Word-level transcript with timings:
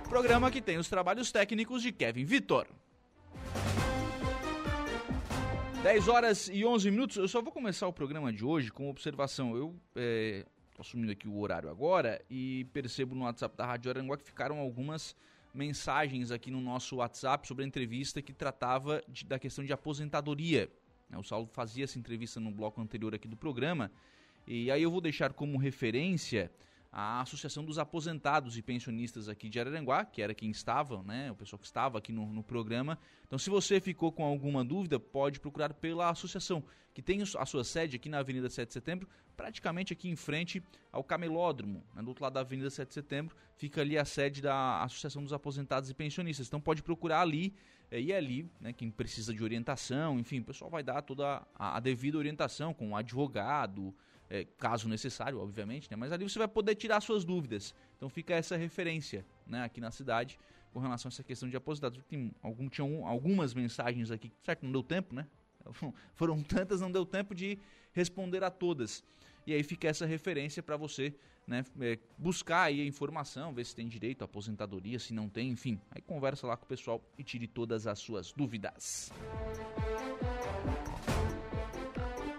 Programa 0.10 0.52
que 0.52 0.62
tem 0.62 0.78
os 0.78 0.90
trabalhos 0.90 1.32
técnicos 1.32 1.82
de 1.82 1.94
Kevin 1.94 2.26
Vitor. 2.26 2.68
10 5.84 6.08
horas 6.10 6.50
e 6.52 6.66
11 6.66 6.92
minutos. 6.92 7.18
Eu 7.18 7.28
só 7.28 7.42
vou 7.42 7.52
começar 7.52 7.88
o 7.88 7.94
programa 7.94 8.32
de 8.34 8.44
hoje 8.44 8.72
com 8.72 8.90
observação. 8.90 9.56
Eu 9.56 9.76
é, 9.96 10.44
assumindo 10.78 11.12
aqui 11.12 11.28
o 11.28 11.40
horário 11.40 11.70
agora 11.70 12.22
e 12.30 12.66
percebo 12.74 13.16
no 13.16 13.24
WhatsApp 13.24 13.56
da 13.56 13.66
Rádio 13.66 13.90
Aranguá 13.90 14.18
que 14.18 14.26
ficaram 14.26 14.60
algumas 14.60 15.16
mensagens 15.54 16.32
aqui 16.32 16.52
no 16.52 16.62
nosso 16.62 16.98
WhatsApp 16.98 17.48
sobre 17.48 17.64
a 17.64 17.68
entrevista 17.68 18.22
que 18.22 18.34
tratava 18.34 19.04
de, 19.08 19.26
da 19.26 19.40
questão 19.40 19.64
de 19.64 19.74
aposentadoria. 19.74 20.70
O 21.16 21.24
Saulo 21.24 21.48
fazia 21.48 21.86
essa 21.86 21.98
entrevista 21.98 22.40
no 22.40 22.52
bloco 22.52 22.82
anterior 22.82 23.16
aqui 23.16 23.28
do 23.28 23.38
programa 23.38 23.92
e 24.46 24.72
aí 24.72 24.82
eu 24.82 24.92
vou 24.92 25.02
deixar 25.02 25.34
como 25.34 25.58
referência 25.58 26.52
a 26.92 27.22
Associação 27.22 27.64
dos 27.64 27.78
Aposentados 27.78 28.58
e 28.58 28.62
Pensionistas 28.62 29.28
aqui 29.30 29.50
de 29.50 29.60
Araranguá, 29.60 30.06
que 30.06 30.22
era 30.22 30.34
quem 30.34 30.50
estava, 30.50 31.04
né, 31.04 31.32
o 31.32 31.36
pessoal 31.36 31.60
que 31.60 31.66
estava 31.66 31.98
aqui 31.98 32.12
no, 32.12 32.26
no, 32.34 32.44
programa. 32.44 32.98
Então, 33.26 33.38
se 33.38 33.50
você 33.50 33.80
ficou 33.80 34.12
com 34.12 34.24
alguma 34.24 34.64
dúvida, 34.64 35.00
pode 35.00 35.40
procurar 35.40 35.74
pela 35.74 36.10
associação, 36.10 36.64
que 36.94 37.02
tem 37.02 37.22
a 37.22 37.46
sua 37.46 37.64
sede 37.64 37.98
aqui 37.98 38.10
na 38.10 38.20
Avenida 38.20 38.50
7 38.50 38.68
de 38.68 38.74
Setembro, 38.74 39.08
praticamente 39.36 39.94
aqui 39.94 40.10
em 40.10 40.16
frente 40.16 40.64
ao 40.92 41.04
Camelódromo, 41.04 41.84
né, 41.94 42.02
do 42.02 42.08
outro 42.08 42.24
lado 42.24 42.34
da 42.34 42.40
Avenida 42.40 42.70
7 42.70 42.88
de 42.88 42.94
Setembro, 42.94 43.36
fica 43.56 43.82
ali 43.82 43.98
a 43.98 44.06
sede 44.06 44.42
da 44.42 44.84
Associação 44.84 45.24
dos 45.24 45.34
Aposentados 45.34 45.90
e 45.90 45.94
Pensionistas. 45.94 46.48
Então, 46.48 46.60
pode 46.60 46.82
procurar 46.82 47.22
ali, 47.22 47.54
é, 47.92 48.02
e 48.02 48.14
ali, 48.14 48.50
né, 48.60 48.74
quem 48.74 48.90
precisa 48.90 49.34
de 49.34 49.44
orientação, 49.44 50.20
enfim, 50.20 50.40
o 50.40 50.44
pessoal 50.44 50.72
vai 50.72 50.84
dar 50.84 51.02
toda 51.02 51.46
a, 51.56 51.78
a 51.78 51.80
devida 51.80 52.18
orientação 52.18 52.74
com 52.74 52.90
um 52.90 52.96
advogado, 52.96 53.94
é, 54.30 54.46
caso 54.58 54.88
necessário, 54.90 55.40
obviamente, 55.40 55.90
né? 55.90 55.96
Mas 55.98 56.12
ali 56.12 56.28
você 56.28 56.38
vai 56.38 56.48
poder 56.48 56.76
tirar 56.76 57.02
suas 57.02 57.24
dúvidas. 57.24 57.74
Então 57.96 58.10
fica 58.10 58.34
essa 58.34 58.56
referência, 58.56 59.26
né, 59.46 59.64
aqui 59.64 59.80
na 59.80 59.92
cidade 59.92 60.38
com 60.74 60.80
relação 60.80 61.10
a 61.10 61.12
essa 61.12 61.24
questão 61.24 61.50
de 61.50 61.58
aposentados. 61.58 62.04
Tem 62.08 62.32
algum, 62.42 62.70
tinha 62.70 62.86
algumas 63.08 63.54
mensagens 63.54 64.12
aqui, 64.12 64.32
certo? 64.44 64.64
Não 64.64 64.72
deu 64.72 64.84
tempo, 64.84 65.16
né? 65.16 65.26
Foram 66.14 66.42
tantas, 66.44 66.82
não 66.82 66.92
deu 66.92 67.06
tempo 67.06 67.34
de 67.34 67.58
responder 67.94 68.44
a 68.44 68.52
todas. 68.52 69.04
E 69.46 69.54
aí 69.54 69.64
fica 69.64 69.88
essa 69.88 70.06
referência 70.06 70.62
para 70.62 70.78
você 70.78 71.16
né, 71.48 71.64
é, 71.80 71.98
buscar 72.18 72.64
aí 72.64 72.82
a 72.82 72.86
informação, 72.86 73.54
ver 73.54 73.66
se 73.66 73.74
tem 73.74 73.88
direito 73.88 74.22
à 74.22 74.26
aposentadoria, 74.26 75.00
se 75.00 75.14
não 75.14 75.30
tem, 75.30 75.50
enfim. 75.50 75.80
Aí 75.90 76.02
conversa 76.02 76.46
lá 76.46 76.58
com 76.58 76.66
o 76.66 76.68
pessoal 76.68 77.02
e 77.18 77.24
tire 77.24 77.48
todas 77.48 77.88
as 77.88 77.98
suas 77.98 78.32
dúvidas. 78.34 79.12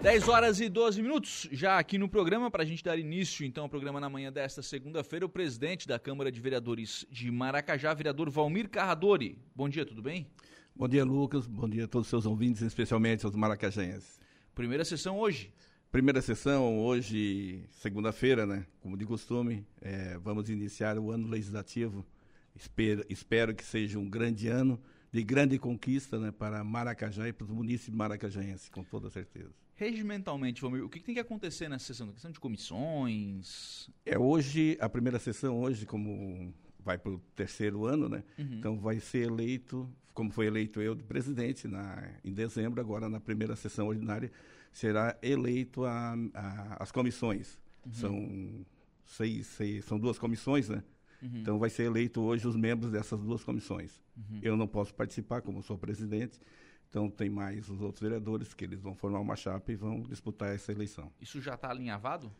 10 0.01 0.29
horas 0.29 0.61
e 0.61 0.69
12 0.69 1.03
minutos, 1.03 1.49
já 1.51 1.77
aqui 1.77 1.99
no 1.99 2.09
programa, 2.09 2.49
para 2.49 2.63
a 2.63 2.67
gente 2.67 2.85
dar 2.85 2.97
início 2.97 3.45
então 3.45 3.65
ao 3.65 3.69
programa 3.69 3.99
na 4.01 4.09
manhã 4.09 4.33
desta 4.33 4.63
segunda-feira, 4.63 5.27
o 5.27 5.29
presidente 5.29 5.89
da 5.89 5.99
Câmara 5.99 6.31
de 6.31 6.41
Vereadores 6.41 7.05
de 7.11 7.29
Maracajá, 7.33 7.93
vereador 7.95 8.31
Valmir 8.31 8.69
Carradori. 8.69 9.37
Bom 9.57 9.69
dia, 9.69 9.85
tudo 9.85 10.01
bem? 10.01 10.31
Bom 10.75 10.87
dia, 10.87 11.05
Lucas. 11.05 11.49
Bom 11.49 11.69
dia 11.69 11.87
a 11.87 11.89
todos 11.89 12.07
os 12.07 12.11
seus 12.11 12.27
ouvintes, 12.27 12.63
especialmente 12.63 13.27
aos 13.27 13.35
maracajenses. 13.35 14.21
Primeira 14.55 14.85
sessão 14.85 15.19
hoje. 15.19 15.53
Primeira 15.91 16.23
sessão 16.23 16.79
hoje, 16.79 17.65
segunda-feira, 17.73 18.47
né? 18.47 18.65
Como 18.81 18.97
de 18.97 19.05
costume, 19.05 19.67
é, 19.81 20.17
vamos 20.19 20.49
iniciar 20.49 20.97
o 20.97 21.11
ano 21.11 21.27
legislativo. 21.27 22.07
Espero, 22.55 23.05
espero 23.09 23.53
que 23.53 23.65
seja 23.65 23.99
um 23.99 24.09
grande 24.09 24.47
ano 24.47 24.81
de 25.11 25.25
grande 25.25 25.59
conquista 25.59 26.21
né, 26.21 26.31
para 26.31 26.63
Maracajá 26.63 27.27
e 27.27 27.33
para 27.33 27.45
os 27.45 27.51
municípios 27.51 27.97
maracajenses, 27.97 28.69
com 28.69 28.85
toda 28.85 29.11
certeza. 29.11 29.68
Regimentalmente, 29.79 30.61
Valmir, 30.61 30.85
o 30.85 30.89
que 30.89 30.99
tem 30.99 31.15
que 31.15 31.21
acontecer 31.21 31.69
nessa 31.69 31.87
sessão? 31.87 32.09
A 32.09 32.13
questão 32.13 32.33
de 32.33 32.41
comissões? 32.41 33.89
É 34.05 34.19
hoje, 34.19 34.77
a 34.81 34.89
primeira 34.89 35.21
sessão 35.21 35.61
hoje, 35.61 35.87
como 35.87 36.53
vai 36.81 36.99
para 36.99 37.13
o 37.13 37.21
terceiro 37.37 37.87
ano, 37.87 38.09
né? 38.09 38.25
Uhum. 38.37 38.55
Então 38.55 38.81
vai 38.81 38.99
ser 38.99 39.29
eleito, 39.29 39.89
como 40.13 40.33
foi 40.33 40.47
eleito 40.47 40.83
eu 40.83 40.97
de 40.97 41.05
presidente 41.05 41.69
na, 41.69 42.11
em 42.25 42.33
dezembro, 42.33 42.81
agora 42.81 43.09
na 43.09 43.21
primeira 43.21 43.55
sessão 43.55 43.87
ordinária, 43.87 44.33
será 44.73 45.17
eleito 45.23 45.85
a, 45.85 46.15
a 46.35 46.83
as 46.83 46.91
comissões. 46.91 47.57
Uhum. 47.87 47.93
São 47.93 48.67
seis, 49.07 49.47
seis, 49.47 49.85
são 49.85 49.97
duas 49.97 50.19
comissões, 50.19 50.69
né? 50.69 50.83
Uhum. 51.23 51.39
Então 51.39 51.57
vai 51.57 51.71
ser 51.71 51.85
eleito 51.85 52.21
hoje 52.21 52.49
os 52.49 52.57
membros 52.57 52.91
dessas 52.91 53.21
duas 53.21 53.45
comissões. 53.45 54.03
Uhum. 54.17 54.41
Eu 54.43 54.57
não 54.57 54.67
posso 54.67 54.93
participar, 54.93 55.41
como 55.41 55.63
sou 55.63 55.79
presidente, 55.79 56.41
então 56.88 57.11
tem 57.11 57.29
mais 57.29 57.69
os 57.69 57.81
outros 57.81 58.00
vereadores 58.00 58.55
que 58.55 58.64
eles 58.64 58.81
vão 58.81 58.94
formar 58.94 59.20
uma 59.20 59.37
chapa 59.37 59.70
e 59.70 59.76
vão 59.76 60.02
disputar 60.02 60.55
essa 60.55 60.73
eleição. 60.73 61.12
Isso 61.20 61.40
já 61.40 61.55
está 61.55 61.70
alinhavado? 61.70 62.32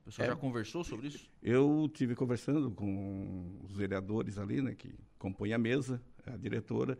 O 0.00 0.04
pessoal 0.06 0.26
é, 0.26 0.30
já 0.30 0.36
conversou 0.36 0.82
sobre 0.82 1.08
isso? 1.08 1.30
Eu 1.42 1.88
tive 1.92 2.14
conversando 2.14 2.70
com 2.70 3.60
os 3.62 3.76
vereadores 3.76 4.38
ali, 4.38 4.60
né, 4.60 4.74
que 4.74 4.94
compõem 5.18 5.52
a 5.52 5.58
mesa, 5.58 6.02
a 6.26 6.36
diretora. 6.36 6.98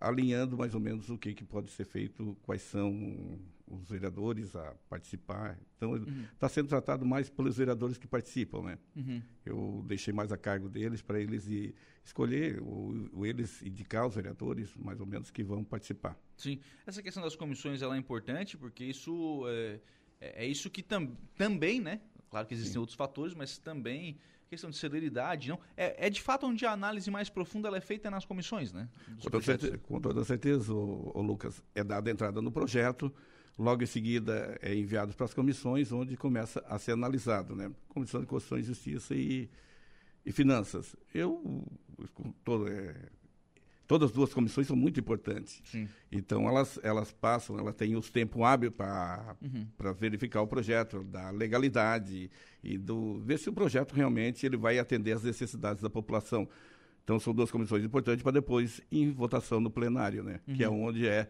Alinhando 0.00 0.56
mais 0.56 0.74
ou 0.74 0.80
menos 0.80 1.10
o 1.10 1.18
que, 1.18 1.34
que 1.34 1.44
pode 1.44 1.70
ser 1.70 1.84
feito, 1.84 2.36
quais 2.42 2.62
são 2.62 3.38
os 3.66 3.88
vereadores 3.88 4.56
a 4.56 4.74
participar. 4.88 5.58
Então, 5.76 5.94
está 5.94 6.10
uhum. 6.10 6.24
Tá 6.38 6.48
sendo 6.48 6.68
tratado 6.68 7.06
mais 7.06 7.28
pelos 7.28 7.56
vereadores 7.56 7.98
que 7.98 8.06
participam, 8.06 8.62
né? 8.62 8.78
Uhum. 8.96 9.22
Eu 9.44 9.84
deixei 9.86 10.12
mais 10.12 10.32
a 10.32 10.36
cargo 10.36 10.68
deles 10.68 11.02
para 11.02 11.20
eles 11.20 11.46
ir 11.46 11.74
escolher, 12.02 12.60
ou, 12.62 13.08
ou, 13.12 13.26
eles 13.26 13.62
indicar 13.62 14.06
os 14.06 14.14
vereadores, 14.14 14.74
mais 14.76 14.98
ou 15.00 15.06
menos, 15.06 15.30
que 15.30 15.44
vão 15.44 15.62
participar. 15.62 16.18
Sim. 16.36 16.58
Essa 16.86 17.02
questão 17.02 17.22
das 17.22 17.36
comissões 17.36 17.82
ela 17.82 17.94
é 17.94 17.98
importante, 17.98 18.56
porque 18.56 18.84
isso 18.84 19.44
é, 19.48 19.80
é, 20.20 20.44
é 20.44 20.46
isso 20.46 20.70
que 20.70 20.82
tam, 20.82 21.14
também, 21.36 21.80
né? 21.80 22.00
Claro 22.30 22.46
que 22.46 22.54
existem 22.54 22.74
Sim. 22.74 22.78
outros 22.78 22.96
fatores, 22.96 23.34
mas 23.34 23.58
também 23.58 24.18
questão 24.50 24.68
de 24.68 24.76
celeridade, 24.76 25.48
não? 25.48 25.60
É, 25.76 26.06
é 26.06 26.10
de 26.10 26.20
fato 26.20 26.44
onde 26.44 26.66
a 26.66 26.72
análise 26.72 27.08
mais 27.10 27.30
profunda 27.30 27.68
é 27.76 27.80
feita 27.80 28.10
nas 28.10 28.24
comissões, 28.24 28.72
né? 28.72 28.88
Com 29.22 29.30
toda, 29.30 29.44
certeza, 29.44 29.78
com 29.78 30.00
toda 30.00 30.24
certeza, 30.24 30.74
ô, 30.74 31.12
ô 31.14 31.22
Lucas, 31.22 31.62
é 31.72 31.84
dada 31.84 32.10
entrada 32.10 32.42
no 32.42 32.50
projeto, 32.50 33.14
Logo 33.60 33.82
em 33.82 33.86
seguida 33.86 34.58
é 34.62 34.74
enviado 34.74 35.12
para 35.12 35.26
as 35.26 35.34
comissões, 35.34 35.92
onde 35.92 36.16
começa 36.16 36.64
a 36.66 36.78
ser 36.78 36.92
analisado, 36.92 37.54
né? 37.54 37.70
Comissão 37.88 38.22
de 38.22 38.26
Constituição 38.26 38.58
e 38.58 38.62
Justiça 38.62 39.14
e, 39.14 39.50
e 40.24 40.32
Finanças. 40.32 40.96
Eu, 41.12 41.62
todo, 42.42 42.68
é, 42.68 42.94
todas 43.90 44.10
as 44.10 44.14
duas 44.14 44.32
comissões 44.32 44.68
são 44.68 44.76
muito 44.76 45.00
importantes. 45.00 45.60
Sim. 45.64 45.88
Então, 46.12 46.46
elas, 46.46 46.78
elas 46.80 47.10
passam, 47.10 47.58
elas 47.58 47.74
têm 47.74 47.96
os 47.96 48.08
tempos 48.08 48.40
hábeis 48.40 48.72
para 48.72 49.34
uhum. 49.42 49.66
verificar 49.98 50.42
o 50.42 50.46
projeto, 50.46 51.02
da 51.02 51.30
legalidade 51.30 52.30
e 52.62 52.78
do 52.78 53.18
ver 53.18 53.36
se 53.36 53.48
o 53.48 53.52
projeto 53.52 53.92
realmente 53.92 54.46
ele 54.46 54.56
vai 54.56 54.78
atender 54.78 55.10
às 55.10 55.24
necessidades 55.24 55.82
da 55.82 55.90
população. 55.90 56.48
Então, 57.02 57.18
são 57.18 57.34
duas 57.34 57.50
comissões 57.50 57.82
importantes 57.82 58.22
para 58.22 58.30
depois 58.30 58.80
em 58.92 59.10
votação 59.10 59.60
no 59.60 59.72
plenário, 59.72 60.22
né? 60.22 60.38
Uhum. 60.46 60.54
Que 60.54 60.62
é 60.62 60.68
uhum. 60.68 60.84
onde 60.84 61.08
é 61.08 61.28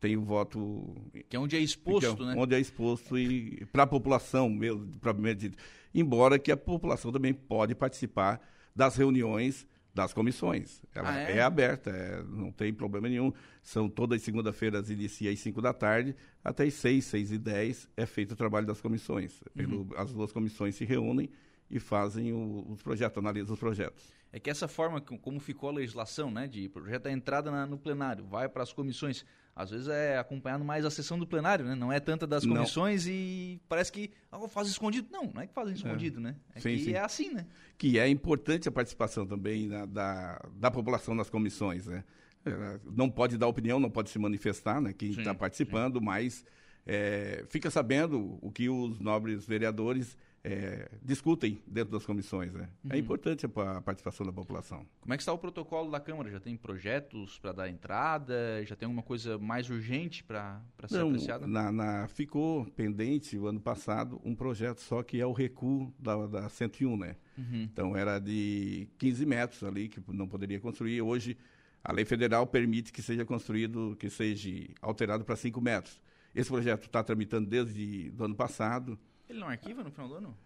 tem 0.00 0.16
o 0.16 0.22
voto 0.22 0.92
que 1.28 1.36
é 1.36 1.38
onde 1.38 1.54
é 1.54 1.60
exposto, 1.60 2.24
é, 2.24 2.26
né? 2.26 2.34
Onde 2.36 2.56
é 2.56 2.58
exposto 2.58 3.16
e 3.16 3.64
para 3.66 3.84
a 3.84 3.86
população 3.86 4.50
mesmo, 4.50 4.84
propriamente 5.00 5.48
dito. 5.48 5.58
Embora 5.94 6.40
que 6.40 6.50
a 6.50 6.56
população 6.56 7.12
também 7.12 7.32
pode 7.32 7.72
participar 7.72 8.40
das 8.74 8.96
reuniões 8.96 9.64
das 9.94 10.12
comissões. 10.12 10.82
Ela 10.94 11.10
ah, 11.10 11.18
é? 11.18 11.38
é? 11.38 11.42
aberta, 11.42 11.90
é, 11.90 12.22
não 12.22 12.50
tem 12.52 12.72
problema 12.72 13.08
nenhum. 13.08 13.32
São 13.62 13.88
todas 13.88 14.16
as 14.16 14.22
segunda-feiras, 14.22 14.90
inicia 14.90 15.30
às 15.30 15.38
5 15.40 15.60
da 15.60 15.72
tarde, 15.72 16.14
até 16.44 16.64
às 16.64 16.74
6, 16.74 17.04
6 17.04 17.32
e 17.32 17.38
10 17.38 17.88
é 17.96 18.06
feito 18.06 18.32
o 18.32 18.36
trabalho 18.36 18.66
das 18.66 18.80
comissões. 18.80 19.42
Pelo, 19.54 19.82
uhum. 19.82 19.90
As 19.96 20.12
duas 20.12 20.32
comissões 20.32 20.76
se 20.76 20.84
reúnem 20.84 21.30
e 21.70 21.78
fazem 21.78 22.32
o, 22.32 22.66
os 22.70 22.82
projetos, 22.82 23.18
analisam 23.18 23.54
os 23.54 23.60
projetos. 23.60 24.12
É 24.32 24.38
que 24.38 24.48
essa 24.48 24.68
forma 24.68 25.00
como 25.00 25.40
ficou 25.40 25.70
a 25.70 25.72
legislação, 25.72 26.30
né, 26.30 26.46
de 26.46 26.68
projeto 26.68 27.04
da 27.04 27.12
entrada 27.12 27.50
na, 27.50 27.66
no 27.66 27.76
plenário, 27.76 28.24
vai 28.24 28.48
para 28.48 28.62
as 28.62 28.72
comissões, 28.72 29.24
às 29.54 29.70
vezes 29.70 29.88
é 29.88 30.18
acompanhado 30.18 30.64
mais 30.64 30.84
a 30.84 30.90
sessão 30.90 31.18
do 31.18 31.26
plenário, 31.26 31.64
né? 31.64 31.74
Não 31.74 31.92
é 31.92 31.98
tanta 31.98 32.26
das 32.26 32.46
comissões 32.46 33.06
não. 33.06 33.12
e 33.12 33.60
parece 33.68 33.90
que 33.90 34.10
ah, 34.30 34.48
faz 34.48 34.68
escondido. 34.68 35.08
Não, 35.10 35.24
não 35.24 35.42
é 35.42 35.46
que 35.46 35.52
fazem 35.52 35.74
escondido, 35.74 36.20
é. 36.20 36.22
né? 36.22 36.36
É 36.54 36.60
sim, 36.60 36.76
que 36.76 36.84
sim. 36.84 36.92
é 36.92 37.00
assim, 37.00 37.30
né? 37.30 37.46
Que 37.76 37.98
é 37.98 38.08
importante 38.08 38.68
a 38.68 38.72
participação 38.72 39.26
também 39.26 39.66
na, 39.66 39.84
da, 39.84 40.40
da 40.54 40.70
população 40.70 41.14
nas 41.14 41.28
comissões, 41.28 41.86
né? 41.86 42.04
É, 42.44 42.80
não 42.84 43.10
pode 43.10 43.36
dar 43.36 43.48
opinião, 43.48 43.78
não 43.78 43.90
pode 43.90 44.10
se 44.10 44.18
manifestar, 44.18 44.80
né? 44.80 44.92
Quem 44.92 45.10
está 45.10 45.34
participando, 45.34 45.98
sim. 45.98 46.04
mas 46.04 46.44
é, 46.86 47.44
fica 47.48 47.70
sabendo 47.70 48.38
o 48.40 48.50
que 48.50 48.68
os 48.68 48.98
nobres 48.98 49.44
vereadores 49.44 50.16
é, 50.42 50.90
discutem 51.02 51.62
dentro 51.66 51.92
das 51.92 52.04
comissões. 52.04 52.52
Né? 52.52 52.68
É 52.84 52.86
uhum. 52.86 52.94
É 52.94 52.98
importante 52.98 53.46
a, 53.46 53.76
a, 53.76 53.80
participação 53.80 54.24
da 54.24 54.32
população. 54.32 54.86
Como 55.00 55.12
é 55.12 55.16
que 55.16 55.22
está 55.22 55.32
o 55.32 55.38
protocolo 55.38 55.90
da 55.90 56.00
Câmara? 56.00 56.30
Já 56.30 56.40
tem 56.40 56.56
projetos 56.56 57.38
para 57.38 57.52
dar 57.52 57.68
entrada? 57.68 58.64
Já 58.64 58.74
tem 58.74 58.86
alguma 58.86 59.02
coisa 59.02 59.38
mais 59.38 59.68
urgente 59.68 60.24
para 60.24 60.62
ser 60.88 60.98
Não, 60.98 61.08
apreciada? 61.08 61.46
Na, 61.46 61.70
na, 61.70 62.08
ficou 62.08 62.64
pendente 62.76 63.36
o 63.36 63.46
ano 63.46 63.60
passado 63.60 64.20
um 64.24 64.34
projeto 64.34 64.80
só 64.80 65.02
que 65.02 65.20
é 65.20 65.26
o 65.26 65.32
recuo 65.32 65.92
da, 65.98 66.26
da 66.26 66.48
101, 66.48 66.96
né? 66.96 67.16
Uhum. 67.36 67.62
Então 67.62 67.96
era 67.96 68.18
de 68.18 68.88
15 68.98 69.26
metros 69.26 69.62
ali 69.62 69.88
que 69.88 70.02
não 70.08 70.26
poderia 70.26 70.58
construir. 70.58 71.02
Hoje 71.02 71.36
a 71.84 71.92
lei 71.92 72.04
federal 72.04 72.46
permite 72.46 72.92
que 72.92 73.02
seja 73.02 73.24
construído, 73.24 73.96
que 73.98 74.08
seja 74.08 74.50
alterado 74.80 75.24
para 75.24 75.36
5 75.36 75.60
metros. 75.60 76.00
Esse 76.34 76.48
projeto 76.48 76.84
está 76.84 77.02
tramitando 77.02 77.48
desde 77.48 78.12
o 78.16 78.24
ano 78.24 78.34
passado. 78.34 78.98
Ele 79.30 79.38
não 79.38 79.48
arquiva 79.48 79.84
no 79.84 79.90
final 79.92 80.08
do 80.08 80.14
ano? 80.16 80.36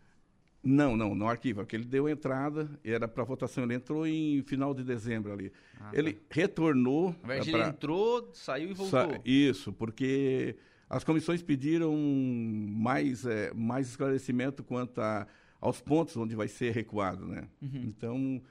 Não, 0.62 0.96
não, 0.96 1.14
não 1.14 1.28
arquiva, 1.28 1.62
porque 1.62 1.76
ele 1.76 1.84
deu 1.84 2.08
entrada, 2.08 2.68
era 2.84 3.08
para 3.08 3.24
votação, 3.24 3.64
ele 3.64 3.74
entrou 3.74 4.06
em 4.06 4.42
final 4.42 4.72
de 4.72 4.82
dezembro 4.84 5.32
ali. 5.32 5.52
Ah, 5.80 5.90
ele 5.92 6.12
tá. 6.12 6.22
retornou. 6.30 7.14
Na 7.22 7.28
verdade, 7.28 7.50
pra... 7.50 7.60
ele 7.60 7.68
entrou, 7.68 8.30
saiu 8.32 8.70
e 8.70 8.74
voltou. 8.74 9.10
Sa... 9.10 9.20
Isso, 9.24 9.72
porque 9.72 10.56
as 10.88 11.02
comissões 11.02 11.42
pediram 11.42 11.94
mais, 11.96 13.26
é, 13.26 13.52
mais 13.54 13.88
esclarecimento 13.88 14.62
quanto 14.62 15.00
a, 15.00 15.26
aos 15.60 15.80
pontos 15.80 16.16
onde 16.16 16.34
vai 16.34 16.48
ser 16.48 16.72
recuado, 16.72 17.26
né? 17.26 17.48
Uhum. 17.60 17.82
Então, 17.84 18.42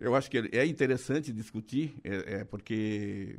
eu 0.00 0.14
acho 0.16 0.30
que 0.30 0.38
é 0.52 0.66
interessante 0.66 1.32
discutir, 1.32 1.94
é, 2.02 2.40
é, 2.40 2.44
porque 2.44 3.38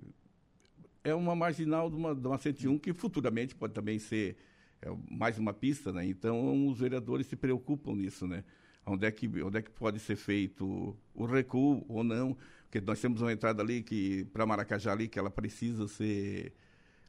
é 1.03 1.13
uma 1.13 1.35
marginal 1.35 1.89
de 1.89 1.95
uma, 1.95 2.15
de 2.15 2.27
uma 2.27 2.37
101 2.37 2.77
que 2.79 2.93
futuramente 2.93 3.55
pode 3.55 3.73
também 3.73 3.99
ser 3.99 4.37
é 4.85 4.95
mais 5.09 5.37
uma 5.37 5.53
pista, 5.53 5.91
né? 5.91 6.05
Então 6.05 6.67
os 6.67 6.79
vereadores 6.79 7.27
se 7.27 7.35
preocupam 7.35 7.93
nisso, 7.95 8.27
né? 8.27 8.43
Onde 8.85 9.05
é 9.05 9.11
que, 9.11 9.27
onde 9.41 9.57
é 9.57 9.61
que 9.61 9.71
pode 9.71 9.99
ser 9.99 10.15
feito 10.15 10.95
o 11.13 11.25
recuo 11.25 11.85
ou 11.87 12.03
não? 12.03 12.35
Porque 12.63 12.81
nós 12.81 12.99
temos 12.99 13.21
uma 13.21 13.31
entrada 13.31 13.61
ali 13.61 13.81
que 13.81 14.25
para 14.25 14.45
Maracajá 14.45 14.91
ali 14.91 15.07
que 15.07 15.17
ela 15.17 15.29
precisa 15.29 15.87
ser 15.87 16.53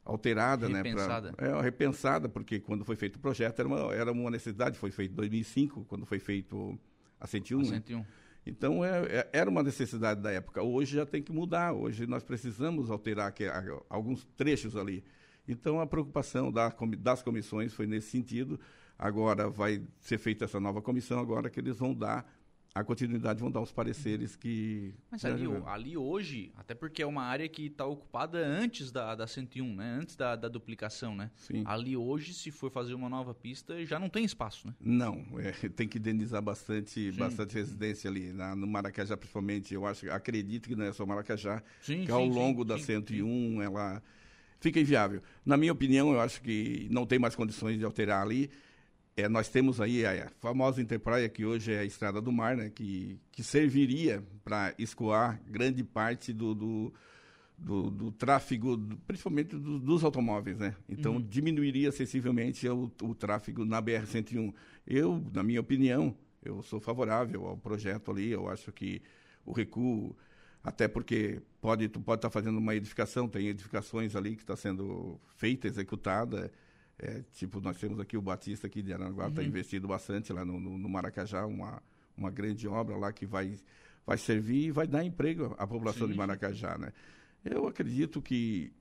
alterada, 0.05 0.67
repensada. 0.67 1.29
né? 1.29 1.33
Pra, 1.35 1.47
é, 1.47 1.61
repensada, 1.61 2.29
porque 2.29 2.59
quando 2.59 2.85
foi 2.85 2.95
feito 2.95 3.17
o 3.17 3.19
projeto 3.19 3.59
era 3.59 3.67
uma, 3.67 3.93
era 3.93 4.11
uma 4.11 4.29
necessidade, 4.29 4.77
foi 4.77 4.91
feito 4.91 5.11
em 5.11 5.15
2005, 5.15 5.85
quando 5.85 6.05
foi 6.05 6.19
feito 6.19 6.77
a 7.19 7.27
101. 7.27 7.61
A 7.61 7.65
101. 7.65 7.97
Né? 7.97 8.05
Então, 8.45 8.85
é, 8.85 9.03
é, 9.05 9.29
era 9.33 9.49
uma 9.49 9.63
necessidade 9.63 10.21
da 10.21 10.31
época. 10.31 10.61
Hoje 10.61 10.97
já 10.97 11.05
tem 11.05 11.21
que 11.21 11.33
mudar. 11.33 11.73
Hoje 11.73 12.05
nós 12.05 12.23
precisamos 12.23 12.91
alterar 12.91 13.31
que, 13.31 13.45
alguns 13.89 14.23
trechos 14.37 14.77
ali. 14.77 15.03
Então, 15.47 15.79
a 15.79 15.87
preocupação 15.87 16.51
da, 16.51 16.73
das 16.99 17.21
comissões 17.21 17.73
foi 17.73 17.85
nesse 17.87 18.09
sentido. 18.09 18.59
Agora 18.97 19.49
vai 19.49 19.83
ser 19.99 20.17
feita 20.17 20.45
essa 20.45 20.59
nova 20.59 20.81
comissão, 20.81 21.19
agora 21.19 21.49
que 21.49 21.59
eles 21.59 21.77
vão 21.77 21.93
dar 21.93 22.25
a 22.75 22.83
continuidade, 22.83 23.39
vão 23.39 23.49
dar 23.49 23.61
os 23.61 23.71
pareceres 23.71 24.35
que... 24.35 24.93
Mas 25.09 25.23
ali, 25.23 25.45
ali 25.65 25.95
hoje, 25.95 26.51
até 26.57 26.75
porque 26.75 27.01
é 27.01 27.05
uma 27.05 27.23
área 27.23 27.47
que 27.47 27.67
está 27.67 27.85
ocupada 27.85 28.37
antes 28.37 28.91
da, 28.91 29.15
da 29.15 29.25
101, 29.25 29.75
né? 29.75 29.97
antes 30.01 30.17
da, 30.17 30.35
da 30.35 30.49
duplicação, 30.49 31.15
né? 31.15 31.31
Sim. 31.37 31.63
Ali 31.65 31.95
hoje, 31.95 32.33
se 32.33 32.51
for 32.51 32.69
fazer 32.69 32.93
uma 32.93 33.07
nova 33.07 33.33
pista, 33.33 33.85
já 33.85 33.97
não 33.97 34.09
tem 34.09 34.25
espaço, 34.25 34.67
né? 34.67 34.73
Não, 34.81 35.25
é, 35.39 35.53
tem 35.69 35.87
que 35.87 35.97
indenizar 35.97 36.41
bastante, 36.41 37.13
bastante 37.13 37.55
residência 37.55 38.09
ali. 38.09 38.33
Na, 38.33 38.53
no 38.53 38.67
Maracajá, 38.67 39.15
principalmente, 39.15 39.73
eu 39.73 39.85
acho, 39.85 40.11
acredito 40.11 40.67
que 40.67 40.75
não 40.75 40.83
é 40.83 40.91
só 40.91 41.05
Maracajá, 41.05 41.63
sim, 41.79 42.01
que 42.01 42.07
sim, 42.07 42.11
ao 42.11 42.25
longo 42.25 42.63
sim, 42.63 42.67
da 42.67 42.77
101, 42.77 43.61
ela 43.61 44.03
fica 44.59 44.79
inviável. 44.79 45.21
Na 45.45 45.57
minha 45.57 45.71
opinião, 45.71 46.11
eu 46.11 46.19
acho 46.19 46.41
que 46.41 46.87
não 46.91 47.05
tem 47.05 47.19
mais 47.19 47.35
condições 47.35 47.77
de 47.77 47.85
alterar 47.85 48.21
ali. 48.21 48.49
É, 49.17 49.29
nós 49.29 49.47
temos 49.47 49.79
aí 49.79 50.05
a 50.05 50.29
famosa 50.39 50.81
Interpraia, 50.81 51.29
que 51.29 51.45
hoje 51.45 51.71
é 51.71 51.79
a 51.79 51.85
Estrada 51.85 52.21
do 52.21 52.31
Mar, 52.31 52.57
né, 52.57 52.69
que, 52.69 53.17
que 53.31 53.41
serviria 53.41 54.23
para 54.43 54.73
escoar 54.77 55.41
grande 55.47 55.83
parte 55.83 56.33
do, 56.33 56.53
do, 56.53 56.93
do, 57.57 57.89
do 57.89 58.11
tráfego, 58.11 58.77
principalmente 59.07 59.55
do, 59.55 59.79
dos 59.79 60.03
automóveis. 60.03 60.59
Né? 60.59 60.75
Então, 60.89 61.15
uhum. 61.15 61.21
diminuiria 61.21 61.91
sensivelmente 61.91 62.67
o, 62.67 62.91
o 63.01 63.15
tráfego 63.15 63.63
na 63.63 63.81
BR-101. 63.81 64.53
Eu, 64.85 65.23
na 65.33 65.43
minha 65.43 65.61
opinião, 65.61 66.15
eu 66.43 66.61
sou 66.61 66.79
favorável 66.79 67.45
ao 67.47 67.57
projeto 67.57 68.11
ali, 68.11 68.31
eu 68.31 68.49
acho 68.49 68.71
que 68.71 69.01
o 69.45 69.53
recuo 69.53 70.15
até 70.65 70.87
porque 70.87 71.39
pode 71.61 71.87
tu 71.87 72.01
pode 72.01 72.17
estar 72.17 72.29
tá 72.29 72.33
fazendo 72.33 72.57
uma 72.57 72.75
edificação, 72.75 73.29
tem 73.29 73.47
edificações 73.47 74.15
ali 74.15 74.35
que 74.35 74.41
está 74.41 74.55
sendo 74.55 75.21
feita, 75.37 75.67
executada. 75.67 76.51
É, 76.97 77.21
tipo, 77.33 77.61
nós 77.61 77.77
temos 77.77 77.99
aqui 77.99 78.17
o 78.17 78.21
Batista 78.21 78.65
aqui 78.65 78.81
de 78.81 78.91
Aranaguá, 78.91 79.27
está 79.27 79.41
uhum. 79.41 79.47
investido 79.47 79.87
bastante 79.87 80.33
lá 80.33 80.43
no, 80.43 80.59
no, 80.59 80.77
no, 80.77 80.89
Maracajá, 80.89 81.45
uma, 81.45 81.83
uma 82.17 82.31
grande 82.31 82.67
obra 82.67 82.95
lá 82.95 83.13
que 83.13 83.27
vai, 83.27 83.59
vai 84.07 84.17
servir 84.17 84.67
e 84.67 84.71
vai 84.71 84.87
dar 84.87 85.03
emprego 85.03 85.53
à 85.59 85.67
população 85.67 86.07
Sim. 86.07 86.13
de 86.13 86.17
Maracajá, 86.17 86.77
né? 86.79 86.91
Eu 87.43 87.67
acredito 87.67 88.21
que 88.21 88.73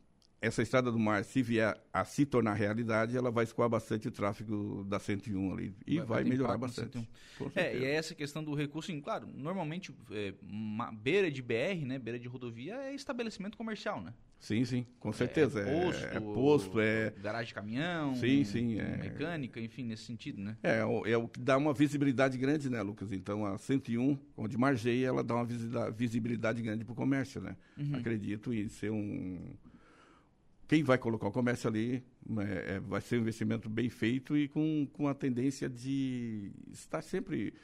essa 0.44 0.62
estrada 0.62 0.92
do 0.92 0.98
mar, 0.98 1.24
se 1.24 1.42
vier 1.42 1.74
a 1.92 2.04
se 2.04 2.26
tornar 2.26 2.52
realidade, 2.52 3.16
ela 3.16 3.30
vai 3.30 3.44
escoar 3.44 3.68
bastante 3.68 4.08
o 4.08 4.10
tráfego 4.10 4.84
da 4.84 4.98
101 4.98 5.52
ali 5.52 5.74
e 5.86 5.96
vai, 5.98 6.06
vai 6.06 6.24
melhorar 6.24 6.58
bastante. 6.58 7.08
É, 7.54 7.76
e 7.76 7.84
é 7.84 7.94
essa 7.94 8.14
questão 8.14 8.44
do 8.44 8.54
recurso, 8.54 8.92
sim, 8.92 9.00
claro, 9.00 9.26
normalmente 9.34 9.94
é, 10.10 10.34
uma 10.42 10.92
beira 10.92 11.30
de 11.30 11.40
BR, 11.40 11.86
né, 11.86 11.98
beira 11.98 12.18
de 12.18 12.28
rodovia 12.28 12.74
é 12.74 12.94
estabelecimento 12.94 13.56
comercial, 13.56 14.02
né? 14.02 14.12
Sim, 14.38 14.62
sim, 14.66 14.86
com 15.00 15.10
certeza. 15.10 15.60
É, 15.60 15.62
é 15.62 15.84
posto, 15.84 16.04
é, 16.04 16.16
é 16.16 16.20
posto, 16.20 16.80
é 16.80 17.10
garagem 17.22 17.46
de 17.46 17.54
caminhão, 17.54 18.14
sim, 18.14 18.44
sim, 18.44 18.78
é 18.78 18.98
mecânica, 18.98 19.58
enfim, 19.58 19.84
nesse 19.84 20.02
sentido, 20.02 20.42
né? 20.42 20.58
É, 20.62 20.80
é 20.80 21.16
o 21.16 21.26
que 21.26 21.40
dá 21.40 21.56
uma 21.56 21.72
visibilidade 21.72 22.36
grande, 22.36 22.68
né, 22.68 22.82
Lucas? 22.82 23.10
Então 23.12 23.46
a 23.46 23.56
101, 23.56 24.18
onde 24.36 24.58
margeia, 24.58 25.06
ela 25.06 25.24
dá 25.24 25.36
uma 25.36 25.46
visibilidade 25.90 26.60
grande 26.60 26.84
para 26.84 26.92
o 26.92 26.96
comércio, 26.96 27.40
né? 27.40 27.56
Uhum. 27.78 27.96
Acredito 27.96 28.52
em 28.52 28.68
ser 28.68 28.90
um 28.90 29.54
quem 30.74 30.82
vai 30.82 30.98
colocar 30.98 31.28
o 31.28 31.30
comércio 31.30 31.68
ali 31.68 32.04
é, 32.36 32.74
é, 32.74 32.80
vai 32.80 33.00
ser 33.00 33.16
um 33.16 33.20
investimento 33.20 33.68
bem 33.68 33.88
feito 33.88 34.36
e 34.36 34.48
com, 34.48 34.88
com 34.92 35.06
a 35.06 35.14
tendência 35.14 35.68
de 35.68 36.50
estar 36.72 37.00
sempre 37.00 37.54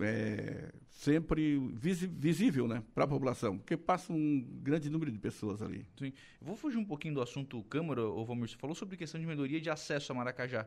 é, 0.00 0.72
sempre 0.88 1.56
visível 2.18 2.66
né, 2.66 2.82
para 2.92 3.04
a 3.04 3.06
população, 3.06 3.58
porque 3.58 3.76
passa 3.76 4.12
um 4.12 4.44
grande 4.60 4.90
número 4.90 5.12
de 5.12 5.20
pessoas 5.20 5.62
ali. 5.62 5.86
Sim. 5.96 6.12
vou 6.40 6.56
fugir 6.56 6.78
um 6.78 6.84
pouquinho 6.84 7.14
do 7.14 7.22
assunto 7.22 7.62
Câmara, 7.64 8.02
ô 8.02 8.24
Valmir, 8.24 8.48
você 8.48 8.56
falou 8.56 8.74
sobre 8.74 8.96
questão 8.96 9.20
de 9.20 9.26
melhoria 9.26 9.60
de 9.60 9.70
acesso 9.70 10.10
a 10.10 10.14
Maracajá. 10.14 10.66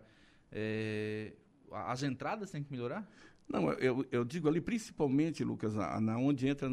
É, 0.50 1.34
as 1.74 2.04
entradas 2.04 2.52
têm 2.52 2.64
que 2.64 2.72
melhorar? 2.72 3.06
Não, 3.48 3.72
eu, 3.74 4.06
eu 4.12 4.24
digo 4.24 4.48
ali 4.48 4.62
principalmente, 4.62 5.44
Lucas, 5.44 5.76
na, 5.76 6.00
na 6.00 6.18
onde 6.18 6.48
entra 6.48 6.68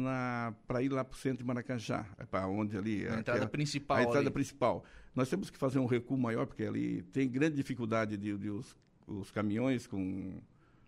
para 0.65 0.81
ir 0.81 0.89
lá 0.89 1.03
para 1.03 1.15
o 1.15 1.17
centro 1.17 1.39
de 1.39 1.43
Maracajá, 1.43 2.05
é 2.17 2.25
para 2.25 2.47
onde 2.47 2.77
ali... 2.77 3.07
A 3.07 3.19
entrada 3.19 3.47
principal. 3.47 3.97
A 3.97 4.03
entrada 4.03 4.19
ali. 4.19 4.31
principal. 4.31 4.83
Nós 5.13 5.29
temos 5.29 5.49
que 5.49 5.57
fazer 5.57 5.79
um 5.79 5.85
recuo 5.85 6.17
maior, 6.17 6.45
porque 6.45 6.63
ali 6.63 7.03
tem 7.03 7.29
grande 7.29 7.55
dificuldade 7.55 8.17
de, 8.17 8.35
de 8.37 8.49
os, 8.49 8.75
os 9.05 9.29
caminhões 9.31 9.85
com... 9.85 10.39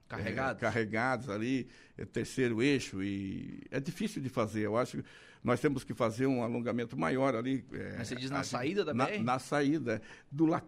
Carregados. 0.08 0.62
É, 0.62 0.66
carregados 0.66 1.30
ali, 1.30 1.68
é, 1.98 2.06
terceiro 2.06 2.62
eixo, 2.62 3.02
e 3.02 3.64
é 3.72 3.80
difícil 3.80 4.22
de 4.22 4.30
fazer. 4.30 4.62
Eu 4.62 4.78
acho 4.78 4.98
que 4.98 5.04
nós 5.44 5.60
temos 5.60 5.84
que 5.84 5.94
fazer 5.94 6.28
um 6.28 6.44
alongamento 6.44 6.98
maior 6.98 7.36
ali. 7.36 7.66
É, 7.72 7.96
Mas 7.98 8.08
você 8.10 8.16
diz 8.16 8.30
na 8.30 8.42
a, 8.42 8.44
saída 8.44 8.86
da 8.86 8.94
na, 8.94 9.06
BR? 9.08 9.24
Na 9.24 9.40
saída, 9.40 10.02
do 10.32 10.46
lado 10.46 10.68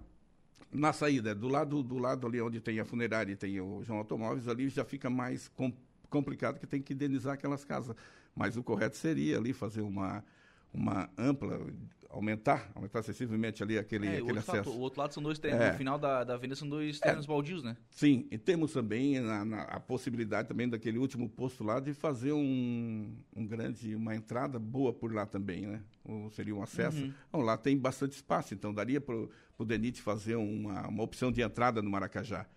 na 0.71 0.91
saída, 0.91 1.33
do 1.33 1.47
lado, 1.47 1.81
do 1.81 1.97
lado 1.97 2.27
ali 2.27 2.41
onde 2.41 2.59
tem 2.59 2.79
a 2.79 2.85
funerária 2.85 3.31
e 3.31 3.35
tem 3.35 3.59
o 3.59 3.83
João 3.83 3.99
Automóveis, 3.99 4.47
ali 4.47 4.69
já 4.69 4.83
fica 4.83 5.09
mais 5.09 5.47
com, 5.49 5.71
complicado 6.09 6.59
que 6.59 6.67
tem 6.67 6.81
que 6.81 6.93
indenizar 6.93 7.33
aquelas 7.33 7.63
casas. 7.63 7.95
Mas 8.35 8.57
o 8.57 8.63
correto 8.63 8.97
seria 8.97 9.37
ali 9.37 9.53
fazer 9.53 9.81
uma, 9.81 10.23
uma 10.73 11.09
ampla, 11.17 11.65
aumentar, 12.09 12.69
aumentar 12.75 12.99
acessivelmente 12.99 13.63
ali 13.63 13.77
aquele, 13.77 14.07
é, 14.07 14.17
aquele 14.17 14.39
acesso. 14.39 14.69
o 14.69 14.79
outro 14.79 14.99
lado 14.99 15.13
são 15.13 15.23
dois 15.23 15.39
terrenos, 15.39 15.65
é. 15.65 15.71
no 15.71 15.77
final 15.77 15.97
da, 15.97 16.23
da 16.23 16.33
avenida 16.33 16.55
são 16.55 16.67
dois 16.67 16.99
terrenos 16.99 17.25
é. 17.25 17.27
baldios, 17.27 17.63
né? 17.63 17.77
Sim, 17.89 18.27
e 18.29 18.37
temos 18.37 18.73
também 18.73 19.19
na, 19.19 19.45
na, 19.45 19.61
a 19.63 19.79
possibilidade 19.79 20.47
também 20.47 20.67
daquele 20.67 20.97
último 20.97 21.29
posto 21.29 21.63
lá 21.63 21.79
de 21.79 21.93
fazer 21.93 22.33
um, 22.33 23.13
um 23.35 23.45
grande, 23.45 23.95
uma 23.95 24.15
entrada 24.15 24.59
boa 24.59 24.93
por 24.93 25.13
lá 25.13 25.25
também, 25.25 25.65
né? 25.65 25.81
Ou 26.03 26.29
seria 26.29 26.55
um 26.55 26.61
acesso. 26.61 27.03
Uhum. 27.03 27.13
Bom, 27.31 27.41
lá 27.41 27.57
tem 27.57 27.77
bastante 27.77 28.13
espaço, 28.13 28.53
então 28.53 28.73
daria 28.73 29.01
para 29.01 29.15
o 29.57 29.65
DENIT 29.65 30.01
fazer 30.01 30.35
uma, 30.35 30.87
uma 30.87 31.03
opção 31.03 31.31
de 31.31 31.41
entrada 31.41 31.81
no 31.81 31.89
Maracajá 31.89 32.47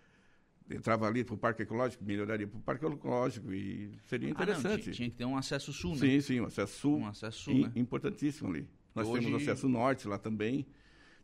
entrava 0.75 1.07
ali 1.07 1.23
para 1.23 1.35
o 1.35 1.37
Parque 1.37 1.63
Ecológico, 1.63 2.03
melhoraria 2.03 2.47
para 2.47 2.57
o 2.57 2.61
Parque 2.61 2.85
Ecológico 2.85 3.51
e 3.51 3.91
seria 4.05 4.29
interessante. 4.29 4.65
Ah, 4.65 4.69
não, 4.69 4.77
tinha, 4.77 4.93
tinha, 4.93 5.09
que 5.09 5.15
ter 5.15 5.25
um 5.25 5.37
acesso 5.37 5.73
sul, 5.73 5.93
né? 5.93 5.99
Sim, 5.99 6.21
sim, 6.21 6.41
um 6.41 6.45
acesso 6.45 6.79
sul. 6.79 6.97
Um 6.99 7.07
acesso 7.07 7.39
sul, 7.39 7.53
né? 7.55 7.71
Importantíssimo 7.75 8.49
ali. 8.49 8.69
Nós 8.93 9.07
Hoje... 9.07 9.25
temos 9.25 9.41
acesso 9.41 9.67
norte 9.67 10.07
lá 10.07 10.17
também. 10.17 10.65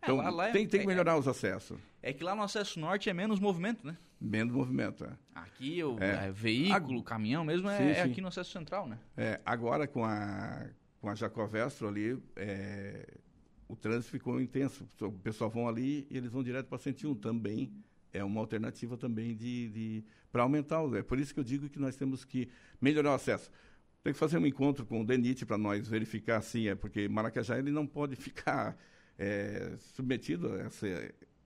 É, 0.02 0.06
então, 0.06 0.20
é, 0.20 0.24
lá, 0.24 0.30
lá 0.30 0.52
tem, 0.52 0.68
tem 0.68 0.82
que 0.82 0.88
melhorar 0.88 1.14
é, 1.14 1.20
os 1.20 1.28
acessos. 1.28 1.80
É 2.02 2.14
que 2.14 2.24
lá 2.24 2.36
no 2.36 2.42
acesso 2.42 2.80
norte 2.80 3.10
é 3.10 3.14
menos 3.14 3.40
movimento, 3.40 3.86
né? 3.86 3.98
Menos 4.20 4.54
movimento, 4.54 5.04
é. 5.04 5.12
Aqui 5.34 5.84
o 5.84 5.98
é. 6.00 6.32
veículo, 6.32 7.04
caminhão 7.04 7.44
mesmo, 7.44 7.70
é, 7.70 7.78
sim, 7.78 8.02
sim. 8.02 8.12
aqui 8.12 8.22
no 8.22 8.30
acesso 8.30 8.52
central, 8.52 8.88
né? 8.88 8.98
É, 9.18 9.42
agora 9.46 9.88
com 9.88 10.06
a, 10.06 10.68
com 11.02 11.10
a 11.10 11.16
Jacovestro 11.16 11.88
ali, 11.88 12.18
o 13.68 13.76
trânsito 13.76 14.12
ficou 14.12 14.40
intenso. 14.40 14.88
O 15.02 15.12
pessoal 15.12 15.50
vão 15.50 15.68
ali 15.68 16.08
e 16.10 16.18
eles 16.18 16.32
vão 16.32 16.44
direto 16.44 16.68
para 16.68 16.78
101 16.78 17.16
também 17.16 17.72
é 18.16 18.24
uma 18.24 18.40
alternativa 18.40 18.98
também 18.98 19.36
de, 19.36 19.70
de 19.70 20.04
para 20.32 20.44
aumentar 20.44 20.82
o. 20.82 20.96
É 20.96 21.04
por 21.04 21.20
isso 21.20 21.34
que 21.34 21.40
eu 21.40 21.44
digo 21.44 21.70
que 21.70 21.80
nós 21.80 21.96
temos 21.96 22.24
que 22.24 22.48
melhorar 22.80 23.12
o 23.12 23.14
acesso. 23.16 23.52
Tem 24.04 24.14
que 24.14 24.20
fazer 24.20 24.38
um 24.38 24.46
encontro 24.46 24.86
com 24.86 25.02
o 25.02 25.06
DENIT 25.06 25.46
para 25.46 25.58
nós 25.58 25.88
verificar 25.88 26.38
assim, 26.38 26.68
é 26.68 26.76
porque 26.76 27.08
Maracajá 27.10 27.58
ele 27.58 27.72
não 27.72 27.86
pode 27.86 28.16
ficar 28.16 28.78
é, 29.18 29.76
submetido 29.80 30.54
a 30.54 30.60
essa, 30.60 30.88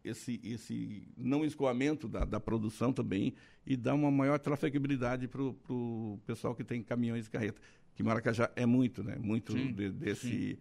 esse, 0.04 0.40
esse 0.44 1.08
não 1.18 1.46
escoamento 1.46 2.08
da, 2.08 2.26
da 2.26 2.40
produção 2.40 2.92
também 2.92 3.34
e 3.66 3.76
dar 3.78 3.96
uma 3.96 4.12
maior 4.12 4.38
trafegabilidade 4.40 5.28
para 5.28 5.42
o 5.42 6.20
pessoal 6.26 6.54
que 6.54 6.64
tem 6.64 6.84
caminhões 6.84 7.28
e 7.28 7.30
carreta. 7.30 7.62
Que 7.96 8.04
Maracajá 8.04 8.52
é 8.56 8.66
muito, 8.66 9.04
né? 9.04 9.18
Muito 9.20 9.54
sim, 9.54 9.74
de, 9.74 9.90
desse, 9.90 10.52
sim. 10.56 10.58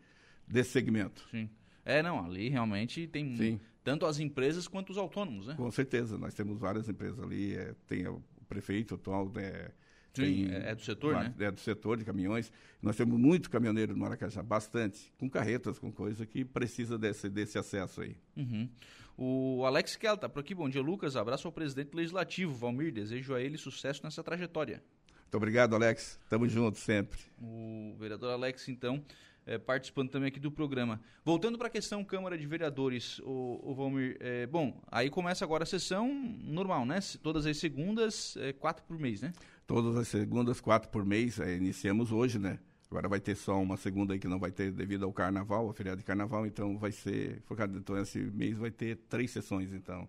Desse 0.50 0.70
segmento. 0.70 1.26
Sim. 1.30 1.48
É, 1.84 2.02
não, 2.02 2.24
ali 2.24 2.48
realmente 2.48 3.06
tem 3.06 3.36
sim 3.36 3.60
tanto 3.88 4.04
as 4.04 4.18
empresas 4.18 4.68
quanto 4.68 4.90
os 4.90 4.98
autônomos, 4.98 5.46
né? 5.46 5.54
Com 5.54 5.70
certeza, 5.70 6.18
nós 6.18 6.34
temos 6.34 6.58
várias 6.58 6.90
empresas 6.90 7.18
ali, 7.20 7.54
é, 7.54 7.74
tem 7.86 8.06
o 8.06 8.22
prefeito 8.46 8.96
atual, 8.96 9.32
né, 9.34 9.70
Sim, 10.12 10.48
tem, 10.48 10.54
é 10.54 10.74
do 10.74 10.82
setor, 10.82 11.14
né? 11.14 11.34
É 11.38 11.50
do 11.50 11.58
setor 11.58 11.96
de 11.96 12.04
caminhões. 12.04 12.52
Nós 12.82 12.96
temos 12.96 13.18
muito 13.18 13.48
caminhoneiro 13.48 13.94
no 13.94 13.98
Maracajá, 13.98 14.42
bastante, 14.42 15.10
com 15.18 15.30
carretas, 15.30 15.78
com 15.78 15.90
coisa 15.90 16.26
que 16.26 16.44
precisa 16.44 16.98
desse, 16.98 17.30
desse 17.30 17.56
acesso 17.56 18.02
aí. 18.02 18.14
Uhum. 18.36 18.68
O 19.16 19.64
Alex 19.64 19.96
Kell 19.96 20.16
está 20.16 20.28
por 20.28 20.40
aqui. 20.40 20.54
Bom 20.54 20.68
dia, 20.68 20.82
Lucas. 20.82 21.16
Abraço 21.16 21.48
ao 21.48 21.52
presidente 21.52 21.94
legislativo, 21.94 22.52
Valmir. 22.54 22.92
Desejo 22.92 23.34
a 23.34 23.40
ele 23.40 23.56
sucesso 23.56 24.02
nessa 24.04 24.22
trajetória. 24.22 24.82
Muito 25.22 25.34
obrigado, 25.34 25.74
Alex. 25.74 26.20
Tamo 26.28 26.46
junto 26.46 26.78
sempre. 26.78 27.18
O 27.40 27.96
vereador 27.98 28.32
Alex, 28.32 28.68
então, 28.68 29.02
é, 29.48 29.56
participando 29.56 30.10
também 30.10 30.28
aqui 30.28 30.38
do 30.38 30.52
programa. 30.52 31.00
Voltando 31.24 31.56
para 31.56 31.68
a 31.68 31.70
questão 31.70 32.04
Câmara 32.04 32.36
de 32.36 32.46
Vereadores, 32.46 33.18
o, 33.20 33.60
o 33.62 33.74
Valmir, 33.74 34.16
é, 34.20 34.46
bom, 34.46 34.78
aí 34.90 35.08
começa 35.08 35.44
agora 35.44 35.62
a 35.62 35.66
sessão 35.66 36.12
normal, 36.42 36.84
né? 36.84 37.00
Todas 37.22 37.46
as 37.46 37.56
segundas, 37.56 38.36
é, 38.36 38.52
quatro 38.52 38.84
por 38.84 38.98
mês, 38.98 39.22
né? 39.22 39.32
Todas 39.66 39.96
as 39.96 40.06
segundas, 40.08 40.60
quatro 40.60 40.90
por 40.90 41.04
mês, 41.04 41.38
iniciamos 41.38 42.12
hoje, 42.12 42.38
né? 42.38 42.58
Agora 42.90 43.08
vai 43.08 43.20
ter 43.20 43.34
só 43.34 43.60
uma 43.60 43.76
segunda 43.76 44.14
aí 44.14 44.18
que 44.18 44.28
não 44.28 44.38
vai 44.38 44.50
ter 44.50 44.70
devido 44.70 45.04
ao 45.04 45.12
carnaval, 45.12 45.68
a 45.68 45.74
feriado 45.74 45.98
de 45.98 46.04
carnaval, 46.04 46.46
então 46.46 46.78
vai 46.78 46.92
ser, 46.92 47.42
focado, 47.44 47.78
então 47.78 47.98
esse 47.98 48.18
mês 48.18 48.56
vai 48.56 48.70
ter 48.70 48.96
três 49.08 49.30
sessões, 49.30 49.72
então, 49.72 50.08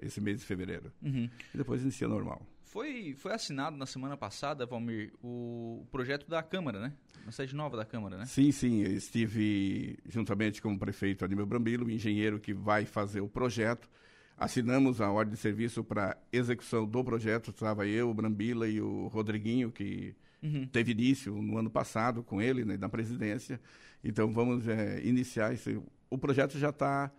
esse 0.00 0.20
mês 0.20 0.40
de 0.40 0.46
fevereiro. 0.46 0.92
Uhum. 1.02 1.28
E 1.54 1.56
depois 1.56 1.82
inicia 1.82 2.08
normal. 2.08 2.42
Foi, 2.68 3.14
foi 3.16 3.32
assinado 3.32 3.78
na 3.78 3.86
semana 3.86 4.14
passada, 4.14 4.66
Valmir, 4.66 5.12
o 5.22 5.86
projeto 5.90 6.28
da 6.28 6.42
Câmara, 6.42 6.78
né? 6.78 6.92
Na 7.24 7.32
sede 7.32 7.56
nova 7.56 7.78
da 7.78 7.84
Câmara, 7.84 8.18
né? 8.18 8.26
Sim, 8.26 8.52
sim. 8.52 8.82
Eu 8.82 8.92
estive 8.92 9.98
juntamente 10.06 10.60
com 10.60 10.74
o 10.74 10.78
prefeito 10.78 11.24
Aníbal 11.24 11.46
Brambilo, 11.46 11.86
o 11.86 11.90
engenheiro 11.90 12.38
que 12.38 12.52
vai 12.52 12.84
fazer 12.84 13.22
o 13.22 13.28
projeto. 13.28 13.88
Assinamos 14.36 15.00
a 15.00 15.10
ordem 15.10 15.34
de 15.34 15.40
serviço 15.40 15.82
para 15.82 16.16
execução 16.30 16.86
do 16.86 17.02
projeto. 17.02 17.50
Estava 17.50 17.86
eu, 17.86 18.10
o 18.10 18.14
Brambila 18.14 18.68
e 18.68 18.82
o 18.82 19.06
Rodriguinho, 19.08 19.72
que 19.72 20.14
uhum. 20.42 20.66
teve 20.66 20.92
início 20.92 21.34
no 21.40 21.56
ano 21.56 21.70
passado 21.70 22.22
com 22.22 22.40
ele, 22.40 22.66
né, 22.66 22.76
na 22.76 22.88
presidência. 22.88 23.58
Então, 24.04 24.30
vamos 24.30 24.68
é, 24.68 25.00
iniciar 25.02 25.54
esse... 25.54 25.80
O 26.10 26.18
projeto 26.18 26.58
já 26.58 26.68
está 26.68 27.10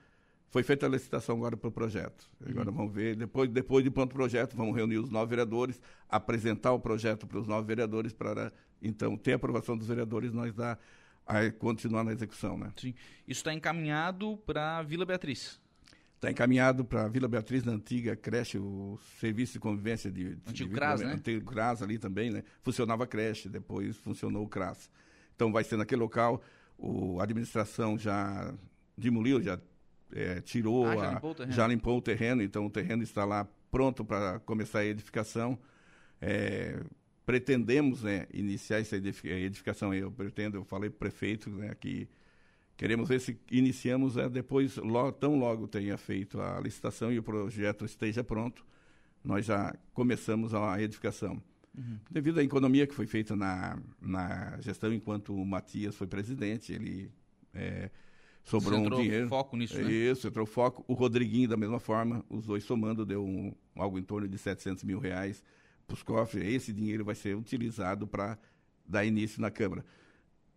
foi 0.49 0.63
feita 0.63 0.85
a 0.85 0.89
licitação 0.89 1.35
agora 1.35 1.55
para 1.55 1.67
o 1.67 1.71
projeto. 1.71 2.29
Agora 2.43 2.69
uhum. 2.69 2.75
vamos 2.75 2.93
ver, 2.93 3.15
depois, 3.15 3.49
depois 3.49 3.83
de 3.83 3.91
pronto 3.91 4.11
o 4.11 4.15
projeto, 4.15 4.55
vamos 4.55 4.75
reunir 4.75 4.97
os 4.97 5.09
nove 5.09 5.29
vereadores, 5.29 5.79
apresentar 6.07 6.73
o 6.73 6.79
projeto 6.79 7.27
para 7.27 7.39
os 7.39 7.47
nove 7.47 7.67
vereadores, 7.67 8.13
para 8.13 8.51
então 8.81 9.15
ter 9.15 9.33
a 9.33 9.35
aprovação 9.35 9.77
dos 9.77 9.87
vereadores, 9.87 10.33
nós 10.33 10.53
dar 10.53 10.79
a 11.25 11.51
continuar 11.51 12.03
na 12.03 12.11
execução. 12.11 12.57
Né? 12.57 12.73
Sim. 12.75 12.95
Isso 13.27 13.41
está 13.41 13.53
encaminhado 13.53 14.37
para 14.45 14.81
Vila 14.81 15.05
Beatriz. 15.05 15.61
Está 16.15 16.31
encaminhado 16.31 16.83
para 16.83 17.07
Vila 17.07 17.29
Beatriz, 17.29 17.63
na 17.63 17.71
antiga 17.71 18.15
creche, 18.15 18.57
o 18.57 18.99
serviço 19.21 19.53
de 19.53 19.59
convivência 19.59 20.11
de. 20.11 20.37
Antigo 20.45 20.69
de, 20.69 20.75
CRAS, 20.75 20.99
né? 20.99 21.13
Antigo 21.13 21.45
CRAS 21.45 21.81
ali 21.81 21.97
também, 21.97 22.29
né? 22.29 22.43
Funcionava 22.61 23.05
a 23.05 23.07
creche, 23.07 23.47
depois 23.47 23.95
funcionou 23.95 24.43
o 24.43 24.49
CRAS. 24.49 24.89
Então 25.33 25.49
vai 25.49 25.63
ser 25.63 25.77
naquele 25.77 26.01
local, 26.01 26.41
o, 26.77 27.21
a 27.21 27.23
administração 27.23 27.97
já 27.97 28.53
demoliu, 28.97 29.41
já 29.41 29.57
é, 30.13 30.41
tirou, 30.41 30.85
ah, 30.85 30.95
já, 30.95 31.11
limpou 31.11 31.35
a, 31.39 31.51
já, 31.51 31.67
limpou 31.67 31.97
o 31.97 32.01
terreno, 32.01 32.41
então 32.41 32.65
o 32.65 32.69
terreno 32.69 33.03
está 33.03 33.25
lá 33.25 33.47
pronto 33.71 34.03
para 34.03 34.39
começar 34.39 34.79
a 34.79 34.85
edificação. 34.85 35.57
É, 36.21 36.81
pretendemos 37.25 38.03
né, 38.03 38.25
iniciar 38.33 38.79
essa 38.79 38.95
edificação, 38.95 39.93
eu 39.93 40.11
pretendo, 40.11 40.57
eu 40.57 40.63
falei 40.63 40.89
para 40.89 40.95
o 40.95 40.99
prefeito 40.99 41.49
né, 41.49 41.75
que 41.79 42.09
queremos 42.75 43.07
ver 43.07 43.19
se 43.21 43.39
iniciamos 43.51 44.17
é, 44.17 44.27
depois, 44.27 44.77
logo, 44.77 45.11
tão 45.11 45.37
logo 45.37 45.67
tenha 45.67 45.97
feito 45.97 46.41
a 46.41 46.59
licitação 46.59 47.11
e 47.11 47.19
o 47.19 47.23
projeto 47.23 47.85
esteja 47.85 48.23
pronto, 48.23 48.65
nós 49.23 49.45
já 49.45 49.75
começamos 49.93 50.53
a 50.53 50.81
edificação. 50.81 51.41
Uhum. 51.77 51.99
Devido 52.09 52.39
à 52.39 52.43
economia 52.43 52.87
que 52.87 52.95
foi 52.95 53.05
feita 53.05 53.35
na, 53.35 53.79
na 54.01 54.59
gestão 54.59 54.91
enquanto 54.91 55.35
o 55.35 55.45
Matias 55.45 55.95
foi 55.95 56.07
presidente, 56.07 56.73
ele 56.73 57.11
é, 57.53 57.91
sobrou 58.43 58.79
um 58.79 58.89
dinheiro. 58.89 59.27
foco 59.27 59.55
nisso, 59.55 59.79
né? 59.81 59.91
Isso, 59.91 60.27
entrou 60.27 60.45
foco. 60.45 60.83
O 60.87 60.93
Rodriguinho, 60.93 61.47
da 61.47 61.57
mesma 61.57 61.79
forma, 61.79 62.23
os 62.29 62.45
dois 62.45 62.63
somando, 62.63 63.05
deu 63.05 63.23
um, 63.23 63.53
algo 63.75 63.99
em 63.99 64.03
torno 64.03 64.27
de 64.27 64.37
700 64.37 64.83
mil 64.83 64.99
reais 64.99 65.43
para 65.85 65.93
os 65.93 66.03
cofres. 66.03 66.43
Esse 66.45 66.73
dinheiro 66.73 67.05
vai 67.05 67.15
ser 67.15 67.35
utilizado 67.35 68.07
para 68.07 68.37
dar 68.85 69.05
início 69.05 69.41
na 69.41 69.51
Câmara. 69.51 69.85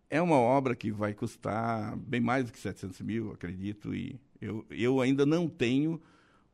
É 0.09 0.21
uma 0.21 0.37
obra 0.37 0.75
que 0.75 0.91
vai 0.91 1.13
custar 1.13 1.95
bem 1.97 2.21
mais 2.21 2.45
do 2.45 2.51
que 2.51 2.59
700 2.59 3.01
mil, 3.01 3.31
acredito, 3.31 3.95
e 3.95 4.19
eu, 4.39 4.65
eu 4.69 5.01
ainda 5.01 5.25
não 5.25 5.47
tenho 5.47 5.99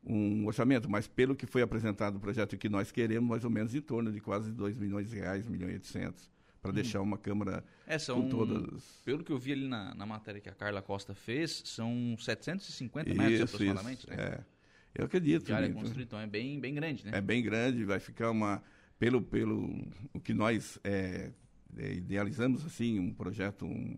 um 0.02 0.46
orçamento, 0.46 0.88
mas 0.88 1.06
pelo 1.06 1.34
que 1.34 1.46
foi 1.46 1.60
apresentado 1.60 2.16
o 2.16 2.20
projeto 2.20 2.56
que 2.56 2.68
nós 2.68 2.90
queremos, 2.90 3.28
mais 3.28 3.44
ou 3.44 3.50
menos 3.50 3.74
em 3.74 3.80
torno 3.80 4.10
de 4.10 4.20
quase 4.20 4.50
2 4.50 4.78
milhões 4.78 5.10
de 5.10 5.16
reais, 5.16 5.46
1 5.46 5.50
milhão 5.50 5.68
e 5.68 5.74
800, 5.74 6.30
para 6.60 6.72
deixar 6.72 7.00
uma 7.00 7.16
Câmara 7.18 7.64
É, 7.86 7.98
são, 7.98 8.22
com 8.22 8.28
todas... 8.28 8.82
pelo 9.04 9.24
que 9.24 9.32
eu 9.32 9.38
vi 9.38 9.52
ali 9.52 9.66
na, 9.68 9.94
na 9.94 10.04
matéria 10.06 10.40
que 10.40 10.48
a 10.48 10.54
Carla 10.54 10.82
Costa 10.82 11.14
fez, 11.14 11.62
são 11.64 12.16
750 12.18 13.08
metros 13.14 13.32
Isso, 13.32 13.44
aproximadamente, 13.44 13.98
isso, 14.00 14.10
né? 14.10 14.16
é. 14.16 14.44
Eu 14.94 15.04
acredito. 15.06 15.44
De 15.46 15.52
área 15.52 15.68
nisso. 15.68 15.78
construída, 15.80 16.02
então 16.08 16.18
é 16.18 16.26
bem, 16.26 16.58
bem 16.58 16.74
grande, 16.74 17.04
né? 17.06 17.12
É 17.14 17.20
bem 17.20 17.42
grande, 17.42 17.84
vai 17.84 18.00
ficar 18.00 18.30
uma. 18.30 18.62
Pelo, 18.98 19.22
pelo 19.22 19.86
o 20.12 20.20
que 20.20 20.34
nós 20.34 20.78
é, 20.84 21.30
é, 21.78 21.92
idealizamos, 21.94 22.66
assim, 22.66 22.98
um 22.98 23.14
projeto 23.14 23.64
um, 23.64 23.96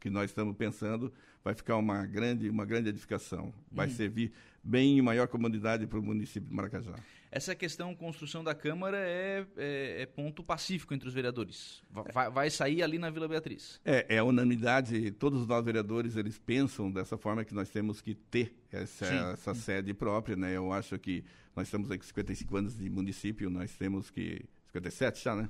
que 0.00 0.10
nós 0.10 0.30
estamos 0.30 0.56
pensando, 0.56 1.12
vai 1.44 1.54
ficar 1.54 1.76
uma 1.76 2.04
grande, 2.04 2.50
uma 2.50 2.66
grande 2.66 2.88
edificação. 2.88 3.54
Vai 3.70 3.86
Uhum. 3.86 3.94
servir 3.94 4.32
bem 4.62 4.98
em 4.98 5.02
maior 5.02 5.28
comunidade 5.28 5.86
para 5.86 5.98
o 5.98 6.02
município 6.02 6.48
de 6.48 6.54
Maracajá. 6.54 6.96
Essa 7.34 7.54
questão 7.54 7.94
construção 7.94 8.44
da 8.44 8.54
Câmara 8.54 8.98
é, 8.98 9.46
é- 9.56 10.02
é 10.02 10.06
ponto 10.06 10.44
pacífico 10.44 10.92
entre 10.92 11.08
os 11.08 11.14
vereadores. 11.14 11.82
Va- 11.90 12.04
Vai, 12.12 12.30
vai 12.30 12.50
sair 12.50 12.82
ali 12.82 12.98
na 12.98 13.08
Vila 13.08 13.26
Beatriz. 13.26 13.80
É, 13.86 14.16
é 14.16 14.22
unanimidade, 14.22 15.10
todos 15.12 15.46
nós 15.46 15.64
vereadores, 15.64 16.14
eles 16.16 16.38
pensam 16.38 16.90
dessa 16.92 17.16
forma 17.16 17.42
que 17.42 17.54
nós 17.54 17.70
temos 17.70 18.02
que 18.02 18.14
ter 18.14 18.54
essa, 18.70 19.06
Sim. 19.06 19.32
essa 19.32 19.54
sede 19.54 19.94
própria, 19.94 20.36
né? 20.36 20.54
Eu 20.54 20.70
acho 20.72 20.98
que 20.98 21.24
nós 21.56 21.68
estamos 21.68 21.90
aí 21.90 21.96
com 21.98 22.04
55 22.04 22.56
anos 22.56 22.76
de 22.76 22.90
município, 22.90 23.48
nós 23.48 23.74
temos 23.76 24.10
que... 24.10 24.44
57 24.66 25.24
já, 25.24 25.34
né? 25.34 25.48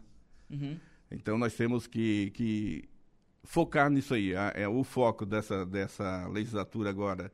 Uhum. 0.50 0.78
Então 1.10 1.36
nós 1.36 1.52
temos 1.54 1.88
que, 1.88 2.30
que 2.30 2.84
focar 3.42 3.90
nisso 3.90 4.14
aí. 4.14 4.36
A- 4.36 4.52
É 4.54 4.68
o 4.68 4.84
foco 4.84 5.26
dessa, 5.26 5.66
dessa 5.66 6.28
legislatura 6.28 6.90
agora, 6.90 7.32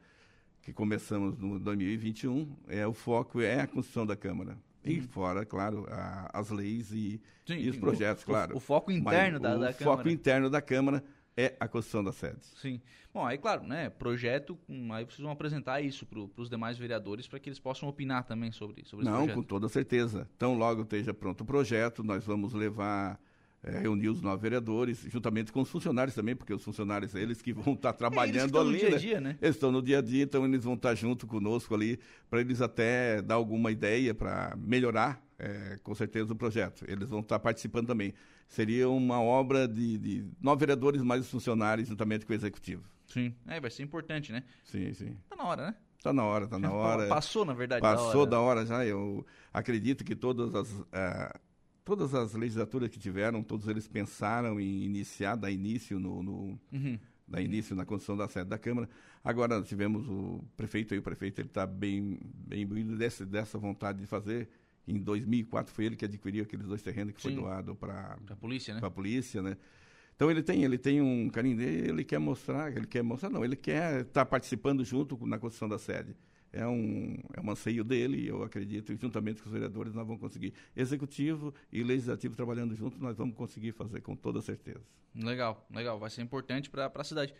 que 0.68 0.72
começamos 0.74 1.38
no 1.38 1.58
2021, 1.58 2.46
é 2.68 2.86
o 2.86 2.92
foco 2.92 3.40
é 3.40 3.60
a 3.62 3.66
construção 3.66 4.04
da 4.04 4.14
Câmara. 4.14 4.58
E 4.84 5.00
fora, 5.00 5.44
claro, 5.46 5.86
a- 5.90 6.30
as 6.32 6.50
leis 6.50 6.92
e, 6.92 7.20
Sim, 7.46 7.54
e 7.56 7.68
os 7.70 7.74
sim, 7.76 7.80
projetos, 7.80 8.22
o- 8.22 8.26
claro. 8.26 8.54
o 8.56 8.60
foco 8.60 8.90
Mas 8.90 9.00
interno 9.00 9.40
da- 9.40 9.56
o 9.56 9.60
da 9.60 9.72
foco 9.72 9.84
Câmara. 9.96 10.12
interno 10.12 10.50
da 10.50 10.60
Câmara 10.60 11.02
é 11.36 11.54
a 11.58 11.66
construção 11.66 12.04
da 12.04 12.12
sede. 12.12 12.36
Sim. 12.60 12.80
Bom, 13.14 13.24
aí 13.26 13.38
claro, 13.38 13.62
né? 13.66 13.88
Projeto, 13.88 14.58
aí 14.92 15.04
vocês 15.06 15.20
vão 15.20 15.30
apresentar 15.30 15.80
isso 15.80 16.04
para 16.04 16.20
os 16.36 16.50
demais 16.50 16.76
vereadores 16.76 17.26
para 17.26 17.38
que 17.38 17.48
eles 17.48 17.58
possam 17.58 17.88
opinar 17.88 18.24
também 18.24 18.52
sobre, 18.52 18.84
sobre 18.84 19.04
esse 19.06 19.10
Não, 19.10 19.20
projeto. 19.20 19.34
com 19.36 19.42
toda 19.42 19.68
certeza. 19.70 20.28
Então, 20.36 20.54
logo 20.54 20.82
esteja 20.82 21.14
pronto 21.14 21.40
o 21.40 21.46
projeto, 21.46 22.04
nós 22.04 22.24
vamos 22.26 22.52
levar, 22.52 23.18
eh, 23.68 23.78
reunir 23.80 24.08
os 24.08 24.20
nove 24.22 24.42
vereadores, 24.42 25.06
juntamente 25.08 25.52
com 25.52 25.60
os 25.60 25.70
funcionários 25.70 26.14
também, 26.14 26.34
porque 26.36 26.52
os 26.54 26.62
funcionários, 26.64 27.14
eles 27.14 27.40
que 27.42 27.52
vão 27.52 27.74
estar 27.74 27.88
É, 27.88 27.90
eles 27.90 27.92
que 27.92 27.98
trabalhando 27.98 28.46
estão 28.46 28.64
no 28.64 28.70
ali, 28.70 28.78
dia 28.78 28.88
a 28.88 28.90
né? 28.92 28.96
dia, 28.98 29.20
né? 29.20 29.38
Eles 29.40 29.56
estão 29.56 29.72
no 29.72 29.82
dia 29.82 29.98
a 29.98 30.02
dia, 30.02 30.22
então 30.24 30.44
eles 30.44 30.64
vão 30.64 30.74
estar 30.74 30.94
junto 30.94 31.26
conosco 31.26 31.74
ali, 31.74 31.98
para 32.30 32.40
eles 32.40 32.60
até 32.60 33.20
dar 33.22 33.34
alguma 33.36 33.70
ideia 33.70 34.14
para 34.14 34.56
melhorar, 34.56 35.22
eh, 35.38 35.78
com 35.82 35.94
certeza, 35.94 36.32
o 36.32 36.36
projeto. 36.36 36.84
Eles 36.88 37.08
vão 37.10 37.20
estar 37.20 37.38
participando 37.38 37.86
também. 37.86 38.12
Seria 38.48 38.88
uma 38.88 39.20
obra 39.20 39.68
de, 39.68 39.98
de 39.98 40.24
nove 40.40 40.60
vereadores 40.60 41.02
mais 41.02 41.20
os 41.22 41.30
funcionários, 41.30 41.88
juntamente 41.88 42.24
com 42.24 42.32
o 42.32 42.36
executivo. 42.36 42.82
Sim. 43.06 43.34
É, 43.46 43.60
vai 43.60 43.70
ser 43.70 43.82
importante, 43.82 44.32
né? 44.32 44.42
Sim, 44.64 44.92
sim. 44.94 45.16
Tá 45.28 45.36
na 45.36 45.44
hora, 45.44 45.66
né? 45.68 45.74
Está 45.98 46.12
na 46.12 46.24
hora, 46.24 46.44
está 46.44 46.58
na 46.58 46.70
hora. 46.72 47.08
Passou, 47.08 47.44
na 47.44 47.52
verdade, 47.54 47.82
Passou 47.82 48.24
da 48.24 48.32
da 48.32 48.40
hora. 48.40 48.60
hora 48.60 48.66
já. 48.66 48.86
Eu 48.86 49.26
acredito 49.52 50.04
que 50.04 50.14
todas 50.14 50.54
as, 50.54 50.84
ah, 50.92 51.38
todas 51.88 52.14
as 52.14 52.34
legislaturas 52.34 52.90
que 52.90 52.98
tiveram, 52.98 53.42
todos 53.42 53.66
eles 53.66 53.88
pensaram 53.88 54.60
em 54.60 54.82
iniciar, 54.84 55.36
dar 55.36 55.50
início 55.50 55.98
no, 55.98 56.22
no 56.22 56.60
Uhum. 56.70 56.98
dar 57.26 57.40
início 57.40 57.74
na 57.74 57.86
construção 57.86 58.14
da 58.14 58.28
sede 58.28 58.50
da 58.50 58.58
Câmara. 58.58 58.86
Agora 59.24 59.62
tivemos 59.62 60.06
o 60.06 60.44
prefeito 60.54 60.92
aí, 60.92 61.00
o 61.00 61.02
prefeito 61.02 61.40
ele 61.40 61.48
está 61.48 61.66
bem, 61.66 62.20
bem 62.22 62.60
imbuído 62.64 62.94
desse, 62.94 63.24
dessa 63.24 63.56
vontade 63.56 64.00
de 64.00 64.06
fazer. 64.06 64.50
Em 64.86 64.98
2004 64.98 65.72
foi 65.72 65.86
ele 65.86 65.96
que 65.96 66.04
adquiriu 66.04 66.42
aqueles 66.42 66.66
dois 66.66 66.82
terrenos 66.82 67.14
que 67.14 67.22
foi 67.22 67.30
Sim. 67.30 67.38
doado 67.38 67.74
para 67.74 68.18
Da 68.26 68.36
polícia, 68.36 68.74
né? 68.74 68.80
para 68.80 68.88
a 68.88 68.92
polícia, 68.92 69.40
né? 69.40 69.56
Então 70.14 70.30
ele 70.30 70.42
tem, 70.42 70.64
ele 70.64 70.76
tem 70.76 71.00
um 71.00 71.30
carinho 71.30 71.56
dele, 71.56 71.88
ele 71.88 72.04
quer 72.04 72.18
mostrar, 72.18 72.70
ele 72.76 72.86
quer 72.86 73.02
mostrar, 73.02 73.30
não, 73.30 73.42
ele 73.42 73.56
quer 73.56 74.02
estar 74.02 74.26
participando 74.26 74.84
junto 74.84 75.16
na 75.26 75.38
construção 75.38 75.68
da 75.70 75.78
sede. 75.78 76.14
É 76.52 76.66
um, 76.66 77.18
é 77.34 77.40
um 77.40 77.50
anseio 77.50 77.84
dele, 77.84 78.26
eu 78.26 78.42
acredito, 78.42 78.92
e 78.92 78.96
juntamente 78.96 79.42
com 79.42 79.48
os 79.48 79.52
vereadores 79.52 79.92
nós 79.94 80.06
vamos 80.06 80.20
conseguir. 80.20 80.54
Executivo 80.74 81.52
e 81.70 81.82
legislativo 81.82 82.34
trabalhando 82.34 82.74
juntos, 82.74 82.98
nós 82.98 83.16
vamos 83.16 83.36
conseguir 83.36 83.72
fazer 83.72 84.00
com 84.00 84.16
toda 84.16 84.40
certeza. 84.40 84.80
Legal, 85.14 85.66
legal. 85.70 85.98
Vai 85.98 86.08
ser 86.10 86.22
importante 86.22 86.70
para 86.70 86.90
a 86.94 87.04
cidade. 87.04 87.34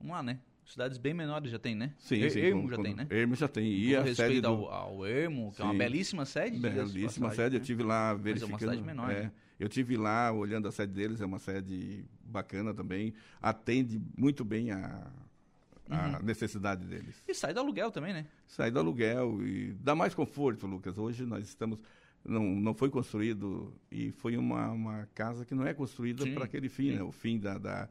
Vamos 0.00 0.14
lá, 0.16 0.22
né? 0.22 0.40
Cidades 0.64 0.98
bem 0.98 1.14
menores 1.14 1.50
já 1.50 1.58
tem, 1.58 1.74
né? 1.74 1.94
Sim, 1.98 2.16
Er- 2.22 2.30
sim. 2.30 2.40
Ermo 2.40 2.62
com- 2.62 2.68
já 2.70 2.76
com- 2.76 2.82
tem, 2.82 2.94
né? 2.94 3.06
Ermo 3.10 3.34
já 3.34 3.48
tem. 3.48 3.66
E 3.72 3.92
Com 3.94 4.00
a 4.00 4.02
respeito 4.02 4.28
sede 4.28 4.40
do... 4.40 4.48
ao, 4.48 4.68
ao 4.70 5.06
Ermo, 5.06 5.52
que 5.52 5.62
é 5.62 5.64
uma 5.64 5.72
Sim. 5.72 5.78
belíssima 5.78 6.24
sede. 6.24 6.56
de 6.56 6.60
Belíssima 6.62 7.28
passagem, 7.28 7.30
sede, 7.44 7.56
eu 7.56 7.60
né? 7.60 7.66
tive 7.66 7.82
lá 7.82 7.86
Mas 7.86 8.08
é 8.10 8.14
uma 8.14 8.22
verificando. 8.22 8.58
cidade 8.58 8.82
menor, 8.82 9.10
é, 9.10 9.22
né? 9.24 9.32
Eu 9.58 9.68
tive 9.68 9.96
lá 9.96 10.32
olhando 10.32 10.68
a 10.68 10.72
sede 10.72 10.92
deles, 10.92 11.20
é 11.20 11.26
uma 11.26 11.38
sede 11.38 12.04
bacana 12.24 12.72
também, 12.72 13.12
atende 13.42 14.00
muito 14.16 14.44
bem 14.44 14.70
a, 14.70 15.10
a 15.90 16.18
Uhum. 16.18 16.22
necessidade 16.24 16.86
deles. 16.86 17.22
E 17.26 17.34
sai 17.34 17.52
do 17.52 17.60
aluguel 17.60 17.90
também, 17.90 18.12
né? 18.12 18.26
Sair 18.46 18.70
do 18.70 18.78
aluguel 18.78 19.44
e 19.46 19.72
dá 19.74 19.94
mais 19.94 20.14
conforto, 20.14 20.66
Lucas. 20.66 20.96
Hoje 20.98 21.24
nós 21.26 21.44
estamos. 21.46 21.78
Não, 22.24 22.44
não 22.44 22.74
foi 22.74 22.90
construído 22.90 23.72
e 23.90 24.12
foi 24.12 24.36
uma, 24.36 24.70
uma 24.70 25.08
casa 25.14 25.44
que 25.44 25.54
não 25.54 25.66
é 25.66 25.72
construída 25.72 26.26
para 26.32 26.44
aquele 26.44 26.68
fim, 26.68 26.90
sim. 26.90 26.96
né? 26.96 27.02
O 27.02 27.10
fim 27.10 27.38
da, 27.38 27.56
da, 27.58 27.88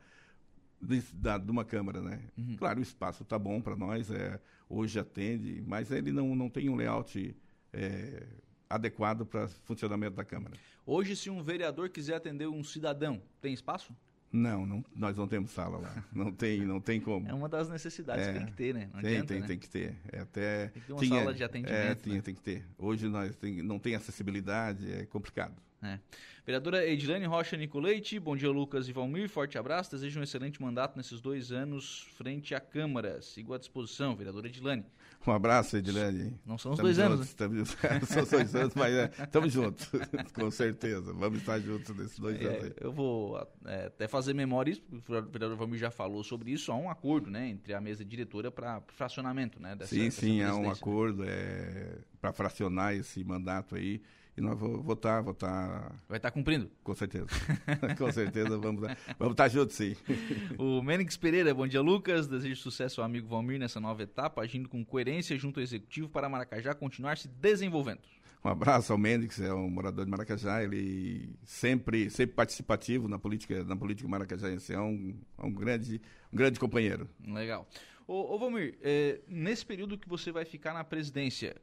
de, 0.82 1.02
da- 1.14 1.38
de 1.38 1.50
uma 1.52 1.66
câmara, 1.66 2.02
né? 2.02 2.22
Uhum. 2.38 2.56
Claro, 2.56 2.80
o 2.80 2.84
espaço 2.84 3.24
está 3.24 3.40
bom 3.40 3.60
para 3.60 3.76
nós, 3.76 4.12
é, 4.12 4.40
hoje 4.70 5.00
atende, 5.00 5.64
mas 5.66 5.92
ele 5.92 6.12
não, 6.12 6.36
não 6.36 6.48
tem 6.50 6.70
um 6.70 6.76
layout 6.76 7.36
é, 7.74 8.28
adequado 8.70 9.26
para 9.26 9.48
funcionamento 9.48 10.16
da 10.16 10.24
câmara. 10.24 10.56
Hoje, 10.86 11.16
se 11.16 11.30
um 11.30 11.42
vereador 11.42 11.90
quiser 11.90 12.16
atender 12.16 12.48
um 12.48 12.64
cidadão, 12.64 13.22
tem 13.42 13.52
espaço? 13.54 13.96
Não, 14.32 14.63
não, 14.65 14.86
nós 14.96 15.18
não 15.18 15.28
temos 15.28 15.50
sala 15.52 15.80
lá. 15.80 16.04
Não 16.13 16.32
tem, 16.32 16.62
não 16.63 16.80
tem 16.80 17.02
como. 17.02 17.28
É 17.28 17.34
uma 17.34 17.50
das 17.50 17.68
necessidades 17.70 18.28
É. 18.28 18.32
que 18.34 18.38
tem 18.39 18.48
que 18.48 18.54
ter, 18.54 18.74
né? 18.76 18.89
Não 18.94 19.02
tem, 19.02 19.10
adianta, 19.12 19.28
tem, 19.28 19.39
né? 19.42 19.48
tem 19.48 19.58
que 19.58 19.70
ter. 19.70 19.96
É 20.12 20.20
até 20.20 20.68
Tem 20.68 20.82
que 20.82 20.88
ter 20.88 20.94
uma 20.94 21.06
sala 21.06 21.34
de 21.34 21.44
atendimento, 21.44 21.76
É, 21.76 21.89
né? 21.89 21.96
tinha, 21.96 22.22
tem 22.22 22.36
que 22.36 22.42
ter. 22.42 22.65
Hoje 22.78 23.08
nós 23.08 23.36
tem, 23.38 23.62
não 23.63 23.80
tem 23.80 23.96
acessibilidade, 23.96 24.92
é 24.92 25.06
complicado. 25.08 25.56
É. 25.82 25.98
Vereadora 26.46 26.86
Edilane 26.86 27.26
Rocha 27.26 27.56
Nicoleite, 27.58 28.20
bom 28.20 28.36
dia 28.36 28.50
Lucas 28.52 28.88
e 28.89 28.94
Valmir, 28.94 29.30
forte 29.30 29.58
abraço, 29.58 29.92
desejo 29.92 30.20
um 30.20 30.24
excelente 30.24 30.62
mandato 30.62 30.98
nesses 30.98 31.22
dois 31.22 31.52
anos 31.52 32.08
frente 32.18 32.54
à 32.54 32.60
Câmara, 32.60 33.22
sigo 33.22 33.54
à 33.54 33.58
disposição, 33.58 34.15
vereadora 34.15 34.48
Edilane. 34.48 34.86
Um 35.27 35.32
abraço, 35.34 35.77
Edilene. 35.77 36.39
Não 36.45 36.58
são 36.58 36.71
os 36.71 36.79
Estamos 36.79 36.95
dois 36.95 36.99
anos, 36.99 37.17
juntos, 37.17 37.29
estamos- 37.29 37.69
São 38.10 38.23
os 38.23 38.29
dois 38.29 38.55
anos, 38.55 38.73
mas 38.73 39.19
estamos 39.19 39.51
juntos, 39.53 39.89
com 40.34 40.49
certeza. 40.49 41.13
Vamos 41.13 41.39
estar 41.39 41.60
juntos 41.60 41.95
nesses 41.95 42.17
dois 42.17 42.39
anos 42.41 42.63
É, 42.63 42.65
aí. 42.67 42.73
eu 42.82 42.91
vou 42.91 43.38
é, 43.65 43.88
até 43.88 44.08
fazer 44.08 44.34
memória, 44.34 44.71
isso, 44.71 44.82
o 44.91 44.99
vereador 45.29 45.55
Valmir 45.58 45.77
já 45.79 45.91
falou 45.91 46.23
sobre 46.23 46.51
isso, 46.51 46.71
há 46.71 46.75
um 46.75 46.89
acordo 46.89 47.29
né, 47.29 47.47
entre 47.49 47.73
a 47.73 47.82
mesa 47.82 48.03
diretora 48.03 48.49
para 48.49 48.82
fracionamento 48.88 49.62
né, 49.62 49.75
dessa 49.75 49.93
Sim, 49.93 50.05
dessa 50.05 50.21
sim, 50.21 50.41
há 50.41 50.47
um 50.47 50.49
presidência. 50.62 50.82
acordo 50.82 51.23
é, 51.27 51.97
para 52.21 52.32
fracionar 52.34 52.95
esse 52.95 53.23
mandato 53.23 53.75
aí. 53.75 54.01
E 54.38 54.42
nós 54.42 54.58
vamos 54.58 54.86
votar, 54.86 55.22
votar 55.22 56.02
Vai 56.08 56.18
estar 56.18 56.32
cumprindo. 56.32 56.72
com 56.84 56.96
certeza. 56.96 57.28
com 57.98 58.12
certeza 58.12 58.58
vamos, 58.58 58.88
vamos 59.18 59.34
estar 59.34 59.50
juntos, 59.50 59.76
sim. 59.76 59.96
O 60.58 60.82
Menix 60.82 61.18
Pereira, 61.18 61.54
bom 61.54 61.68
dia 61.68 61.82
Lucas, 61.82 62.28
desejo 62.28 62.56
sucesso 62.56 63.02
ao 63.02 63.06
amigo 63.06 63.28
Valmir 63.28 63.60
nessa 63.60 63.80
nova 63.80 64.02
etapa, 64.04 64.42
agindo 64.42 64.70
com 64.70 64.84
coerência 64.86 65.38
junto 65.38 65.60
ao 65.60 65.63
Executivo 65.63 66.08
para 66.08 66.30
Maracajá 66.30 66.74
continuar 66.74 67.18
se 67.18 67.28
desenvolvendo. 67.28 68.02
Um 68.44 68.48
abraço 68.48 68.94
ao 68.94 68.98
Mendes, 68.98 69.42
é 69.42 69.54
um 69.54 69.70
morador 69.70 70.06
de 70.06 70.12
Maracajá, 70.12 70.63
ele 70.63 71.36
sempre, 71.44 72.10
sempre 72.10 72.34
participativo 72.34 73.10
na 73.10 73.20
política, 73.20 73.65
na 73.65 73.76
política 73.76 74.08
maracajaense, 74.08 74.74
é 74.74 74.80
um, 74.80 75.13
é 75.38 75.46
um 75.46 75.52
grande, 75.52 76.02
um 76.32 76.38
grande 76.38 76.58
companheiro. 76.58 77.10
Legal. 77.28 77.68
Ô, 78.08 78.34
ô 78.34 78.39
Valmir, 78.39 78.78
é, 78.82 79.20
nesse 79.28 79.65
período 79.65 79.98
que 79.98 80.08
você 80.08 80.32
vai 80.32 80.46
ficar 80.46 80.74
na 80.74 80.86
presidência, 80.86 81.58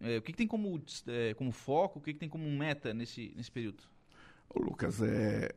é, 0.00 0.18
o 0.18 0.22
que, 0.22 0.32
que 0.32 0.38
tem 0.38 0.46
como, 0.46 0.80
é, 1.06 1.34
como 1.34 1.50
foco, 1.50 1.98
o 1.98 2.02
que, 2.02 2.12
que 2.12 2.18
tem 2.18 2.28
como 2.28 2.48
meta 2.50 2.94
nesse, 2.94 3.32
nesse 3.36 3.50
período? 3.50 3.82
Ô, 4.48 4.60
Lucas, 4.60 5.02
é, 5.02 5.54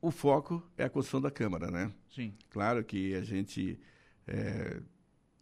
o 0.00 0.10
foco 0.10 0.62
é 0.76 0.84
a 0.84 0.90
construção 0.90 1.20
da 1.20 1.30
Câmara, 1.30 1.70
né? 1.70 1.92
Sim. 2.10 2.34
Claro 2.50 2.84
que 2.84 3.14
a 3.14 3.22
gente 3.22 3.78
é, 4.26 4.80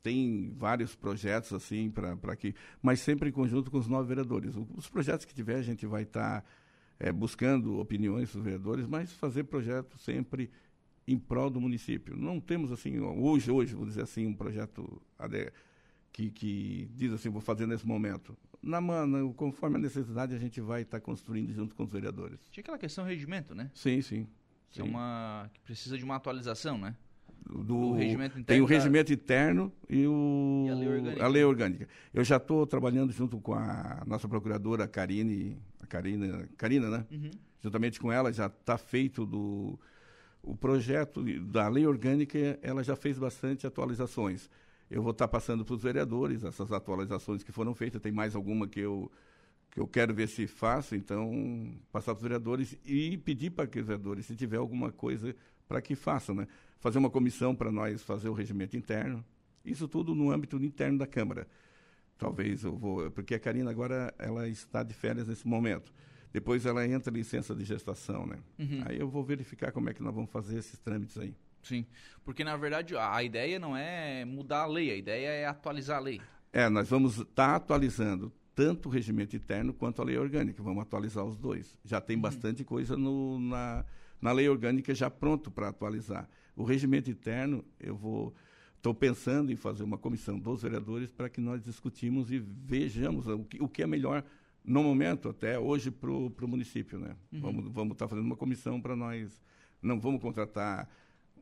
tem 0.03 0.53
vários 0.57 0.95
projetos 0.95 1.53
assim 1.53 1.91
para 1.91 2.37
que, 2.37 2.55
mas 2.81 3.01
sempre 3.01 3.29
em 3.29 3.33
conjunto 3.33 3.71
com 3.71 3.79
os 3.79 3.89
nove 3.89 4.09
vereadores. 4.09 4.55
Os 4.77 4.89
projetos 4.89 5.25
que 5.25 5.35
tiver 5.35 5.57
a 5.57 5.63
gente 5.63 5.85
vai 5.85 6.03
estar 6.03 6.45
buscando 7.15 7.79
opiniões 7.79 8.33
dos 8.33 8.43
vereadores, 8.43 8.87
mas 8.87 9.13
fazer 9.13 9.45
projeto 9.45 9.99
sempre 9.99 10.51
em 11.07 11.19
prol 11.19 11.51
do 11.51 11.61
município. 11.61 12.17
Não 12.17 12.41
temos 12.41 12.73
assim, 12.73 12.99
hoje, 12.99 13.51
hoje, 13.51 13.75
vou 13.75 13.85
dizer 13.85 14.03
assim, 14.03 14.27
um 14.27 14.35
projeto 14.35 15.03
que, 16.17 16.31
que 16.31 16.89
diz 16.95 17.13
assim, 17.13 17.29
vou 17.29 17.43
fazer 17.43 17.67
nesse 17.67 17.87
momento. 17.87 18.35
Na 18.63 18.81
conforme 19.37 19.77
a 19.77 19.79
necessidade, 19.79 20.35
a 20.35 20.39
gente 20.39 20.63
vai 20.63 20.81
estar 20.81 20.99
tá 20.99 21.05
construindo 21.05 21.53
junto 21.53 21.75
com 21.75 21.85
os 21.85 21.93
vereadores. 21.93 22.41
Tinha 22.51 22.63
aquela 22.63 22.79
questão 22.79 23.05
do 23.05 23.11
regimento, 23.11 23.55
né? 23.55 23.71
Sim, 23.75 24.01
sim. 24.01 24.27
Que, 24.71 24.81
é 24.81 24.83
sim. 24.83 24.89
É 24.89 24.91
uma, 24.91 25.51
que 25.53 25.61
precisa 25.61 25.99
de 25.99 26.03
uma 26.03 26.17
atualização, 26.17 26.79
né? 26.79 26.97
Do, 27.45 27.63
do 27.63 27.93
regimento 27.93 28.39
interno. 28.39 28.47
Tem 28.47 28.61
o 28.63 28.65
regimento 28.65 29.13
interno 29.13 29.71
e, 29.91 30.07
o, 30.07 30.65
e 30.67 30.71
a, 30.71 30.75
lei 30.75 30.89
orgânica. 30.89 31.25
a 31.25 31.29
lei 31.29 31.45
orgânica. 31.45 31.89
Eu 32.15 32.25
já 32.25 32.39
estou 32.39 32.67
trabalhando 32.67 33.13
junto 33.13 33.39
com 33.39 33.53
a 33.53 34.03
nossa 34.07 34.27
procuradora, 34.27 34.89
Karine, 34.89 35.59
a 35.81 35.87
Karina, 35.87 36.49
Karina 36.57 36.89
né? 36.89 37.07
Uhum. 37.11 37.31
Juntamente 37.63 38.01
com 38.01 38.11
ela, 38.11 38.33
já 38.33 38.47
está 38.47 38.79
feito 38.79 39.27
do 39.27 39.79
o 40.43 40.57
projeto 40.57 41.23
da 41.43 41.69
lei 41.69 41.87
orgânica, 41.87 42.59
ela 42.63 42.83
já 42.83 42.97
fez 42.97 43.19
bastante 43.19 43.67
atualizações. 43.67 44.49
Eu 44.91 45.03
vou 45.03 45.13
estar 45.13 45.27
passando 45.29 45.65
para 45.65 45.75
os 45.75 45.83
vereadores 45.83 46.45
essas 46.45 46.71
atualizações 46.73 47.43
que 47.43 47.53
foram 47.53 47.75
feitas. 47.75 48.01
Tem 48.01 48.13
mais 48.13 48.37
alguma 48.37 48.69
que 48.69 48.81
eu, 48.81 49.11
que 49.71 49.81
eu 49.81 49.87
quero 49.87 50.15
ver 50.15 50.29
se 50.29 50.47
faço, 50.47 50.95
então 50.95 51.75
passar 51.91 52.13
para 52.13 52.19
os 52.19 52.23
vereadores 52.23 52.77
e 52.85 53.17
pedir 53.19 53.51
para 53.51 53.67
que 53.67 53.81
os 53.81 53.87
vereadores, 53.87 54.27
se 54.27 54.37
tiver 54.37 54.59
alguma 54.59 54.93
coisa, 54.93 55.35
para 55.67 55.81
que 55.81 55.95
façam. 55.95 56.35
Né? 56.35 56.47
Fazer 56.79 56.99
uma 56.99 57.11
comissão 57.11 57.55
para 57.55 57.73
nós 57.73 58.03
fazer 58.03 58.29
o 58.29 58.33
regimento 58.33 58.77
interno. 58.77 59.25
Isso 59.65 59.89
tudo 59.89 60.15
no 60.15 60.31
âmbito 60.31 60.57
interno 60.63 60.99
da 60.99 61.07
Câmara. 61.07 61.49
Talvez 62.17 62.63
eu 62.65 62.77
vou. 62.77 63.11
Porque 63.11 63.35
a 63.35 63.41
Karina 63.41 63.71
agora 63.71 64.15
ela 64.19 64.49
está 64.49 64.83
de 64.83 64.95
férias 64.95 65.27
nesse 65.27 65.47
momento. 65.47 65.93
Depois 66.33 66.65
ela 66.65 66.87
entra 66.87 67.13
em 67.13 67.17
licença 67.17 67.55
de 67.55 67.65
gestação, 67.65 68.27
né? 68.27 68.39
Uhum. 68.59 68.83
Aí 68.85 68.99
eu 68.99 69.09
vou 69.09 69.25
verificar 69.25 69.73
como 69.73 69.89
é 69.91 69.95
que 69.95 70.03
nós 70.03 70.15
vamos 70.15 70.31
fazer 70.31 70.59
esses 70.59 70.79
trâmites 70.79 71.19
aí. 71.19 71.35
Sim, 71.67 71.85
porque 72.25 72.45
na 72.45 72.57
verdade 72.57 72.97
a 72.97 73.23
ideia 73.23 73.59
não 73.59 73.77
é 73.77 74.25
mudar 74.25 74.63
a 74.63 74.67
lei, 74.67 74.91
a 74.91 74.97
ideia 74.97 75.29
é 75.29 75.47
atualizar 75.47 75.97
a 75.97 76.01
lei. 76.01 76.21
É, 76.53 76.69
nós 76.69 76.89
vamos 76.89 77.19
estar 77.19 77.27
tá 77.35 77.57
atualizando 77.57 78.33
tanto 78.55 78.89
o 78.89 78.93
regimento 78.93 79.35
interno 79.35 79.75
quanto 79.75 80.01
a 80.01 80.05
lei 80.05 80.17
orgânica, 80.17 80.63
vamos 80.63 80.83
atualizar 80.83 81.25
os 81.25 81.37
dois. 81.37 81.79
Já 81.85 82.01
tem 82.01 82.17
uhum. 82.17 82.23
bastante 82.23 82.65
coisa 82.65 82.97
no, 82.97 83.41
na, 83.41 83.85
na 84.21 84.33
lei 84.33 84.49
orgânica 84.49 84.95
já 84.95 85.11
pronto 85.11 85.51
para 85.51 85.69
atualizar. 85.69 86.29
O 86.55 86.63
regimento 86.63 87.11
interno, 87.11 87.65
eu 87.81 87.97
vou 87.97 88.35
estou 88.77 88.95
pensando 88.95 89.51
em 89.51 89.57
fazer 89.57 89.83
uma 89.83 89.99
comissão 89.99 90.39
dos 90.39 90.63
vereadores 90.63 91.11
para 91.11 91.29
que 91.29 91.41
nós 91.41 91.65
discutimos 91.65 92.31
e 92.31 92.39
vejamos 92.39 93.27
o 93.27 93.43
que, 93.45 93.61
o 93.61 93.69
que 93.69 93.83
é 93.83 93.87
melhor 93.87 94.23
no 94.65 94.83
momento, 94.83 95.29
até 95.29 95.59
hoje, 95.59 95.91
para 95.91 96.11
o 96.11 96.49
município. 96.49 96.99
Né? 96.99 97.17
Uhum. 97.33 97.41
Vamos 97.41 97.59
estar 97.59 97.73
vamos 97.73 97.97
tá 97.97 98.09
fazendo 98.09 98.25
uma 98.25 98.37
comissão 98.37 98.81
para 98.81 98.95
nós. 98.95 99.43
Não 99.83 100.01
vamos 100.01 100.21
contratar 100.21 100.89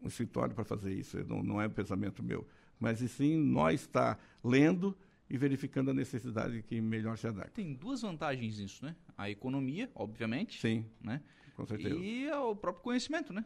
um 0.05 0.09
escritório 0.09 0.55
para 0.55 0.65
fazer 0.65 0.93
isso, 0.93 1.19
não, 1.25 1.43
não 1.43 1.61
é 1.61 1.67
um 1.67 1.71
pensamento 1.71 2.23
meu. 2.23 2.47
Mas, 2.79 3.01
e 3.01 3.09
sim, 3.09 3.37
nós 3.37 3.83
está 3.83 4.19
lendo 4.43 4.97
e 5.29 5.39
verificando 5.39 5.91
a 5.91 5.95
necessidade 5.95 6.63
que 6.63 6.81
melhor 6.81 7.17
se 7.17 7.27
adapta. 7.27 7.53
Tem 7.53 7.73
duas 7.73 8.03
vantagens 8.03 8.59
nisso, 8.59 8.85
né? 8.85 8.95
A 9.17 9.31
economia, 9.31 9.91
obviamente. 9.95 10.61
Sim, 10.61 10.85
né? 11.01 11.23
com 11.55 11.65
certeza. 11.65 11.95
E 11.95 12.31
o 12.31 12.55
próprio 12.55 12.83
conhecimento, 12.83 13.33
né? 13.33 13.45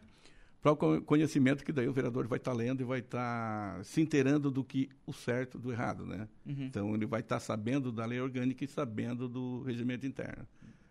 próprio 0.61 1.01
conhecimento 1.03 1.65
que 1.65 1.73
daí 1.73 1.87
o 1.89 1.93
vereador 1.93 2.27
vai 2.27 2.39
estar 2.39 2.51
tá 2.51 2.57
lendo 2.57 2.81
e 2.81 2.85
vai 2.85 2.99
estar 2.99 3.77
tá 3.77 3.85
se 3.85 4.01
inteirando 4.01 4.51
do 4.51 4.65
que 4.65 4.89
o 5.07 5.13
certo 5.13 5.59
do 5.59 5.71
errado, 5.71 6.05
né? 6.05 6.29
Uhum. 6.45 6.65
Então 6.65 6.95
ele 6.95 7.07
vai 7.07 7.21
estar 7.21 7.37
tá 7.37 7.41
sabendo 7.41 7.93
da 7.93 8.05
lei 8.05 8.21
orgânica 8.21 8.65
e 8.65 8.69
sabendo 8.69 9.29
do 9.29 9.63
regimento 9.63 10.07
interno. 10.07 10.47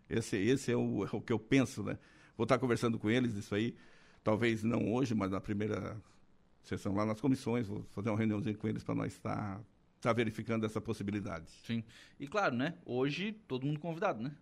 Esse, 0.09 0.37
esse 0.37 0.71
é, 0.71 0.77
o, 0.77 1.03
é 1.03 1.09
o 1.11 1.21
que 1.21 1.33
eu 1.33 1.39
penso, 1.39 1.83
né? 1.83 1.97
Vou 2.37 2.45
estar 2.45 2.57
conversando 2.57 2.97
com 2.97 3.09
eles 3.09 3.35
isso 3.35 3.53
aí, 3.53 3.75
talvez 4.27 4.61
não 4.61 4.91
hoje, 4.93 5.15
mas 5.15 5.31
na 5.31 5.39
primeira 5.39 5.95
sessão 6.61 6.93
lá 6.93 7.05
nas 7.05 7.21
comissões, 7.21 7.65
vou 7.65 7.85
fazer 7.91 8.09
uma 8.09 8.17
reuniãozinha 8.17 8.57
com 8.57 8.67
eles 8.67 8.83
para 8.83 8.93
nós 8.93 9.13
estar, 9.13 9.61
estar 9.95 10.11
verificando 10.11 10.65
essa 10.65 10.81
possibilidade. 10.81 11.49
Sim. 11.65 11.81
E 12.19 12.27
claro, 12.27 12.53
né? 12.53 12.73
Hoje 12.85 13.31
todo 13.47 13.65
mundo 13.65 13.79
convidado, 13.79 14.21
né? 14.21 14.35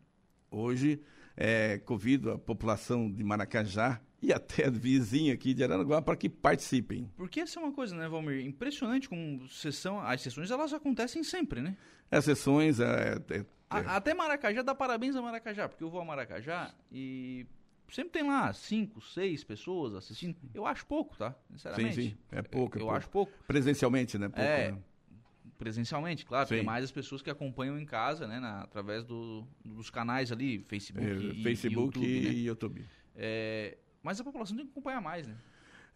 Hoje 0.49 0.99
é, 1.37 1.77
convido 1.77 2.31
a 2.31 2.39
população 2.39 3.11
de 3.11 3.23
Maracajá 3.23 4.01
e 4.19 4.33
até 4.33 4.71
vizinho 4.71 5.31
aqui 5.31 5.53
de 5.53 5.63
Aranaguá 5.63 6.01
para 6.01 6.15
que 6.15 6.29
participem. 6.29 7.07
Porque 7.15 7.41
essa 7.41 7.59
é 7.59 7.63
uma 7.63 7.71
coisa, 7.71 7.95
né, 7.95 8.09
Valmir? 8.09 8.43
Impressionante 8.43 9.07
como 9.07 9.47
sessão, 9.49 10.01
as 10.01 10.19
sessões 10.19 10.49
elas 10.49 10.73
acontecem 10.73 11.23
sempre, 11.23 11.61
né? 11.61 11.77
As 12.09 12.25
sessões 12.25 12.79
é, 12.79 13.21
é, 13.29 13.37
é... 13.37 13.45
A, 13.69 13.97
até 13.97 14.15
Maracajá 14.15 14.63
dá 14.63 14.73
parabéns 14.73 15.15
a 15.15 15.21
Maracajá, 15.21 15.69
porque 15.69 15.83
eu 15.83 15.91
vou 15.91 16.01
a 16.01 16.05
Maracajá 16.05 16.73
e 16.91 17.45
sempre 17.89 18.11
tem 18.11 18.23
lá 18.23 18.51
cinco, 18.53 19.01
seis 19.01 19.43
pessoas 19.43 19.93
assistindo. 19.95 20.35
Eu 20.53 20.65
acho 20.65 20.85
pouco, 20.85 21.15
tá? 21.17 21.35
Sinceramente. 21.51 21.95
Sim, 21.95 22.09
sim. 22.09 22.17
É 22.31 22.41
pouco. 22.41 22.77
É 22.77 22.81
eu 22.81 22.85
pouco. 22.85 22.97
acho 22.97 23.09
pouco. 23.09 23.31
Presencialmente, 23.47 24.17
né? 24.17 24.27
Pouco, 24.29 24.41
é. 24.41 24.71
Né? 24.71 24.77
Presencialmente, 25.57 26.25
claro, 26.25 26.49
tem 26.49 26.63
mais 26.63 26.83
as 26.83 26.91
pessoas 26.91 27.21
que 27.21 27.29
acompanham 27.29 27.79
em 27.79 27.85
casa, 27.85 28.27
né? 28.27 28.39
Na, 28.39 28.63
através 28.63 29.05
do, 29.05 29.47
dos 29.63 29.89
canais 29.89 30.31
ali, 30.31 30.59
Facebook, 30.67 31.07
é, 31.07 31.13
e, 31.13 31.43
Facebook 31.43 31.99
e 31.99 32.03
YouTube. 32.03 32.07
E 32.07 32.21
né? 32.21 32.31
YouTube. 32.31 32.85
É, 33.15 33.77
mas 34.03 34.19
a 34.19 34.23
população 34.23 34.57
tem 34.57 34.65
que 34.65 34.71
acompanhar 34.71 35.01
mais, 35.01 35.25
né? 35.25 35.35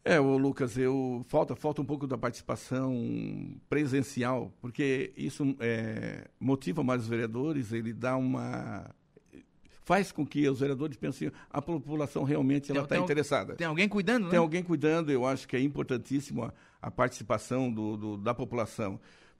É, 0.04 0.20
o 0.20 0.38
Lucas, 0.38 0.78
eu 0.78 1.26
falta 1.28 1.56
falta 1.56 1.82
um 1.82 1.86
pouco 1.86 2.08
da 2.08 2.18
participação 2.18 3.60
presencial, 3.70 4.54
porque 4.62 5.12
isso 5.18 5.56
é, 5.60 6.30
motiva 6.40 6.82
mais 6.82 7.02
os 7.02 7.08
vereadores, 7.10 7.74
ele 7.74 7.92
dá 7.92 8.16
uma 8.16 8.90
faz 9.90 10.12
com 10.12 10.24
que 10.24 10.48
os 10.48 10.60
vereadores 10.60 10.96
pensem 10.98 11.32
a 11.50 11.60
população 11.60 12.24
realmente 12.24 12.72
ela 12.72 12.84
está 12.84 12.96
interessada. 12.96 13.56
Tem 13.56 13.66
alguém 13.66 13.90
cuidando, 13.90 14.26
né? 14.26 14.30
Tem 14.30 14.38
alguém 14.38 14.62
cuidando. 14.62 15.12
Eu 15.12 15.26
acho 15.26 15.48
que 15.48 15.56
é 15.56 15.60
importantíssimo 15.60 16.44
a, 16.44 16.54
a 16.80 16.92
participação 16.92 17.72
do, 17.74 17.98
do, 17.98 18.18
da 18.18 18.32
população, 18.32 19.00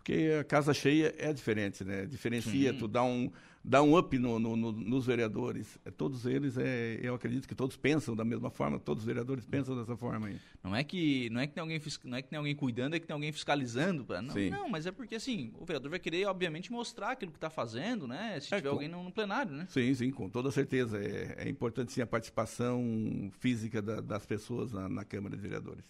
porque 0.10 0.34
a 0.40 0.44
casa 0.44 0.74
cheia 0.74 1.14
é 1.20 1.32
diferente, 1.32 1.84
né? 1.84 2.06
Diferencia, 2.08 2.74
Sim. 2.74 2.80
tu 2.80 2.88
dá 2.88 3.04
um 3.04 3.32
dá 3.64 3.84
um 3.84 3.96
up 3.96 4.18
no, 4.18 4.40
no, 4.40 4.56
no, 4.56 4.72
nos 4.72 5.06
vereadores. 5.06 5.78
É, 5.86 5.92
todos 5.92 6.26
eles, 6.26 6.58
é, 6.58 6.98
eu 7.04 7.14
acredito 7.14 7.48
que 7.48 7.54
todos 7.54 7.78
pensam 7.78 8.16
da 8.16 8.24
mesma 8.26 8.50
forma, 8.50 8.80
todos 8.80 9.04
os 9.04 9.06
vereadores 9.06 9.46
pensam 9.46 9.78
dessa 9.78 9.96
forma 9.96 10.28
aí. 10.28 10.40
Não 10.64 10.76
é 10.76 10.84
que 10.84 11.30
não 11.30 11.40
é 11.40 11.46
que 11.46 11.54
tem 11.54 11.62
alguém 11.62 11.80
não 12.06 12.18
é 12.18 12.22
que 12.24 12.30
tem 12.30 12.38
alguém 12.38 12.56
cuidando, 12.56 12.96
é 12.96 13.00
que 13.00 13.06
tem 13.06 13.14
alguém 13.14 13.32
fiscalizando, 13.32 14.04
não, 14.10 14.34
Sim. 14.34 14.50
não, 14.50 14.68
mas 14.68 14.88
é 14.88 14.92
porque 14.92 15.14
assim, 15.14 15.52
o 15.60 15.66
vereador 15.66 15.92
vai 15.92 16.00
querer 16.00 16.26
obviamente 16.26 16.72
mostrar 16.72 17.12
aquilo 17.12 17.32
que 17.32 17.38
está 17.38 17.52
fazendo, 17.52 18.08
né? 18.08 18.40
Se 18.40 18.52
é, 18.52 18.58
tiver 18.58 18.70
com... 18.70 18.76
alguém 18.76 18.90
no, 18.90 19.04
no, 19.04 19.12
plenário, 19.12 19.52
né? 19.52 19.68
Sim, 19.70 19.94
sim, 19.94 20.10
com 20.10 20.28
toda 20.28 20.50
certeza. 20.50 20.98
É, 20.98 21.36
é 21.46 21.50
importante 21.50 21.92
sim 21.92 22.02
a 22.02 22.08
participação 22.08 23.30
física 23.40 23.80
da, 23.80 24.02
das 24.02 24.26
pessoas 24.26 24.72
na, 24.72 24.90
na 24.90 25.06
Câmara 25.06 25.36
de 25.36 25.42
Vereadores. 25.42 25.86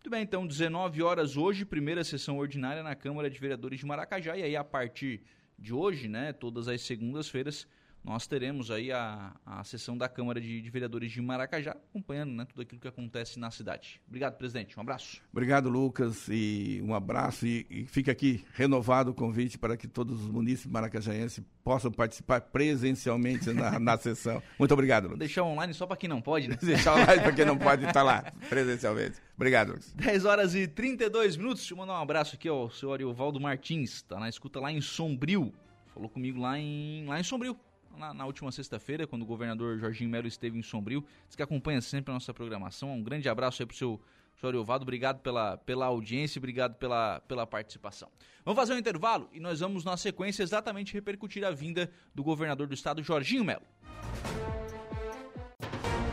Muito 0.00 0.08
bem, 0.08 0.22
então 0.22 0.46
19 0.46 1.02
horas 1.02 1.36
hoje, 1.36 1.62
primeira 1.62 2.02
sessão 2.02 2.38
ordinária 2.38 2.82
na 2.82 2.94
Câmara 2.94 3.28
de 3.28 3.38
Vereadores 3.38 3.80
de 3.80 3.84
Maracajá. 3.84 4.34
E 4.34 4.42
aí 4.42 4.56
a 4.56 4.64
partir 4.64 5.22
de 5.58 5.74
hoje, 5.74 6.08
né, 6.08 6.32
todas 6.32 6.68
as 6.68 6.80
segundas-feiras, 6.80 7.68
nós 8.02 8.26
teremos 8.26 8.70
aí 8.70 8.90
a, 8.90 9.32
a 9.44 9.62
sessão 9.62 9.96
da 9.96 10.08
Câmara 10.08 10.40
de, 10.40 10.62
de, 10.62 10.70
Vereadores 10.70 11.12
de 11.12 11.20
Maracajá, 11.20 11.72
acompanhando 11.72 12.32
né, 12.32 12.46
tudo 12.46 12.62
aquilo 12.62 12.80
que 12.80 12.88
acontece 12.88 13.38
na 13.38 13.50
cidade. 13.50 14.00
Obrigado, 14.08 14.36
presidente. 14.36 14.76
Um 14.78 14.80
abraço. 14.80 15.20
Obrigado, 15.30 15.68
Lucas, 15.68 16.26
e 16.28 16.80
um 16.82 16.94
abraço. 16.94 17.46
E, 17.46 17.66
e 17.68 17.84
fica 17.84 18.10
aqui 18.10 18.44
renovado 18.54 19.10
o 19.10 19.14
convite 19.14 19.58
para 19.58 19.76
que 19.76 19.86
todos 19.86 20.22
os 20.22 20.28
munícipes 20.28 20.72
maracajaenses 20.72 21.44
possam 21.62 21.92
participar 21.92 22.40
presencialmente 22.40 23.52
na, 23.52 23.78
na 23.78 23.98
sessão. 23.98 24.42
Muito 24.58 24.72
obrigado, 24.72 25.04
Lucas. 25.04 25.18
Deixar 25.18 25.42
online 25.42 25.74
só 25.74 25.86
para 25.86 25.96
quem 25.96 26.08
não 26.08 26.22
pode, 26.22 26.48
né? 26.48 26.56
Deixar 26.62 26.94
online 26.94 27.22
para 27.22 27.32
quem 27.32 27.44
não 27.44 27.58
pode 27.58 27.84
estar 27.84 28.02
lá 28.02 28.22
presencialmente. 28.48 29.18
Obrigado, 29.36 29.68
Lucas. 29.68 29.92
10 29.92 30.24
horas 30.24 30.54
e 30.54 30.66
32 30.66 31.36
minutos. 31.36 31.60
Deixa 31.60 31.74
eu 31.74 31.78
mandar 31.78 31.98
um 31.98 32.02
abraço 32.02 32.34
aqui 32.34 32.48
ao 32.48 32.70
senhor 32.70 32.94
Ariovaldo 32.94 33.38
Martins, 33.38 33.96
está 33.96 34.18
na 34.18 34.28
escuta 34.28 34.58
lá 34.58 34.72
em 34.72 34.80
Sombrio. 34.80 35.52
Falou 35.92 36.08
comigo 36.08 36.40
lá 36.40 36.58
em, 36.58 37.04
lá 37.06 37.20
em 37.20 37.22
Sombrio 37.22 37.58
na, 37.96 38.14
na 38.14 38.26
última 38.26 38.50
sexta-feira, 38.52 39.06
quando 39.06 39.22
o 39.22 39.26
governador 39.26 39.78
Jorginho 39.78 40.10
Melo 40.10 40.26
esteve 40.26 40.58
em 40.58 40.62
Sombrio. 40.62 41.04
Diz 41.26 41.36
que 41.36 41.42
acompanha 41.42 41.80
sempre 41.80 42.10
a 42.10 42.14
nossa 42.14 42.32
programação. 42.32 42.92
Um 42.92 43.02
grande 43.02 43.28
abraço 43.28 43.62
aí 43.62 43.66
pro 43.66 43.76
seu 43.76 44.00
senhor 44.40 44.54
Evaldo, 44.54 44.82
obrigado 44.84 45.20
pela, 45.20 45.58
pela 45.58 45.86
audiência, 45.86 46.38
obrigado 46.38 46.76
pela, 46.76 47.20
pela 47.20 47.46
participação. 47.46 48.08
Vamos 48.44 48.58
fazer 48.58 48.72
um 48.72 48.78
intervalo 48.78 49.28
e 49.32 49.40
nós 49.40 49.60
vamos, 49.60 49.84
na 49.84 49.96
sequência, 49.96 50.42
exatamente 50.42 50.94
repercutir 50.94 51.44
a 51.44 51.50
vinda 51.50 51.90
do 52.14 52.22
governador 52.22 52.66
do 52.66 52.74
estado, 52.74 53.02
Jorginho 53.02 53.44
Melo. 53.44 53.66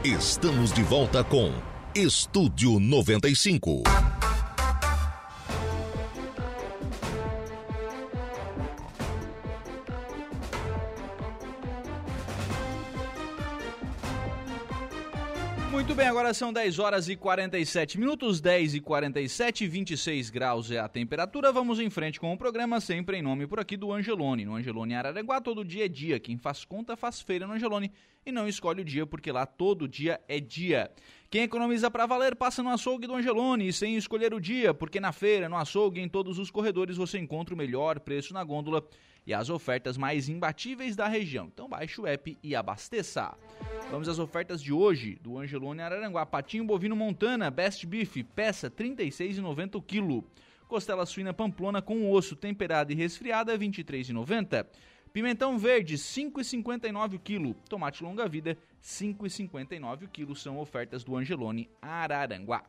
Estamos 0.03 0.71
de 0.73 0.83
volta 0.83 1.23
com 1.23 1.51
Estúdio 1.95 2.79
95. 2.79 3.83
Bem, 15.97 16.05
agora 16.05 16.31
são 16.31 16.53
10 16.53 16.77
horas 16.77 17.09
e 17.09 17.15
47 17.15 17.99
minutos, 17.99 18.39
10 18.39 18.75
e 18.75 18.79
47, 18.79 19.65
26 19.65 20.29
graus 20.29 20.69
é 20.69 20.77
a 20.77 20.87
temperatura. 20.87 21.51
Vamos 21.51 21.79
em 21.79 21.89
frente 21.89 22.19
com 22.19 22.31
o 22.31 22.37
programa, 22.37 22.79
sempre 22.79 23.17
em 23.17 23.21
nome 23.23 23.47
por 23.47 23.59
aqui 23.59 23.75
do 23.75 23.91
Angelone. 23.91 24.45
No 24.45 24.53
Angelone 24.53 24.93
Araranguá, 24.93 25.41
todo 25.41 25.65
dia 25.65 25.85
é 25.85 25.87
dia. 25.87 26.19
Quem 26.19 26.37
faz 26.37 26.63
conta 26.63 26.95
faz 26.95 27.19
feira 27.19 27.47
no 27.47 27.53
Angelone 27.53 27.91
e 28.23 28.31
não 28.31 28.47
escolhe 28.47 28.83
o 28.83 28.85
dia 28.85 29.07
porque 29.07 29.31
lá 29.31 29.47
todo 29.47 29.87
dia 29.87 30.21
é 30.27 30.39
dia. 30.39 30.91
Quem 31.31 31.41
economiza 31.41 31.89
para 31.89 32.05
valer 32.05 32.35
passa 32.35 32.61
no 32.61 32.69
açougue 32.69 33.07
do 33.07 33.15
Angelone 33.15 33.73
sem 33.73 33.97
escolher 33.97 34.35
o 34.35 34.39
dia, 34.39 34.75
porque 34.75 34.99
na 34.99 35.11
feira, 35.11 35.49
no 35.49 35.57
açougue, 35.57 35.99
em 35.99 36.07
todos 36.07 36.37
os 36.37 36.51
corredores 36.51 36.95
você 36.95 37.17
encontra 37.17 37.55
o 37.55 37.57
melhor 37.57 37.99
preço 37.99 38.35
na 38.35 38.43
gôndola 38.43 38.87
e 39.27 39.33
as 39.33 39.49
ofertas 39.49 39.97
mais 39.97 40.29
imbatíveis 40.29 40.95
da 40.95 41.05
região. 41.05 41.47
Então 41.53 41.67
baixe 41.67 41.99
o 41.99 42.07
app 42.07 42.37
e 42.41 42.55
abasteça. 42.55 43.37
Vamos 43.91 44.07
às 44.07 44.19
ofertas 44.19 44.63
de 44.63 44.71
hoje 44.71 45.19
do 45.21 45.37
Angelone 45.37 45.81
Araranguá. 45.81 46.25
Patinho 46.25 46.63
bovino 46.63 46.95
Montana, 46.95 47.51
Best 47.51 47.85
Beef, 47.85 48.23
peça 48.33 48.67
R$ 48.67 48.85
36,90 48.85 49.75
o 49.75 49.81
quilo. 49.81 50.23
Costela 50.69 51.05
suína 51.05 51.33
pamplona 51.33 51.81
com 51.81 52.09
osso 52.09 52.37
temperada 52.37 52.93
e 52.93 52.95
resfriada, 52.95 53.51
R$ 53.51 53.59
23,90. 53.59 54.65
Pimentão 55.11 55.57
verde, 55.57 55.95
R$ 55.95 55.99
5,59 55.99 57.15
o 57.15 57.19
quilo. 57.19 57.53
Tomate 57.69 58.03
longa-vida, 58.03 58.51
R$ 58.51 58.57
5,59 58.81 60.03
o 60.03 60.07
quilo. 60.07 60.35
São 60.37 60.57
ofertas 60.57 61.03
do 61.03 61.17
Angelone 61.17 61.69
Araranguá. 61.81 62.63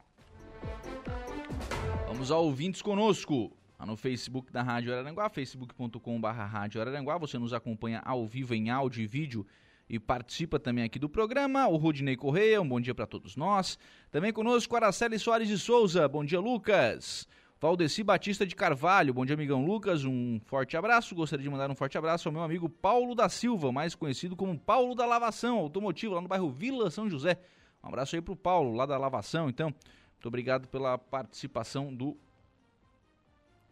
Vamos 2.09 2.33
ao 2.33 2.45
ouvintes 2.45 2.83
conosco. 2.83 3.53
Lá 3.79 3.87
no 3.87 3.97
Facebook 3.97 4.51
da 4.51 4.61
Rádio 4.61 4.93
Araranguá, 4.93 5.29
facebook.com.br 5.29 6.27
Rádio 6.27 6.81
Araranguá. 6.81 7.17
Você 7.17 7.39
nos 7.39 7.53
acompanha 7.53 8.03
ao 8.05 8.27
vivo 8.27 8.53
em 8.53 8.71
áudio 8.71 9.05
e 9.05 9.07
vídeo 9.07 9.47
e 9.89 10.01
participa 10.01 10.59
também 10.59 10.83
aqui 10.83 10.99
do 10.99 11.09
programa. 11.09 11.69
O 11.69 11.77
Rudinei 11.77 12.17
Correia, 12.17 12.61
um 12.61 12.69
bom 12.69 12.81
dia 12.81 12.93
para 12.93 13.07
todos 13.07 13.37
nós. 13.37 13.79
Também 14.11 14.33
conosco 14.33 14.75
Araceli 14.75 15.17
Soares 15.17 15.47
de 15.47 15.57
Souza, 15.57 16.09
bom 16.09 16.25
dia 16.25 16.41
Lucas. 16.41 17.29
Valdeci 17.61 18.03
Batista 18.03 18.45
de 18.45 18.57
Carvalho, 18.57 19.15
bom 19.15 19.25
dia 19.25 19.35
amigão 19.35 19.65
Lucas, 19.65 20.05
um 20.05 20.41
forte 20.41 20.77
abraço. 20.77 21.15
Gostaria 21.15 21.45
de 21.45 21.49
mandar 21.49 21.71
um 21.71 21.75
forte 21.77 21.97
abraço 21.97 22.29
ao 22.29 22.33
meu 22.33 22.43
amigo 22.43 22.69
Paulo 22.69 23.15
da 23.15 23.29
Silva, 23.29 23.71
mais 23.71 23.95
conhecido 23.95 24.35
como 24.35 24.59
Paulo 24.59 24.97
da 24.97 25.07
Lavação 25.07 25.57
Automotivo, 25.57 26.15
lá 26.15 26.21
no 26.21 26.27
bairro 26.27 26.51
Vila 26.51 26.91
São 26.91 27.09
José. 27.09 27.39
Um 27.81 27.87
abraço 27.87 28.17
aí 28.17 28.21
pro 28.21 28.35
Paulo, 28.35 28.75
lá 28.75 28.87
da 28.87 28.99
Lavação, 28.99 29.49
então. 29.49 29.73
Muito 30.15 30.27
obrigado 30.27 30.67
pela 30.67 30.99
participação 30.99 31.95
do 31.95 32.17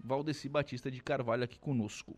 Valdeci 0.07 0.49
Batista 0.49 0.91
de 0.91 1.03
Carvalho 1.03 1.45
aqui 1.45 1.59
conosco. 1.59 2.17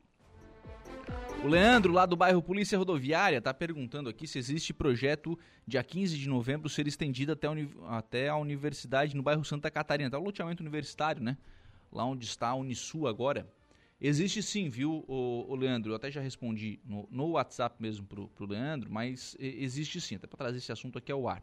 O 1.42 1.48
Leandro, 1.48 1.92
lá 1.92 2.04
do 2.04 2.16
bairro 2.16 2.42
Polícia 2.42 2.76
Rodoviária, 2.76 3.38
está 3.38 3.54
perguntando 3.54 4.08
aqui 4.08 4.26
se 4.26 4.38
existe 4.38 4.74
projeto 4.74 5.38
dia 5.66 5.82
15 5.82 6.18
de 6.18 6.28
novembro 6.28 6.68
ser 6.68 6.86
estendido 6.86 7.32
até 7.32 7.46
a, 7.46 7.52
até 7.96 8.28
a 8.28 8.36
universidade 8.36 9.16
no 9.16 9.22
bairro 9.22 9.44
Santa 9.44 9.70
Catarina. 9.70 10.10
Tá 10.10 10.18
o 10.18 10.22
loteamento 10.22 10.62
universitário, 10.62 11.22
né? 11.22 11.36
lá 11.92 12.04
onde 12.04 12.24
está 12.24 12.48
a 12.48 12.54
Unisul 12.54 13.06
agora, 13.06 13.50
existe 14.00 14.42
sim, 14.42 14.68
viu, 14.68 15.04
o, 15.08 15.46
o 15.48 15.54
Leandro? 15.54 15.92
Eu 15.92 15.96
até 15.96 16.10
já 16.10 16.20
respondi 16.20 16.80
no, 16.84 17.08
no 17.10 17.30
WhatsApp 17.30 17.80
mesmo 17.80 18.06
pro, 18.06 18.28
pro 18.28 18.46
Leandro, 18.46 18.90
mas 18.90 19.36
existe 19.38 20.00
sim, 20.00 20.16
até 20.16 20.26
para 20.26 20.38
trazer 20.38 20.58
esse 20.58 20.72
assunto 20.72 20.98
aqui 20.98 21.10
ao 21.10 21.28
ar. 21.28 21.42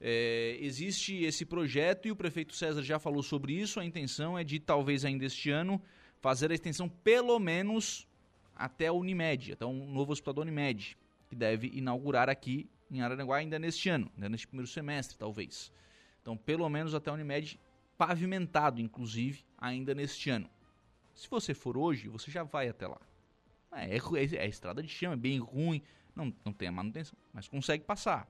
É, 0.00 0.56
existe 0.60 1.22
esse 1.24 1.44
projeto 1.44 2.08
e 2.08 2.10
o 2.10 2.16
prefeito 2.16 2.54
César 2.54 2.82
já 2.82 2.98
falou 2.98 3.22
sobre 3.22 3.52
isso. 3.52 3.78
A 3.78 3.84
intenção 3.84 4.38
é 4.38 4.42
de, 4.42 4.58
talvez 4.58 5.04
ainda 5.04 5.26
este 5.26 5.50
ano, 5.50 5.80
fazer 6.20 6.50
a 6.50 6.54
extensão 6.54 6.88
pelo 6.88 7.38
menos 7.38 8.08
até 8.56 8.86
a 8.86 8.92
Unimed, 8.92 9.52
até 9.52 9.66
um 9.66 9.90
novo 9.92 10.12
hospital 10.12 10.34
da 10.34 10.42
Unimed, 10.42 10.96
que 11.28 11.36
deve 11.36 11.68
inaugurar 11.68 12.28
aqui 12.30 12.68
em 12.90 13.02
Araranguá 13.02 13.36
ainda 13.36 13.58
neste 13.58 13.88
ano, 13.88 14.10
ainda 14.14 14.28
neste 14.28 14.46
primeiro 14.46 14.70
semestre, 14.70 15.16
talvez. 15.16 15.72
Então, 16.20 16.36
pelo 16.36 16.68
menos 16.68 16.94
até 16.94 17.10
a 17.10 17.12
Unimed 17.12 17.60
pavimentado, 17.96 18.80
inclusive, 18.80 19.44
ainda 19.58 19.94
neste 19.94 20.30
ano. 20.30 20.48
Se 21.14 21.28
você 21.28 21.52
for 21.52 21.76
hoje, 21.76 22.08
você 22.08 22.30
já 22.30 22.42
vai 22.42 22.68
até 22.68 22.86
lá. 22.86 23.00
É, 23.72 23.96
é, 23.96 23.98
é, 23.98 24.36
é 24.36 24.48
estrada 24.48 24.82
de 24.82 24.88
chão, 24.88 25.12
é 25.12 25.16
bem 25.16 25.38
ruim, 25.38 25.82
não, 26.16 26.34
não 26.44 26.52
tem 26.52 26.68
a 26.68 26.72
manutenção, 26.72 27.16
mas 27.32 27.46
consegue 27.46 27.84
passar. 27.84 28.26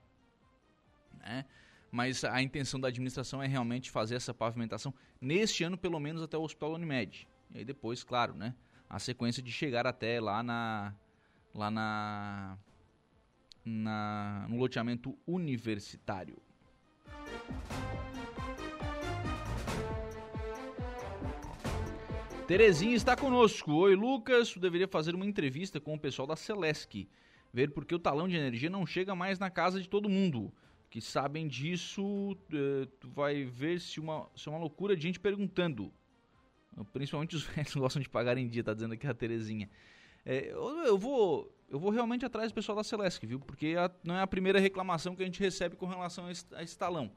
Né? 1.20 1.44
Mas 1.90 2.24
a 2.24 2.40
intenção 2.40 2.78
da 2.78 2.88
administração 2.88 3.42
é 3.42 3.46
realmente 3.46 3.90
fazer 3.90 4.14
essa 4.14 4.32
pavimentação 4.32 4.94
neste 5.20 5.64
ano, 5.64 5.76
pelo 5.76 5.98
menos 5.98 6.22
até 6.22 6.36
o 6.36 6.42
Hospital 6.42 6.74
Unimed. 6.74 7.26
E 7.52 7.58
aí 7.58 7.64
depois, 7.64 8.04
claro, 8.04 8.34
né? 8.34 8.54
A 8.88 8.98
sequência 8.98 9.42
de 9.42 9.50
chegar 9.50 9.86
até 9.86 10.20
lá 10.20 10.42
na. 10.42 10.94
lá 11.54 11.70
na. 11.70 12.58
na 13.64 14.46
no 14.48 14.56
loteamento 14.56 15.16
universitário. 15.26 16.40
Terezinha 22.50 22.96
está 22.96 23.14
conosco. 23.14 23.72
Oi, 23.72 23.94
Lucas. 23.94 24.50
Tu 24.50 24.58
deveria 24.58 24.88
fazer 24.88 25.14
uma 25.14 25.24
entrevista 25.24 25.78
com 25.78 25.94
o 25.94 26.00
pessoal 26.00 26.26
da 26.26 26.34
Celesc. 26.34 27.08
Ver 27.52 27.70
porque 27.72 27.94
o 27.94 27.98
talão 27.98 28.26
de 28.26 28.36
energia 28.36 28.68
não 28.68 28.84
chega 28.84 29.14
mais 29.14 29.38
na 29.38 29.48
casa 29.48 29.80
de 29.80 29.88
todo 29.88 30.08
mundo. 30.08 30.52
Que 30.90 31.00
sabem 31.00 31.46
disso, 31.46 32.36
eh, 32.52 32.88
tu 32.98 33.08
vai 33.08 33.44
ver 33.44 33.80
se 33.80 34.00
uma, 34.00 34.28
se 34.34 34.48
é 34.48 34.52
uma 34.52 34.58
loucura 34.58 34.96
de 34.96 35.02
gente 35.02 35.20
perguntando. 35.20 35.92
Principalmente 36.92 37.36
os 37.36 37.44
velhos 37.46 37.74
gostam 37.76 38.02
de 38.02 38.08
pagar 38.08 38.36
em 38.36 38.48
dia, 38.48 38.64
tá 38.64 38.74
dizendo 38.74 38.94
aqui 38.94 39.06
a 39.06 39.14
Terezinha. 39.14 39.70
É, 40.26 40.50
eu, 40.50 40.78
eu, 40.84 40.98
vou 40.98 41.54
eu 41.68 41.78
vou 41.78 41.90
realmente 41.90 42.26
atrás 42.26 42.50
do 42.50 42.54
pessoal 42.54 42.76
da 42.76 42.82
Celesc, 42.82 43.24
viu? 43.24 43.38
Porque 43.38 43.76
a, 43.78 43.88
não 44.02 44.16
é 44.16 44.20
a 44.20 44.26
primeira 44.26 44.58
reclamação 44.58 45.14
que 45.14 45.22
a 45.22 45.24
gente 45.24 45.38
recebe 45.38 45.76
com 45.76 45.86
relação 45.86 46.26
a 46.26 46.32
esse, 46.32 46.44
a 46.52 46.62
esse 46.62 46.76
talão. 46.76 47.12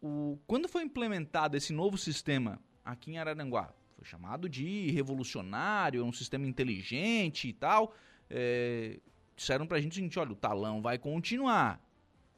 O, 0.00 0.38
quando 0.46 0.66
foi 0.66 0.82
implementado 0.82 1.58
esse 1.58 1.74
novo 1.74 1.98
sistema 1.98 2.58
aqui 2.82 3.12
em 3.12 3.18
Araranguá, 3.18 3.74
foi 3.96 4.06
chamado 4.06 4.48
de 4.48 4.90
revolucionário, 4.92 6.02
um 6.02 6.12
sistema 6.12 6.46
inteligente 6.46 7.48
e 7.48 7.52
tal. 7.52 7.94
É, 8.30 8.98
disseram 9.36 9.66
pra 9.66 9.78
gente 9.78 9.92
o 9.92 9.94
seguinte: 9.96 10.18
olha, 10.18 10.32
o 10.32 10.36
talão 10.36 10.80
vai 10.80 10.98
continuar. 10.98 11.78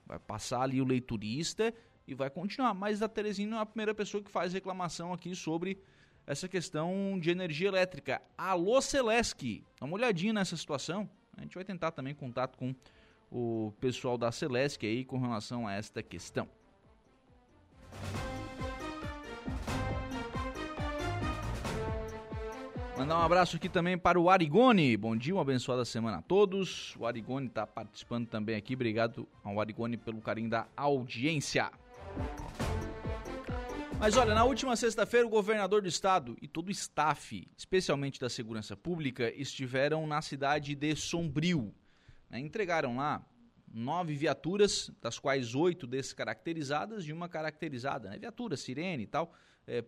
Vai 0.06 0.18
passar 0.18 0.62
ali 0.62 0.80
o 0.80 0.84
leiturista 0.84 1.72
e 2.06 2.14
vai 2.14 2.30
continuar. 2.30 2.74
Mas 2.74 3.02
a 3.02 3.08
Terezinha 3.08 3.48
não 3.48 3.58
é 3.58 3.60
a 3.60 3.66
primeira 3.66 3.94
pessoa 3.94 4.22
que 4.22 4.30
faz 4.30 4.52
reclamação 4.52 5.12
aqui 5.12 5.34
sobre 5.34 5.78
essa 6.26 6.48
questão 6.48 7.18
de 7.20 7.30
energia 7.30 7.68
elétrica. 7.68 8.22
Alô 8.36 8.80
Celesc, 8.80 9.64
dá 9.80 9.86
uma 9.86 9.94
olhadinha 9.94 10.32
nessa 10.32 10.56
situação. 10.56 11.08
A 11.36 11.42
gente 11.42 11.54
vai 11.54 11.64
tentar 11.64 11.90
também 11.90 12.14
contato 12.14 12.56
com 12.56 12.74
o 13.30 13.72
pessoal 13.80 14.18
da 14.18 14.30
Celesc 14.30 14.84
aí 14.86 15.04
com 15.04 15.18
relação 15.18 15.66
a 15.66 15.72
esta 15.72 16.02
questão. 16.02 16.48
Mandar 23.02 23.18
um 23.18 23.22
abraço 23.22 23.56
aqui 23.56 23.68
também 23.68 23.98
para 23.98 24.18
o 24.18 24.30
Arigone. 24.30 24.96
Bom 24.96 25.16
dia, 25.16 25.34
uma 25.34 25.42
abençoada 25.42 25.84
semana 25.84 26.18
a 26.18 26.22
todos. 26.22 26.94
O 26.96 27.04
Arigone 27.04 27.48
está 27.48 27.66
participando 27.66 28.28
também 28.28 28.54
aqui. 28.54 28.74
Obrigado 28.74 29.28
ao 29.42 29.60
Arigone 29.60 29.96
pelo 29.96 30.20
carinho 30.20 30.48
da 30.48 30.68
audiência. 30.76 31.72
Mas 33.98 34.16
olha, 34.16 34.36
na 34.36 34.44
última 34.44 34.76
sexta-feira, 34.76 35.26
o 35.26 35.30
governador 35.30 35.82
do 35.82 35.88
estado 35.88 36.36
e 36.40 36.46
todo 36.46 36.68
o 36.68 36.70
staff, 36.70 37.44
especialmente 37.58 38.20
da 38.20 38.30
segurança 38.30 38.76
pública, 38.76 39.34
estiveram 39.34 40.06
na 40.06 40.22
cidade 40.22 40.76
de 40.76 40.94
Sombrio. 40.94 41.74
Né? 42.30 42.38
Entregaram 42.38 42.98
lá 42.98 43.26
nove 43.74 44.14
viaturas, 44.14 44.92
das 45.02 45.18
quais 45.18 45.56
oito 45.56 45.88
descaracterizadas 45.88 47.08
e 47.08 47.12
uma 47.12 47.28
caracterizada. 47.28 48.10
Né? 48.10 48.18
Viatura, 48.20 48.56
sirene 48.56 49.02
e 49.02 49.08
tal, 49.08 49.34
é, 49.66 49.84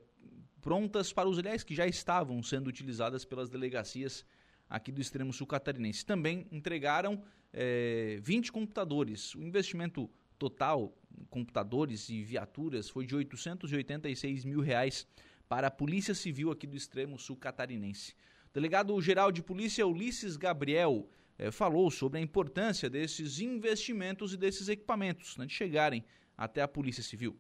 prontas 0.65 1.13
para 1.13 1.29
os 1.29 1.37
ilhéis 1.37 1.63
que 1.63 1.75
já 1.75 1.87
estavam 1.87 2.43
sendo 2.43 2.69
utilizadas 2.69 3.23
pelas 3.23 3.51
delegacias 3.51 4.25
aqui 4.67 4.91
do 4.91 4.99
extremo 4.99 5.31
sul 5.31 5.47
catarinense. 5.47 6.07
Também 6.07 6.47
entregaram 6.51 7.23
é, 7.53 8.19
20 8.23 8.51
computadores. 8.51 9.35
O 9.35 9.43
investimento 9.43 10.11
total 10.39 10.97
computadores 11.29 12.09
e 12.09 12.25
viaturas 12.25 12.89
foi 12.89 13.05
de 13.05 13.15
886 13.15 14.47
mil 14.47 14.61
reais 14.61 15.07
para 15.47 15.67
a 15.67 15.71
Polícia 15.71 16.15
Civil 16.15 16.51
aqui 16.51 16.67
do 16.67 16.77
extremo 16.77 17.19
sul 17.19 17.37
catarinense. 17.37 18.15
O 18.49 18.55
delegado-geral 18.55 19.31
de 19.31 19.43
polícia 19.43 19.87
Ulisses 19.87 20.35
Gabriel 20.39 21.07
é, 21.37 21.51
falou 21.51 21.91
sobre 21.91 22.21
a 22.21 22.23
importância 22.23 22.89
desses 22.89 23.39
investimentos 23.39 24.33
e 24.33 24.39
desses 24.39 24.71
equipamentos 24.71 25.37
né, 25.37 25.45
de 25.45 25.53
chegarem 25.53 26.03
até 26.39 26.63
a 26.63 26.69
Polícia 26.69 27.03
Civil. 27.03 27.39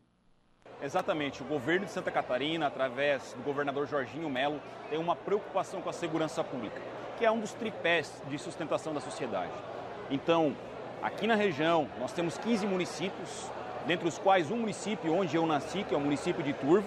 Exatamente. 0.85 1.43
O 1.43 1.47
governo 1.47 1.87
de 1.87 1.93
Santa 1.93 2.11
Catarina, 2.11 2.67
através 2.67 3.33
do 3.33 3.43
governador 3.43 3.89
Jorginho 3.89 4.29
Melo, 4.29 4.61
tem 4.91 4.99
uma 4.99 5.17
preocupação 5.17 5.81
com 5.81 5.89
a 5.89 5.95
segurança 5.95 6.45
pública, 6.45 6.79
que 7.17 7.25
é 7.25 7.31
um 7.31 7.41
dos 7.41 7.55
tripés 7.55 8.13
de 8.29 8.39
sustentação 8.39 8.93
da 8.93 9.01
sociedade. 9.01 9.53
Então, 10.11 10.55
aqui 11.03 11.27
na 11.27 11.37
região, 11.37 11.89
nós 11.99 12.13
temos 12.13 12.37
15 12.37 12.67
municípios, 12.67 13.51
dentre 13.87 14.07
os 14.07 14.19
quais 14.19 14.51
um 14.51 14.59
município 14.59 15.15
onde 15.15 15.35
eu 15.35 15.47
nasci, 15.47 15.85
que 15.85 15.95
é 15.95 15.97
o 15.97 16.01
município 16.01 16.43
de 16.43 16.53
Turvo, 16.53 16.87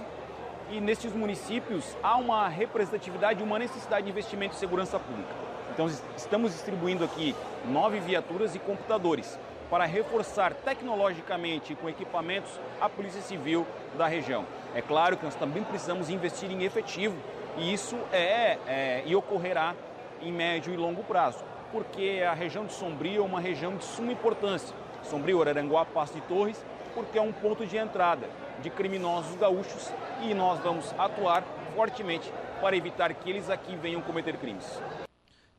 e 0.69 0.79
nesses 0.79 1.11
municípios 1.11 1.97
há 2.03 2.17
uma 2.17 2.47
representatividade 2.47 3.39
e 3.39 3.43
uma 3.43 3.57
necessidade 3.57 4.05
de 4.05 4.11
investimento 4.11 4.53
em 4.53 4.59
segurança 4.59 4.99
pública. 4.99 5.33
Então, 5.73 5.89
estamos 6.15 6.51
distribuindo 6.51 7.03
aqui 7.03 7.35
nove 7.65 7.99
viaturas 7.99 8.53
e 8.53 8.59
computadores 8.59 9.39
para 9.69 9.85
reforçar 9.85 10.53
tecnologicamente 10.53 11.75
com 11.75 11.89
equipamentos 11.89 12.51
a 12.79 12.89
Polícia 12.89 13.21
Civil 13.21 13.65
da 13.97 14.07
região. 14.07 14.45
É 14.73 14.81
claro 14.81 15.17
que 15.17 15.25
nós 15.25 15.35
também 15.35 15.63
precisamos 15.63 16.09
investir 16.09 16.51
em 16.51 16.63
efetivo 16.63 17.15
e 17.57 17.73
isso 17.73 17.97
é, 18.11 18.57
é 18.67 19.03
e 19.05 19.15
ocorrerá 19.15 19.75
em 20.21 20.31
médio 20.31 20.73
e 20.73 20.77
longo 20.77 21.03
prazo. 21.03 21.43
porque 21.71 22.23
a 22.25 22.33
região 22.33 22.65
de 22.65 22.73
Sombrio 22.73 23.21
é 23.21 23.25
uma 23.25 23.41
região 23.41 23.75
de 23.75 23.83
suma 23.83 24.11
importância. 24.11 24.75
Sombrio, 25.03 25.41
Araranguá, 25.41 25.85
Passo 25.85 26.13
de 26.13 26.21
Torres, 26.21 26.65
porque 26.93 27.17
é 27.17 27.21
um 27.21 27.33
ponto 27.33 27.65
de 27.65 27.77
entrada 27.77 28.29
de 28.61 28.69
criminosos 28.69 29.35
gaúchos 29.35 29.91
e 30.21 30.33
nós 30.33 30.59
vamos 30.59 30.93
atuar 30.97 31.43
fortemente 31.75 32.31
para 32.61 32.75
evitar 32.75 33.13
que 33.13 33.29
eles 33.29 33.49
aqui 33.49 33.75
venham 33.75 34.01
cometer 34.01 34.37
crimes. 34.37 34.81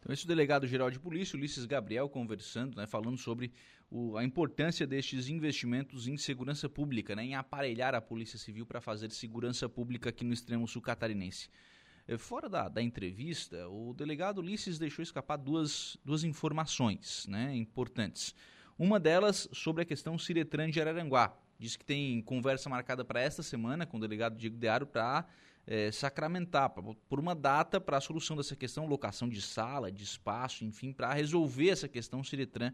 Então, 0.09 0.15
esse 0.15 0.25
é 0.25 0.25
o 0.25 0.29
delegado-geral 0.29 0.91
de 0.91 0.99
polícia, 0.99 1.37
Ulisses 1.37 1.67
Gabriel, 1.67 2.09
conversando, 2.09 2.79
né, 2.79 2.87
falando 2.87 3.19
sobre 3.19 3.53
o, 3.91 4.17
a 4.17 4.25
importância 4.25 4.87
destes 4.87 5.29
investimentos 5.29 6.09
em 6.09 6.17
segurança 6.17 6.67
pública, 6.67 7.15
né, 7.15 7.25
em 7.25 7.35
aparelhar 7.35 7.95
a 7.95 8.01
Polícia 8.01 8.39
Civil 8.39 8.65
para 8.65 8.81
fazer 8.81 9.13
segurança 9.13 9.69
pública 9.69 10.09
aqui 10.09 10.25
no 10.25 10.33
extremo 10.33 10.67
sul 10.67 10.81
catarinense. 10.81 11.51
É, 12.07 12.17
fora 12.17 12.49
da, 12.49 12.71
da 12.71 12.81
entrevista, 12.81 13.69
o 13.69 13.93
delegado 13.93 14.39
Ulisses 14.39 14.79
deixou 14.79 15.03
escapar 15.03 15.37
duas, 15.37 15.99
duas 16.03 16.25
informações 16.25 17.27
né, 17.29 17.55
importantes. 17.55 18.35
Uma 18.79 18.99
delas 18.99 19.47
sobre 19.53 19.83
a 19.83 19.85
questão 19.85 20.19
Ciretran 20.19 20.71
de 20.71 20.81
Araranguá. 20.81 21.37
Diz 21.59 21.77
que 21.77 21.85
tem 21.85 22.23
conversa 22.23 22.71
marcada 22.71 23.05
para 23.05 23.21
esta 23.21 23.43
semana 23.43 23.85
com 23.85 23.99
o 23.99 24.01
delegado 24.01 24.39
Diego 24.39 24.57
Dearo 24.57 24.87
para 24.87 25.27
é, 25.71 25.93
sacramentar, 25.93 26.71
por 26.71 27.21
uma 27.21 27.35
data 27.35 27.79
para 27.79 27.99
a 27.99 28.01
solução 28.01 28.35
dessa 28.35 28.57
questão, 28.57 28.87
locação 28.87 29.29
de 29.29 29.43
sala, 29.43 29.93
de 29.93 30.03
espaço, 30.03 30.65
enfim, 30.65 30.95
para 30.95 31.13
resolver 31.13 31.69
essa 31.69 31.87
questão 31.87 32.25
Ciretran 32.25 32.73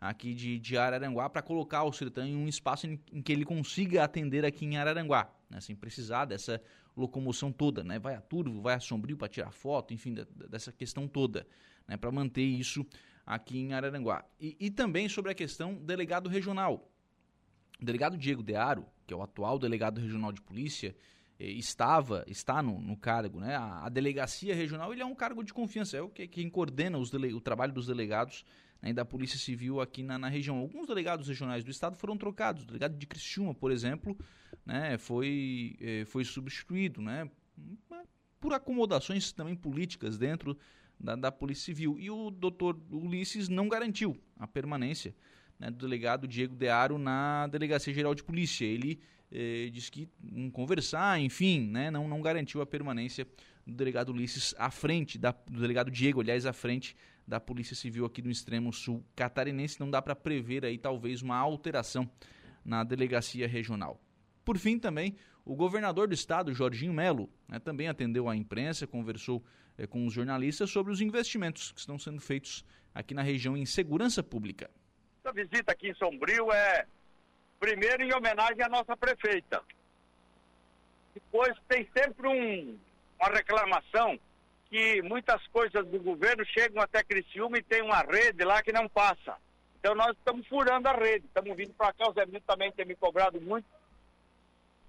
aqui 0.00 0.34
de, 0.34 0.58
de 0.58 0.76
Araranguá, 0.76 1.30
para 1.30 1.40
colocar 1.40 1.84
o 1.84 1.92
Ciretran 1.92 2.26
em 2.26 2.36
um 2.36 2.48
espaço 2.48 2.88
em, 2.88 3.00
em, 3.12 3.22
que 3.22 3.32
ele 3.32 3.44
consiga 3.44 4.02
atender 4.02 4.44
aqui 4.44 4.64
em 4.64 4.76
Araranguá, 4.76 5.32
né, 5.48 5.60
sem 5.60 5.76
precisar 5.76 6.24
dessa 6.24 6.60
locomoção 6.96 7.52
toda, 7.52 7.84
né, 7.84 8.00
vai 8.00 8.16
a 8.16 8.20
Turvo, 8.20 8.60
vai 8.60 8.74
a 8.74 8.80
Sombrio 8.80 9.16
para 9.16 9.28
tirar 9.28 9.52
foto, 9.52 9.94
enfim, 9.94 10.12
da, 10.12 10.26
dessa 10.48 10.72
questão 10.72 11.06
toda, 11.06 11.46
né, 11.86 11.96
para 11.96 12.10
manter 12.10 12.42
isso 12.42 12.84
aqui 13.24 13.56
em 13.56 13.72
Araranguá. 13.72 14.24
E, 14.40 14.56
e 14.58 14.68
também 14.68 15.08
sobre 15.08 15.30
a 15.30 15.34
questão 15.34 15.76
delegado 15.76 16.28
regional. 16.28 16.90
O 17.80 17.84
delegado 17.84 18.18
Diego 18.18 18.42
Dearo, 18.42 18.84
que 19.06 19.14
é 19.14 19.16
o 19.16 19.22
atual 19.22 19.60
delegado 19.60 20.00
regional 20.00 20.32
de 20.32 20.42
polícia, 20.42 20.92
estava, 21.50 22.24
está 22.26 22.62
no, 22.62 22.80
no 22.80 22.96
cargo, 22.96 23.40
né? 23.40 23.56
A, 23.56 23.86
a, 23.86 23.88
delegacia 23.88 24.54
regional 24.54 24.92
ele 24.92 25.02
é 25.02 25.06
um 25.06 25.14
cargo 25.14 25.42
de 25.42 25.52
confiança, 25.52 25.96
é 25.96 26.02
o 26.02 26.08
que 26.08 26.26
quem 26.28 26.48
coordena 26.48 26.98
dele, 27.10 27.34
o 27.34 27.40
trabalho 27.40 27.72
dos 27.72 27.86
delegados 27.86 28.44
né, 28.80 28.92
da 28.92 29.04
Polícia 29.04 29.38
Civil 29.38 29.80
aqui 29.80 30.02
na, 30.02 30.18
na, 30.18 30.28
região. 30.28 30.58
Alguns 30.58 30.86
delegados 30.86 31.28
regionais 31.28 31.64
do 31.64 31.70
estado 31.70 31.96
foram 31.96 32.16
trocados. 32.16 32.64
O 32.64 32.66
delegado 32.66 32.96
de 32.96 33.06
Criciúma, 33.06 33.54
por 33.54 33.70
exemplo, 33.70 34.16
né, 34.66 34.98
foi, 34.98 35.76
eh, 35.80 36.04
foi 36.06 36.24
substituído, 36.24 37.00
né? 37.00 37.30
Por 38.40 38.52
acomodações 38.52 39.32
também 39.32 39.54
políticas 39.54 40.18
dentro 40.18 40.58
da, 40.98 41.14
da 41.14 41.32
Polícia 41.32 41.66
Civil. 41.66 41.96
E 41.98 42.10
o 42.10 42.30
doutor 42.30 42.78
Ulisses 42.90 43.48
não 43.48 43.68
garantiu 43.68 44.16
a 44.36 44.46
permanência 44.46 45.14
né, 45.58 45.70
do 45.70 45.78
delegado 45.78 46.26
Diego 46.26 46.56
Dearo 46.56 46.98
na 46.98 47.46
Delegacia 47.46 47.94
Geral 47.94 48.14
de 48.14 48.24
Polícia. 48.24 48.64
Ele 48.64 49.00
eh, 49.32 49.70
disse 49.70 49.90
que 49.90 50.08
um 50.22 50.50
conversar, 50.50 51.18
enfim, 51.18 51.66
né, 51.68 51.90
não, 51.90 52.06
não 52.06 52.20
garantiu 52.20 52.60
a 52.60 52.66
permanência 52.66 53.26
do 53.66 53.74
delegado 53.74 54.10
Ulisses 54.10 54.54
à 54.58 54.70
frente, 54.70 55.18
da, 55.18 55.32
do 55.32 55.60
delegado 55.60 55.90
Diego, 55.90 56.20
aliás, 56.20 56.44
à 56.46 56.52
frente 56.52 56.96
da 57.26 57.40
Polícia 57.40 57.74
Civil 57.74 58.04
aqui 58.04 58.20
no 58.20 58.30
extremo 58.30 58.72
sul 58.72 59.04
catarinense. 59.16 59.80
Não 59.80 59.90
dá 59.90 60.02
para 60.02 60.14
prever 60.14 60.64
aí 60.64 60.76
talvez 60.76 61.22
uma 61.22 61.36
alteração 61.36 62.10
na 62.64 62.84
delegacia 62.84 63.48
regional. 63.48 64.00
Por 64.44 64.58
fim, 64.58 64.78
também, 64.78 65.16
o 65.44 65.54
governador 65.54 66.08
do 66.08 66.14
estado, 66.14 66.52
Jorginho 66.52 66.92
Melo, 66.92 67.30
né, 67.48 67.58
também 67.58 67.88
atendeu 67.88 68.28
à 68.28 68.36
imprensa, 68.36 68.86
conversou 68.86 69.42
é, 69.78 69.86
com 69.86 70.06
os 70.06 70.12
jornalistas 70.12 70.70
sobre 70.70 70.92
os 70.92 71.00
investimentos 71.00 71.72
que 71.72 71.80
estão 71.80 71.98
sendo 71.98 72.20
feitos 72.20 72.64
aqui 72.94 73.14
na 73.14 73.22
região 73.22 73.56
em 73.56 73.64
segurança 73.64 74.22
pública. 74.22 74.70
Essa 75.24 75.32
visita 75.32 75.72
aqui 75.72 75.88
em 75.88 75.94
Sombrio 75.94 76.52
é, 76.52 76.86
primeiro, 77.62 78.02
em 78.02 78.12
homenagem 78.12 78.60
à 78.60 78.68
nossa 78.68 78.96
prefeita. 78.96 79.62
Depois, 81.14 81.56
tem 81.68 81.88
sempre 81.96 82.26
um, 82.26 82.76
uma 83.20 83.28
reclamação 83.28 84.18
que 84.68 85.00
muitas 85.02 85.46
coisas 85.46 85.86
do 85.86 86.00
governo 86.00 86.44
chegam 86.44 86.82
até 86.82 87.04
Criciúma 87.04 87.58
e 87.58 87.62
tem 87.62 87.80
uma 87.80 88.00
rede 88.00 88.42
lá 88.42 88.60
que 88.64 88.72
não 88.72 88.88
passa. 88.88 89.36
Então, 89.78 89.94
nós 89.94 90.10
estamos 90.16 90.44
furando 90.48 90.88
a 90.88 90.92
rede, 90.92 91.26
estamos 91.26 91.56
vindo 91.56 91.72
para 91.74 91.92
cá, 91.92 92.10
o 92.10 92.12
Zé 92.12 92.26
Milton 92.26 92.52
também 92.52 92.72
tem 92.72 92.84
me 92.84 92.96
cobrado 92.96 93.40
muito. 93.40 93.66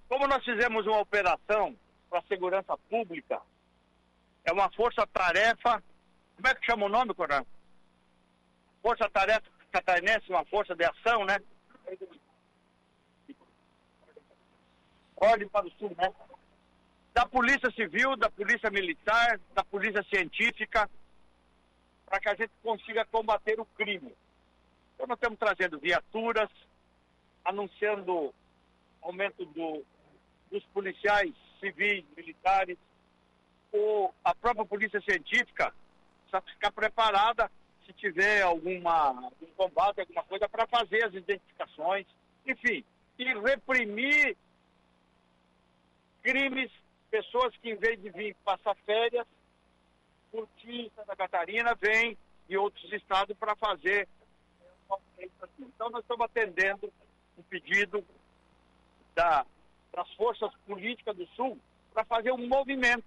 Como 0.09 0.25
nós 0.27 0.43
fizemos 0.43 0.87
uma 0.87 0.99
operação 0.99 1.75
para 2.09 2.19
a 2.19 2.23
segurança 2.23 2.75
pública, 2.89 3.39
é 4.45 4.51
uma 4.51 4.71
força-tarefa. 4.71 5.83
Como 6.35 6.47
é 6.47 6.55
que 6.55 6.65
chama 6.65 6.87
o 6.87 6.89
nome, 6.89 7.13
Coronel? 7.13 7.45
Força-tarefa 8.81 9.45
catarinense, 9.71 10.29
uma 10.29 10.45
força 10.45 10.75
de 10.75 10.85
ação, 10.85 11.23
né? 11.25 11.37
Ordem 15.23 15.47
para 15.47 15.65
o 15.65 15.71
sul, 15.71 15.95
né? 15.97 16.11
Da 17.13 17.25
Polícia 17.25 17.71
Civil, 17.71 18.15
da 18.17 18.29
Polícia 18.29 18.69
Militar, 18.69 19.39
da 19.53 19.63
Polícia 19.63 20.03
Científica, 20.03 20.89
para 22.05 22.19
que 22.19 22.29
a 22.29 22.35
gente 22.35 22.51
consiga 22.61 23.05
combater 23.05 23.59
o 23.59 23.65
crime. 23.65 24.13
Então, 24.93 25.07
nós 25.07 25.17
estamos 25.17 25.39
trazendo 25.39 25.79
viaturas, 25.79 26.49
anunciando 27.45 28.33
aumento 29.01 29.45
do, 29.45 29.83
dos 30.51 30.63
policiais 30.65 31.33
civis, 31.59 32.03
militares, 32.15 32.77
o, 33.71 34.11
a 34.23 34.35
própria 34.35 34.65
polícia 34.65 35.01
científica 35.01 35.73
precisa 36.21 36.41
ficar 36.53 36.71
preparada 36.71 37.49
se 37.85 37.93
tiver 37.93 38.41
alguma 38.41 39.11
um 39.41 39.47
combate, 39.57 40.01
alguma 40.01 40.23
coisa, 40.23 40.47
para 40.47 40.67
fazer 40.67 41.05
as 41.05 41.13
identificações, 41.13 42.05
enfim, 42.45 42.83
e 43.17 43.25
reprimir 43.39 44.37
crimes, 46.23 46.71
pessoas 47.11 47.55
que 47.57 47.69
em 47.69 47.75
vez 47.75 48.01
de 48.01 48.09
vir 48.09 48.35
passar 48.43 48.75
férias, 48.85 49.27
curtir 50.31 50.91
Santa 50.95 51.15
Catarina, 51.15 51.75
vêm 51.75 52.17
de 52.47 52.57
outros 52.57 52.91
estados 52.91 53.37
para 53.37 53.55
fazer. 53.55 54.07
Então 55.59 55.89
nós 55.89 56.01
estamos 56.01 56.25
atendendo 56.25 56.91
um 57.37 57.43
pedido 57.43 58.03
da, 59.13 59.45
das 59.91 60.11
forças 60.13 60.51
políticas 60.65 61.15
do 61.15 61.27
Sul 61.35 61.59
para 61.93 62.03
fazer 62.05 62.31
um 62.31 62.47
movimento 62.47 63.05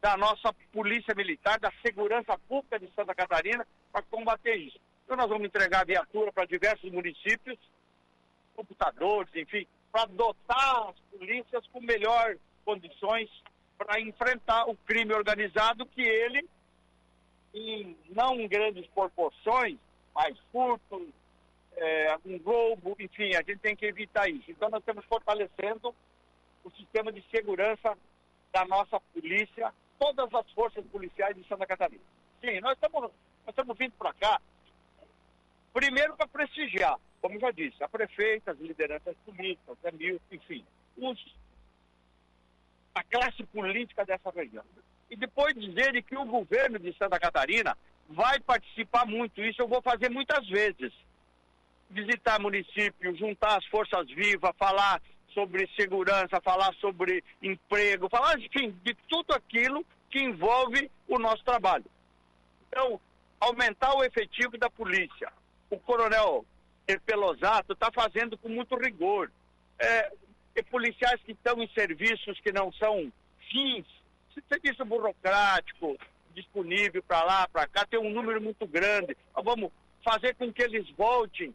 da 0.00 0.16
nossa 0.16 0.52
Polícia 0.72 1.14
Militar, 1.14 1.58
da 1.60 1.72
Segurança 1.84 2.36
Pública 2.48 2.78
de 2.78 2.92
Santa 2.94 3.14
Catarina, 3.14 3.66
para 3.92 4.02
combater 4.02 4.56
isso. 4.56 4.78
Então 5.04 5.16
nós 5.16 5.28
vamos 5.28 5.46
entregar 5.46 5.86
viatura 5.86 6.32
para 6.32 6.44
diversos 6.44 6.90
municípios, 6.90 7.58
computadores, 8.54 9.34
enfim, 9.34 9.66
para 9.92 10.06
dotar 10.06 10.88
as 10.88 10.98
polícias 11.10 11.66
com 11.68 11.80
melhores 11.80 12.40
condições 12.64 13.30
para 13.76 14.00
enfrentar 14.00 14.64
o 14.68 14.74
crime 14.74 15.12
organizado 15.12 15.84
que 15.86 16.00
ele, 16.00 16.48
em 17.52 17.96
não 18.08 18.48
grandes 18.48 18.86
proporções, 18.88 19.76
mas 20.14 20.38
furto, 20.50 21.12
é, 21.76 22.16
um 22.24 22.38
roubo, 22.38 22.96
enfim, 22.98 23.34
a 23.34 23.42
gente 23.42 23.58
tem 23.58 23.76
que 23.76 23.86
evitar 23.86 24.28
isso. 24.28 24.50
Então 24.50 24.70
nós 24.70 24.80
estamos 24.80 25.04
fortalecendo 25.04 25.94
o 26.64 26.70
sistema 26.70 27.12
de 27.12 27.22
segurança 27.30 27.96
da 28.52 28.64
nossa 28.64 28.98
polícia 29.12 29.72
todas 29.98 30.32
as 30.32 30.50
forças 30.52 30.84
policiais 30.86 31.36
de 31.36 31.46
Santa 31.46 31.66
Catarina. 31.66 32.02
Sim, 32.40 32.60
nós 32.60 32.74
estamos, 32.74 33.02
nós 33.02 33.48
estamos 33.48 33.76
vindo 33.76 33.92
para 33.92 34.12
cá, 34.14 34.40
primeiro 35.72 36.16
para 36.16 36.26
prestigiar, 36.28 36.98
como 37.20 37.38
já 37.38 37.50
disse, 37.50 37.82
a 37.82 37.88
prefeita, 37.88 38.52
as 38.52 38.58
lideranças 38.58 39.16
políticas, 39.24 39.76
a 39.84 39.92
mil, 39.92 40.20
enfim, 40.30 40.64
os, 40.96 41.36
a 42.94 43.02
classe 43.04 43.42
política 43.44 44.04
dessa 44.04 44.30
região. 44.30 44.64
E 45.10 45.16
depois 45.16 45.54
dizerem 45.54 46.02
que 46.02 46.16
o 46.16 46.24
governo 46.24 46.78
de 46.78 46.96
Santa 46.96 47.18
Catarina 47.18 47.76
vai 48.08 48.40
participar 48.40 49.06
muito, 49.06 49.42
isso 49.42 49.62
eu 49.62 49.68
vou 49.68 49.82
fazer 49.82 50.10
muitas 50.10 50.46
vezes. 50.48 50.92
Visitar 51.90 52.40
município, 52.40 53.14
juntar 53.16 53.58
as 53.58 53.66
forças 53.66 54.06
vivas, 54.08 54.56
falar 54.58 55.00
sobre 55.34 55.68
segurança, 55.76 56.40
falar 56.42 56.74
sobre 56.74 57.22
emprego, 57.42 58.08
falar, 58.08 58.38
enfim, 58.38 58.70
de 58.82 58.94
tudo 59.08 59.32
aquilo 59.34 59.84
que 60.10 60.20
envolve 60.20 60.90
o 61.08 61.18
nosso 61.18 61.44
trabalho. 61.44 61.84
Então, 62.68 63.00
aumentar 63.40 63.94
o 63.94 64.04
efetivo 64.04 64.56
da 64.56 64.70
polícia. 64.70 65.32
O 65.72 65.80
coronel 65.80 66.44
Pelosato 67.06 67.72
está 67.72 67.90
fazendo 67.90 68.36
com 68.36 68.50
muito 68.50 68.76
rigor. 68.76 69.32
É, 69.78 70.12
policiais 70.70 71.18
que 71.24 71.32
estão 71.32 71.62
em 71.62 71.68
serviços 71.68 72.38
que 72.40 72.52
não 72.52 72.70
são 72.74 73.10
fins, 73.50 73.86
serviço 74.50 74.84
burocrático, 74.84 75.96
disponível 76.34 77.02
para 77.02 77.24
lá, 77.24 77.48
para 77.48 77.66
cá, 77.66 77.86
tem 77.86 77.98
um 77.98 78.10
número 78.10 78.38
muito 78.38 78.66
grande. 78.66 79.16
Nós 79.34 79.42
vamos 79.42 79.72
fazer 80.04 80.34
com 80.34 80.52
que 80.52 80.62
eles 80.62 80.88
voltem, 80.90 81.54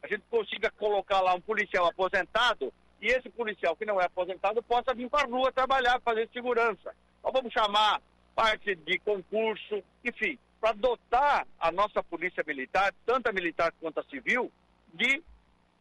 a 0.00 0.06
gente 0.06 0.22
consiga 0.30 0.70
colocar 0.70 1.20
lá 1.20 1.34
um 1.34 1.40
policial 1.40 1.86
aposentado 1.86 2.72
e 3.02 3.08
esse 3.08 3.28
policial 3.30 3.74
que 3.74 3.84
não 3.84 4.00
é 4.00 4.04
aposentado 4.04 4.62
possa 4.62 4.94
vir 4.94 5.10
para 5.10 5.26
a 5.26 5.28
rua 5.28 5.50
trabalhar, 5.50 6.00
fazer 6.02 6.28
segurança. 6.32 6.94
Nós 7.20 7.32
vamos 7.32 7.52
chamar 7.52 8.00
parte 8.32 8.76
de 8.76 8.98
concurso, 9.00 9.82
enfim, 10.04 10.38
para 10.60 10.72
dotar 10.72 11.46
a 11.58 11.72
nossa 11.72 12.02
polícia 12.02 12.44
militar, 12.46 12.94
tanto 13.06 13.28
a 13.28 13.32
militar 13.32 13.72
quanto 13.80 14.00
a 14.00 14.04
civil, 14.04 14.52
de 14.92 15.22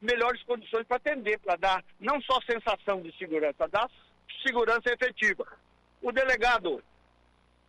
melhores 0.01 0.41
condições 0.43 0.87
para 0.87 0.97
atender, 0.97 1.37
para 1.39 1.57
dar 1.57 1.83
não 1.99 2.21
só 2.21 2.39
sensação 2.41 3.01
de 3.01 3.11
segurança, 3.17 3.67
dar 3.67 3.89
segurança 4.45 4.89
efetiva. 4.93 5.45
O 6.01 6.11
delegado, 6.11 6.81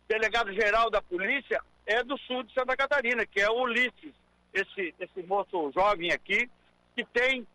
delegado 0.07 0.53
geral 0.53 0.89
da 0.89 1.01
polícia 1.01 1.61
é 1.85 2.01
do 2.03 2.17
sul 2.19 2.43
de 2.43 2.53
Santa 2.53 2.77
Catarina, 2.77 3.25
que 3.25 3.41
é 3.41 3.49
o 3.49 3.63
Ulisses, 3.63 4.13
esse, 4.53 4.95
esse 4.97 5.23
moço 5.23 5.71
jovem 5.73 6.11
aqui, 6.11 6.49
que 6.95 7.03
tem 7.05 7.45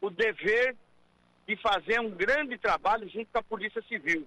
o 0.00 0.10
dever 0.10 0.76
de 1.46 1.56
fazer 1.56 2.00
um 2.00 2.10
grande 2.10 2.56
trabalho 2.58 3.08
junto 3.08 3.26
com 3.32 3.38
a 3.38 3.42
Polícia 3.42 3.82
Civil. 3.82 4.26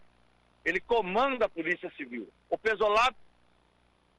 Ele 0.65 0.79
comanda 0.81 1.45
a 1.45 1.49
Polícia 1.49 1.91
Civil. 1.95 2.27
O 2.49 2.57
Pesolato, 2.57 3.15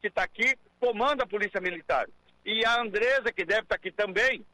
que 0.05 0.09
está 0.09 0.23
aqui, 0.23 0.55
comanda 0.79 1.25
a 1.25 1.27
Polícia 1.27 1.63
Militar. 1.63 2.07
E 2.45 2.63
a 2.67 2.79
Andresa, 2.79 3.33
que 3.33 3.43
deve 3.43 3.63
estar 3.63 3.75
tá 3.75 3.77
aqui 3.77 3.91
também, 3.91 4.45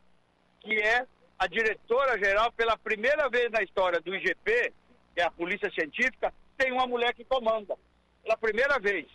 que 0.61 0.75
é 0.81 1.05
a 1.37 1.49
diretora-geral, 1.49 2.53
pela 2.53 2.79
primeira 2.79 3.29
vez 3.29 3.51
na 3.51 3.61
história 3.61 4.01
do 4.01 4.15
IGP, 4.15 4.73
que 5.13 5.21
é 5.21 5.25
a 5.25 5.31
Polícia 5.31 5.69
Científica, 5.73 6.33
tem 6.57 6.71
uma 6.71 6.87
mulher 6.87 7.13
que 7.15 7.25
comanda. 7.25 7.77
Pela 8.23 8.37
primeira 8.37 8.79
vez. 8.79 9.07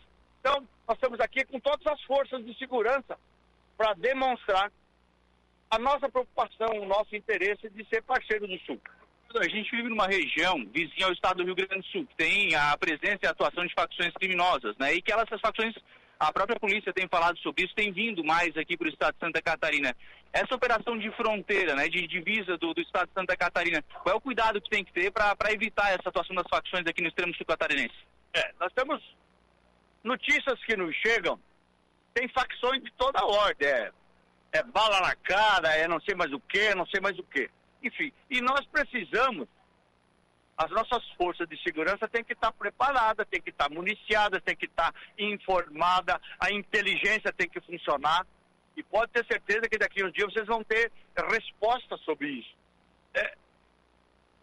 Então, 0.41 0.67
nós 0.85 0.97
estamos 0.97 1.21
aqui 1.21 1.45
com 1.45 1.57
todas 1.57 1.87
as 1.87 2.01
forças 2.01 2.43
de 2.43 2.53
segurança 2.57 3.17
para 3.77 3.93
demonstrar 3.93 4.69
a 5.69 5.79
nossa 5.79 6.09
preocupação, 6.09 6.67
o 6.81 6.85
nosso 6.85 7.15
interesse 7.15 7.69
de 7.69 7.85
ser 7.87 8.01
parceiro 8.03 8.45
do 8.45 8.59
Sul. 8.59 8.81
A 9.37 9.49
gente 9.49 9.69
vive 9.71 9.89
numa 9.89 10.07
região 10.07 10.65
vizinha 10.73 11.07
ao 11.07 11.13
estado 11.13 11.37
do 11.37 11.43
Rio 11.45 11.55
Grande 11.55 11.77
do 11.77 11.91
Sul, 11.91 12.05
que 12.07 12.15
tem 12.15 12.55
a 12.55 12.77
presença 12.77 13.19
e 13.23 13.27
a 13.27 13.31
atuação 13.31 13.65
de 13.65 13.73
facções 13.73 14.13
criminosas, 14.13 14.75
né? 14.77 14.93
E 14.93 15.01
que 15.01 15.11
elas, 15.11 15.25
essas 15.27 15.41
facções, 15.41 15.75
a 16.19 16.31
própria 16.31 16.59
polícia 16.59 16.93
tem 16.93 17.07
falado 17.07 17.37
sobre 17.39 17.65
isso, 17.65 17.75
tem 17.75 17.91
vindo 17.91 18.23
mais 18.23 18.55
aqui 18.57 18.77
para 18.77 18.87
o 18.87 18.89
estado 18.89 19.13
de 19.13 19.19
Santa 19.19 19.41
Catarina. 19.41 19.95
Essa 20.31 20.55
operação 20.55 20.97
de 20.97 21.09
fronteira, 21.11 21.75
né, 21.75 21.87
de 21.87 22.07
divisa 22.07 22.57
do, 22.57 22.73
do 22.73 22.81
estado 22.81 23.07
de 23.07 23.13
Santa 23.13 23.35
Catarina, 23.37 23.83
qual 24.03 24.15
é 24.15 24.17
o 24.17 24.21
cuidado 24.21 24.61
que 24.61 24.69
tem 24.69 24.83
que 24.83 24.91
ter 24.91 25.11
para 25.11 25.51
evitar 25.51 25.89
essa 25.89 26.09
atuação 26.09 26.35
das 26.35 26.47
facções 26.49 26.85
aqui 26.87 27.01
no 27.01 27.07
extremo 27.07 27.33
sul 27.35 27.45
catarinense? 27.45 27.95
É, 28.33 28.53
nós 28.59 28.71
temos 28.73 29.01
notícias 30.03 30.59
que 30.65 30.75
nos 30.75 30.95
chegam, 30.95 31.39
tem 32.13 32.27
facções 32.29 32.83
de 32.83 32.91
toda 32.93 33.25
ordem, 33.25 33.67
é 33.67 33.91
é 34.55 34.63
bala 34.63 35.01
na 35.01 35.15
cara, 35.15 35.75
é 35.75 35.87
não 35.87 35.99
sei 35.99 36.15
mais 36.15 36.31
o 36.31 36.39
que, 36.39 36.73
não 36.75 36.85
sei 36.87 37.01
mais 37.01 37.19
o 37.19 37.23
que. 37.23 37.49
Enfim, 37.83 38.11
e 38.29 38.39
nós 38.39 38.65
precisamos, 38.67 39.47
as 40.57 40.71
nossas 40.71 41.03
forças 41.17 41.47
de 41.47 41.61
segurança 41.61 42.07
têm 42.07 42.23
que 42.23 42.33
estar 42.33 42.51
preparadas, 42.53 43.27
têm 43.29 43.41
que 43.41 43.49
estar 43.49 43.69
municiadas, 43.69 44.41
têm 44.43 44.55
que 44.55 44.65
estar 44.65 44.93
informadas, 45.17 46.17
a 46.39 46.51
inteligência 46.51 47.33
tem 47.33 47.49
que 47.49 47.59
funcionar. 47.61 48.25
E 48.77 48.83
pode 48.83 49.11
ter 49.11 49.25
certeza 49.25 49.69
que 49.69 49.77
daqui 49.77 50.01
a 50.01 50.05
uns 50.05 50.13
dias 50.13 50.33
vocês 50.33 50.47
vão 50.47 50.63
ter 50.63 50.91
respostas 51.29 51.99
sobre 52.01 52.27
isso. 52.27 52.55
É, 53.13 53.35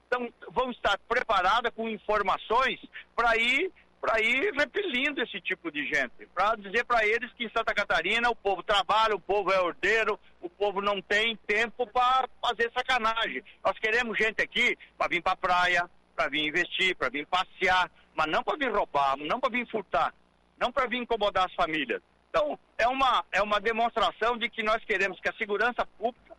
então, 0.06 0.32
vão 0.50 0.70
estar 0.70 0.98
preparadas 1.08 1.72
com 1.74 1.88
informações 1.88 2.80
para 3.16 3.36
ir 3.36 3.72
para 4.02 4.20
ir 4.20 4.52
repelindo 4.54 5.22
esse 5.22 5.40
tipo 5.40 5.70
de 5.70 5.86
gente, 5.86 6.26
para 6.34 6.56
dizer 6.56 6.84
para 6.84 7.06
eles 7.06 7.32
que 7.34 7.44
em 7.44 7.50
Santa 7.56 7.72
Catarina 7.72 8.28
o 8.28 8.34
povo 8.34 8.60
trabalha, 8.60 9.14
o 9.14 9.20
povo 9.20 9.52
é 9.52 9.60
ordeiro, 9.60 10.18
o 10.40 10.50
povo 10.50 10.82
não 10.82 11.00
tem 11.00 11.36
tempo 11.46 11.86
para 11.86 12.28
fazer 12.44 12.68
sacanagem. 12.72 13.44
Nós 13.64 13.78
queremos 13.78 14.18
gente 14.18 14.42
aqui 14.42 14.76
para 14.98 15.06
vir 15.06 15.22
para 15.22 15.34
a 15.34 15.36
praia, 15.36 15.90
para 16.14 16.28
vir 16.28 16.46
investir, 16.46 16.96
para 16.96 17.08
vir 17.08 17.26
passear, 17.26 17.90
mas 18.14 18.26
não 18.26 18.42
para 18.42 18.56
vir 18.56 18.70
roubar, 18.72 19.16
não 19.16 19.40
para 19.40 19.50
vir 19.50 19.66
furtar, 19.68 20.14
não 20.58 20.70
para 20.70 20.86
vir 20.86 20.98
incomodar 20.98 21.46
as 21.46 21.54
famílias. 21.54 22.02
Então, 22.30 22.58
é 22.78 22.88
uma, 22.88 23.24
é 23.30 23.42
uma 23.42 23.60
demonstração 23.60 24.38
de 24.38 24.48
que 24.48 24.62
nós 24.62 24.82
queremos 24.84 25.20
que 25.20 25.28
a 25.28 25.34
segurança 25.34 25.86
pública 25.98 26.32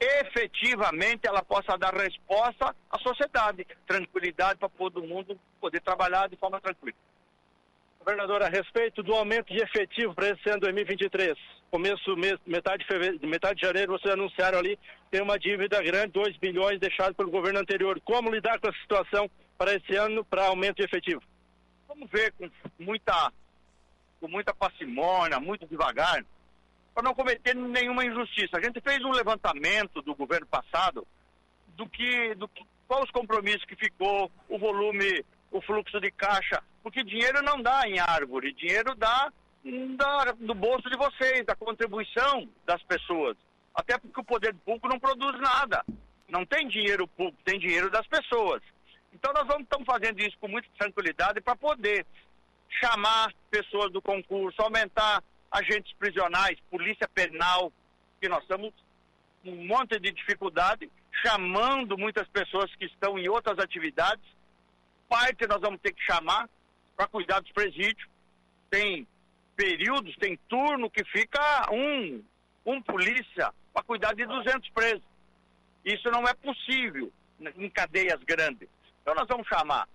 efetivamente 0.00 1.26
ela 1.26 1.42
possa 1.42 1.76
dar 1.76 1.94
resposta 1.94 2.74
à 2.90 2.98
sociedade, 2.98 3.66
tranquilidade 3.86 4.58
para 4.58 4.68
todo 4.70 5.02
mundo 5.02 5.38
poder 5.60 5.80
trabalhar 5.82 6.26
de 6.28 6.36
forma 6.36 6.58
tranquila. 6.58 6.96
Governador, 8.00 8.42
a 8.42 8.48
respeito 8.48 9.02
do 9.02 9.12
aumento 9.12 9.52
de 9.52 9.62
efetivo 9.62 10.14
para 10.14 10.30
esse 10.30 10.48
ano 10.48 10.60
2023, 10.60 11.36
começo, 11.70 12.16
metade 12.46 12.82
de, 12.82 12.86
fevereiro, 12.86 13.28
metade 13.28 13.60
de 13.60 13.66
janeiro, 13.66 13.92
vocês 13.92 14.14
anunciaram 14.14 14.58
ali, 14.58 14.78
tem 15.10 15.20
uma 15.20 15.38
dívida 15.38 15.82
grande, 15.82 16.12
2 16.12 16.38
bilhões 16.38 16.80
deixado 16.80 17.14
pelo 17.14 17.30
governo 17.30 17.60
anterior. 17.60 18.00
Como 18.02 18.30
lidar 18.30 18.58
com 18.58 18.68
essa 18.68 18.80
situação 18.80 19.30
para 19.58 19.74
esse 19.74 19.94
ano, 19.96 20.24
para 20.24 20.46
aumento 20.46 20.78
de 20.78 20.84
efetivo? 20.84 21.22
Vamos 21.86 22.08
ver 22.10 22.32
com 22.32 22.50
muita, 22.78 23.30
com 24.18 24.28
muita 24.28 24.54
parcimônia, 24.54 25.38
muito 25.38 25.66
devagar, 25.66 26.24
para 26.94 27.02
não 27.02 27.14
cometer 27.14 27.54
nenhuma 27.54 28.02
injustiça. 28.02 28.56
A 28.56 28.62
gente 28.62 28.80
fez 28.80 29.04
um 29.04 29.12
levantamento 29.12 30.00
do 30.00 30.14
governo 30.14 30.46
passado 30.46 31.06
do 31.76 31.86
que, 31.86 32.34
do 32.34 32.48
que 32.48 32.64
quais 32.88 33.04
os 33.04 33.10
compromissos 33.10 33.66
que 33.66 33.76
ficou, 33.76 34.32
o 34.48 34.58
volume, 34.58 35.22
o 35.50 35.60
fluxo 35.60 36.00
de 36.00 36.10
caixa, 36.10 36.62
porque 36.82 37.02
dinheiro 37.02 37.42
não 37.42 37.60
dá 37.60 37.82
em 37.86 37.98
árvore, 37.98 38.52
dinheiro 38.52 38.94
dá 38.94 39.32
do 40.38 40.54
bolso 40.54 40.88
de 40.88 40.96
vocês, 40.96 41.44
da 41.44 41.54
contribuição 41.54 42.48
das 42.64 42.82
pessoas. 42.84 43.36
Até 43.74 43.98
porque 43.98 44.20
o 44.20 44.24
poder 44.24 44.54
público 44.54 44.88
não 44.88 44.98
produz 44.98 45.38
nada. 45.40 45.84
Não 46.28 46.46
tem 46.46 46.66
dinheiro 46.68 47.06
público, 47.06 47.38
tem 47.44 47.58
dinheiro 47.58 47.90
das 47.90 48.06
pessoas. 48.06 48.62
Então 49.12 49.32
nós 49.32 49.46
vamos 49.46 49.64
estamos 49.64 49.86
fazendo 49.86 50.20
isso 50.20 50.36
com 50.38 50.48
muita 50.48 50.68
tranquilidade 50.78 51.40
para 51.40 51.56
poder 51.56 52.06
chamar 52.80 53.34
pessoas 53.50 53.92
do 53.92 54.00
concurso, 54.00 54.62
aumentar 54.62 55.22
agentes 55.50 55.92
prisionais, 55.98 56.58
polícia 56.70 57.08
penal, 57.08 57.72
que 58.20 58.28
nós 58.28 58.42
estamos 58.42 58.72
com 59.42 59.50
um 59.50 59.66
monte 59.66 59.98
de 59.98 60.12
dificuldade, 60.12 60.88
chamando 61.24 61.98
muitas 61.98 62.28
pessoas 62.28 62.72
que 62.76 62.84
estão 62.84 63.18
em 63.18 63.28
outras 63.28 63.58
atividades. 63.58 64.24
Parte 65.10 65.44
nós 65.48 65.60
vamos 65.60 65.80
ter 65.80 65.92
que 65.92 66.02
chamar 66.04 66.48
para 66.96 67.08
cuidar 67.08 67.40
dos 67.40 67.50
presídios. 67.50 68.08
Tem 68.70 69.04
períodos, 69.56 70.14
tem 70.16 70.38
turno 70.48 70.88
que 70.88 71.04
fica 71.04 71.66
um, 71.72 72.24
um 72.64 72.80
polícia 72.80 73.52
para 73.74 73.82
cuidar 73.82 74.14
de 74.14 74.24
200 74.24 74.70
presos. 74.70 75.02
Isso 75.84 76.08
não 76.12 76.22
é 76.28 76.32
possível 76.34 77.12
em 77.56 77.68
cadeias 77.68 78.22
grandes. 78.22 78.68
Então 79.02 79.12
nós 79.16 79.26
vamos 79.26 79.48
chamar 79.48 79.88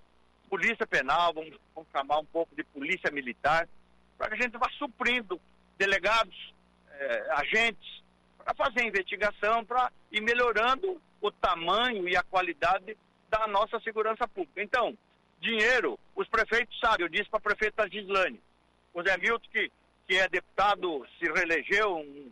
polícia 0.49 0.85
penal, 0.85 1.33
vamos, 1.33 1.57
vamos 1.73 1.89
chamar 1.91 2.19
um 2.19 2.25
pouco 2.25 2.53
de 2.53 2.65
polícia 2.65 3.09
militar, 3.09 3.69
para 4.17 4.27
que 4.27 4.33
a 4.33 4.43
gente 4.43 4.57
vá 4.57 4.69
suprindo 4.77 5.39
delegados, 5.77 6.53
eh, 6.91 7.27
agentes, 7.31 8.03
para 8.37 8.53
fazer 8.53 8.83
investigação, 8.85 9.63
para 9.63 9.91
ir 10.11 10.21
melhorando 10.21 11.01
o 11.21 11.31
tamanho 11.31 12.07
e 12.07 12.17
a 12.17 12.23
qualidade 12.23 12.97
da 13.29 13.47
nossa 13.47 13.79
segurança 13.79 14.27
pública. 14.27 14.61
Então, 14.61 14.97
dinheiro, 15.39 15.99
os 16.15 16.27
prefeitos 16.27 16.77
sabem, 16.79 17.05
eu 17.05 17.09
disse 17.09 17.29
para 17.29 17.39
a 17.39 17.41
prefeita 17.41 17.89
Gislane, 17.89 18.41
o 18.93 19.03
Zé 19.03 19.17
Milton, 19.17 19.49
que, 19.51 19.71
que 20.07 20.15
é 20.17 20.27
deputado, 20.29 21.05
se 21.19 21.31
reelegeu, 21.31 21.97
um, 21.97 22.31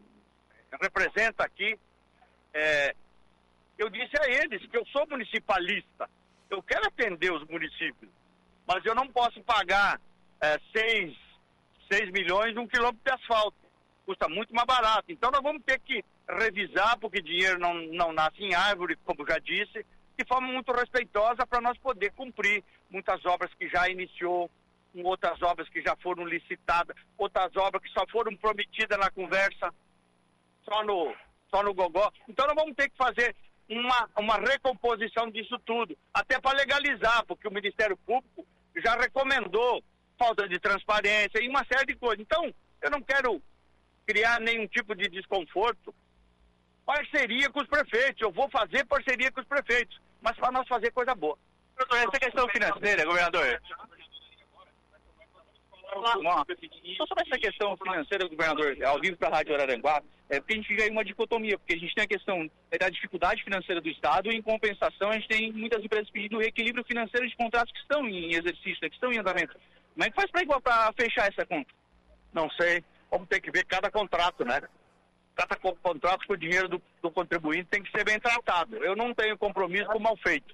representa 0.82 1.44
aqui, 1.44 1.78
é, 2.54 2.96
eu 3.78 3.90
disse 3.90 4.14
a 4.20 4.30
eles 4.30 4.66
que 4.68 4.78
eu 4.78 4.86
sou 4.88 5.08
municipalista, 5.08 6.10
eu 6.50 6.62
quero 6.64 6.88
atender 6.88 7.32
os 7.32 7.48
municípios, 7.48 8.12
mas 8.68 8.86
eu 8.86 8.96
não 8.96 9.08
posso 9.08 9.42
pagar 9.44 10.00
é, 10.40 10.60
seis 10.72 11.16
6 11.94 12.12
milhões 12.12 12.58
um 12.58 12.68
quilômetro 12.68 13.02
de 13.06 13.12
asfalto. 13.12 13.58
Custa 14.06 14.28
muito 14.28 14.54
mais 14.54 14.66
barato. 14.66 15.06
Então 15.10 15.30
nós 15.32 15.42
vamos 15.42 15.64
ter 15.64 15.80
que 15.80 16.04
revisar, 16.28 16.98
porque 17.00 17.22
dinheiro 17.22 17.60
não, 17.60 17.74
não 17.74 18.12
nasce 18.12 18.42
em 18.44 18.54
árvore, 18.54 18.98
como 19.06 19.26
já 19.28 19.38
disse, 19.40 19.86
de 20.18 20.26
forma 20.28 20.48
muito 20.48 20.72
respeitosa 20.72 21.46
para 21.46 21.62
nós 21.62 21.78
poder 21.78 22.12
cumprir 22.14 22.64
muitas 22.94 23.26
obras 23.26 23.52
que 23.56 23.68
já 23.68 23.90
iniciou, 23.90 24.50
outras 25.04 25.42
obras 25.42 25.68
que 25.70 25.82
já 25.82 25.96
foram 25.98 26.26
licitadas, 26.26 26.96
outras 27.18 27.54
obras 27.58 27.82
que 27.82 27.90
só 27.90 28.06
foram 28.12 28.36
prometidas 28.38 29.00
na 29.00 29.10
conversa, 29.10 29.74
só 30.64 30.84
no, 30.84 31.14
só 31.50 31.64
no 31.64 31.74
gogó. 31.74 32.12
Então 32.30 32.46
nós 32.46 32.56
vamos 32.56 32.76
ter 32.76 32.90
que 32.90 32.96
fazer 32.96 33.36
uma, 33.68 34.10
uma 34.18 34.36
recomposição 34.38 35.32
disso 35.32 35.58
tudo, 35.66 35.98
até 36.14 36.40
para 36.40 36.58
legalizar, 36.58 37.26
porque 37.26 37.48
o 37.48 37.54
Ministério 37.54 37.98
Público 37.98 38.46
já 38.76 38.96
recomendou 38.96 39.84
falta 40.18 40.48
de 40.48 40.60
transparência 40.60 41.42
e 41.42 41.50
uma 41.50 41.66
série 41.66 41.88
de 41.88 41.96
coisas. 41.96 42.20
Então, 42.20 42.54
eu 42.82 42.92
não 42.92 43.02
quero 43.02 43.42
criar 44.06 44.40
nenhum 44.40 44.68
tipo 44.68 44.96
de 44.96 45.10
desconforto. 45.10 45.94
Parceria 46.86 47.50
com 47.50 47.62
os 47.62 47.68
prefeitos, 47.68 48.22
eu 48.22 48.32
vou 48.32 48.50
fazer 48.50 48.86
parceria 48.86 49.32
com 49.32 49.42
os 49.42 49.48
prefeitos, 49.48 50.00
mas 50.22 50.38
para 50.38 50.52
nós 50.52 50.68
fazer 50.68 50.92
coisa 50.92 51.16
boa. 51.16 51.38
Essa 51.92 52.20
questão 52.20 52.48
financeira, 52.50 53.06
governador. 53.06 53.62
Só 56.98 57.06
sobre 57.06 57.24
essa 57.28 57.40
questão 57.40 57.78
financeira, 57.78 58.28
governador, 58.28 58.76
ao 58.84 59.00
vivo 59.00 59.18
para 59.18 59.30
a 59.30 59.38
Rádio 59.38 59.54
Araranguá, 59.54 60.02
é 60.28 60.40
porque 60.40 60.54
a 60.54 60.56
gente 60.56 60.68
vive 60.70 60.84
aí 60.84 60.90
uma 60.90 61.06
dicotomia, 61.06 61.58
porque 61.60 61.74
a 61.74 61.78
gente 61.78 61.94
tem 61.94 62.04
a 62.04 62.08
questão 62.08 62.50
da 62.80 62.90
dificuldade 62.90 63.44
financeira 63.44 63.80
do 63.80 63.90
Estado 63.90 64.32
e, 64.32 64.36
em 64.36 64.42
compensação, 64.42 65.12
a 65.12 65.14
gente 65.14 65.28
tem 65.28 65.52
muitas 65.52 65.84
empresas 65.84 66.10
pedindo 66.10 66.42
equilíbrio 66.42 66.84
financeiro 66.86 67.28
de 67.28 67.36
contratos 67.36 67.72
que 67.72 67.80
estão 67.80 68.08
em 68.08 68.34
exercício, 68.34 68.90
que 68.90 68.96
estão 68.96 69.14
em 69.14 69.20
andamento. 69.20 69.56
Como 69.94 70.04
é 70.04 70.10
que 70.10 70.16
faz 70.16 70.32
para 70.62 70.94
fechar 70.94 71.32
essa 71.32 71.46
conta? 71.46 71.72
não 72.34 72.50
sei. 72.52 72.84
Vamos 73.10 73.28
ter 73.30 73.40
que 73.40 73.52
ver 73.52 73.64
cada 73.66 73.92
contrato, 73.92 74.44
né? 74.44 74.60
Cada 75.36 75.56
contrato 75.56 76.28
com 76.28 76.34
o 76.34 76.38
dinheiro 76.38 76.68
do, 76.68 76.82
do 77.02 77.12
contribuinte 77.12 77.70
tem 77.70 77.84
que 77.84 77.92
ser 77.92 78.04
bem 78.04 78.20
tratado. 78.20 78.76
Eu 78.78 78.96
não 78.96 79.14
tenho 79.14 79.38
compromisso 79.38 79.86
com 79.86 80.00
o 80.00 80.02
mal 80.02 80.18
feito. 80.18 80.54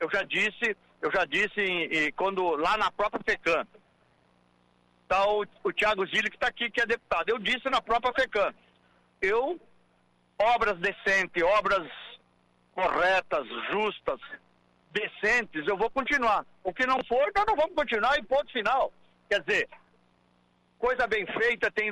Eu 0.00 0.10
já 0.10 0.22
disse, 0.22 0.76
eu 1.00 1.10
já 1.10 1.24
disse 1.24 1.60
em, 1.60 1.84
em, 1.84 2.12
quando 2.12 2.56
lá 2.56 2.76
na 2.76 2.90
própria 2.90 3.22
FECAM, 3.24 3.66
está 5.02 5.26
o, 5.26 5.44
o 5.62 5.72
Tiago 5.72 6.06
Zilli 6.06 6.30
que 6.30 6.36
está 6.36 6.48
aqui, 6.48 6.70
que 6.70 6.80
é 6.80 6.86
deputado. 6.86 7.28
Eu 7.28 7.38
disse 7.38 7.68
na 7.70 7.80
própria 7.80 8.12
FECAM, 8.12 8.54
eu, 9.20 9.60
obras 10.38 10.78
decentes, 10.78 11.42
obras 11.42 11.86
corretas, 12.72 13.46
justas, 13.70 14.20
decentes, 14.90 15.66
eu 15.66 15.76
vou 15.76 15.90
continuar. 15.90 16.44
O 16.62 16.72
que 16.72 16.86
não 16.86 17.02
for, 17.04 17.30
nós 17.34 17.44
não 17.46 17.56
vamos 17.56 17.74
continuar 17.74 18.18
e 18.18 18.22
ponto 18.22 18.50
final. 18.52 18.92
Quer 19.28 19.42
dizer, 19.42 19.68
coisa 20.78 21.06
bem 21.06 21.26
feita 21.26 21.70
tem, 21.70 21.90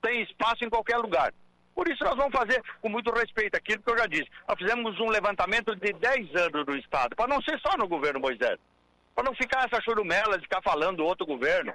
tem 0.00 0.22
espaço 0.22 0.64
em 0.64 0.70
qualquer 0.70 0.98
lugar. 0.98 1.32
Por 1.74 1.88
isso 1.88 2.04
nós 2.04 2.16
vamos 2.16 2.32
fazer 2.32 2.62
com 2.80 2.88
muito 2.88 3.10
respeito 3.12 3.56
aquilo 3.56 3.82
que 3.82 3.90
eu 3.90 3.98
já 3.98 4.06
disse. 4.06 4.28
Nós 4.46 4.58
fizemos 4.58 4.98
um 5.00 5.08
levantamento 5.08 5.74
de 5.74 5.92
10 5.92 6.36
anos 6.36 6.66
do 6.66 6.76
Estado, 6.76 7.16
para 7.16 7.28
não 7.28 7.40
ser 7.42 7.58
só 7.60 7.76
no 7.76 7.88
governo 7.88 8.20
Moisés. 8.20 8.58
Para 9.14 9.24
não 9.24 9.34
ficar 9.34 9.66
essa 9.66 9.82
churumela 9.82 10.36
de 10.36 10.44
ficar 10.44 10.62
falando 10.62 10.98
do 10.98 11.04
outro 11.04 11.26
governo. 11.26 11.72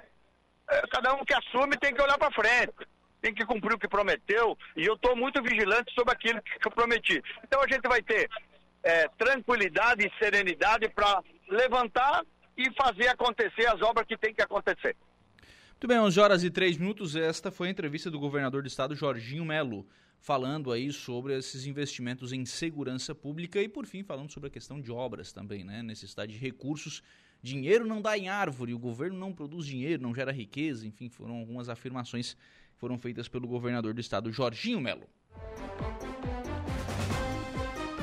É, 0.70 0.82
cada 0.88 1.14
um 1.14 1.24
que 1.24 1.34
assume 1.34 1.76
tem 1.78 1.94
que 1.94 2.02
olhar 2.02 2.18
para 2.18 2.32
frente. 2.32 2.74
Tem 3.20 3.34
que 3.34 3.44
cumprir 3.44 3.74
o 3.74 3.78
que 3.78 3.88
prometeu. 3.88 4.56
E 4.76 4.84
eu 4.86 4.94
estou 4.94 5.16
muito 5.16 5.42
vigilante 5.42 5.92
sobre 5.94 6.12
aquilo 6.12 6.40
que 6.42 6.66
eu 6.66 6.70
prometi. 6.70 7.22
Então 7.44 7.60
a 7.60 7.68
gente 7.68 7.88
vai 7.88 8.02
ter 8.02 8.28
é, 8.82 9.08
tranquilidade 9.18 10.06
e 10.06 10.24
serenidade 10.24 10.88
para 10.90 11.22
levantar 11.48 12.24
e 12.56 12.70
fazer 12.74 13.08
acontecer 13.08 13.66
as 13.66 13.80
obras 13.82 14.06
que 14.06 14.16
tem 14.16 14.34
que 14.34 14.42
acontecer. 14.42 14.96
Muito 15.78 15.86
bem, 15.86 16.00
11 16.00 16.18
horas 16.18 16.42
e 16.42 16.50
3 16.50 16.76
minutos. 16.76 17.14
Esta 17.14 17.52
foi 17.52 17.68
a 17.68 17.70
entrevista 17.70 18.10
do 18.10 18.18
governador 18.18 18.62
do 18.62 18.66
estado, 18.66 18.96
Jorginho 18.96 19.44
Melo, 19.44 19.86
falando 20.18 20.72
aí 20.72 20.92
sobre 20.92 21.38
esses 21.38 21.66
investimentos 21.66 22.32
em 22.32 22.44
segurança 22.44 23.14
pública 23.14 23.62
e, 23.62 23.68
por 23.68 23.86
fim, 23.86 24.02
falando 24.02 24.28
sobre 24.32 24.48
a 24.48 24.50
questão 24.50 24.80
de 24.80 24.90
obras 24.90 25.32
também, 25.32 25.62
né? 25.62 25.80
Necessidade 25.80 26.32
de 26.32 26.38
recursos. 26.38 27.00
Dinheiro 27.40 27.86
não 27.86 28.02
dá 28.02 28.18
em 28.18 28.28
árvore, 28.28 28.74
o 28.74 28.78
governo 28.78 29.16
não 29.16 29.32
produz 29.32 29.66
dinheiro, 29.66 30.02
não 30.02 30.12
gera 30.12 30.32
riqueza, 30.32 30.84
enfim, 30.84 31.08
foram 31.08 31.36
algumas 31.36 31.68
afirmações 31.68 32.34
que 32.34 32.80
foram 32.80 32.98
feitas 32.98 33.28
pelo 33.28 33.46
governador 33.46 33.94
do 33.94 34.00
estado, 34.00 34.32
Jorginho 34.32 34.80
Melo. 34.80 35.08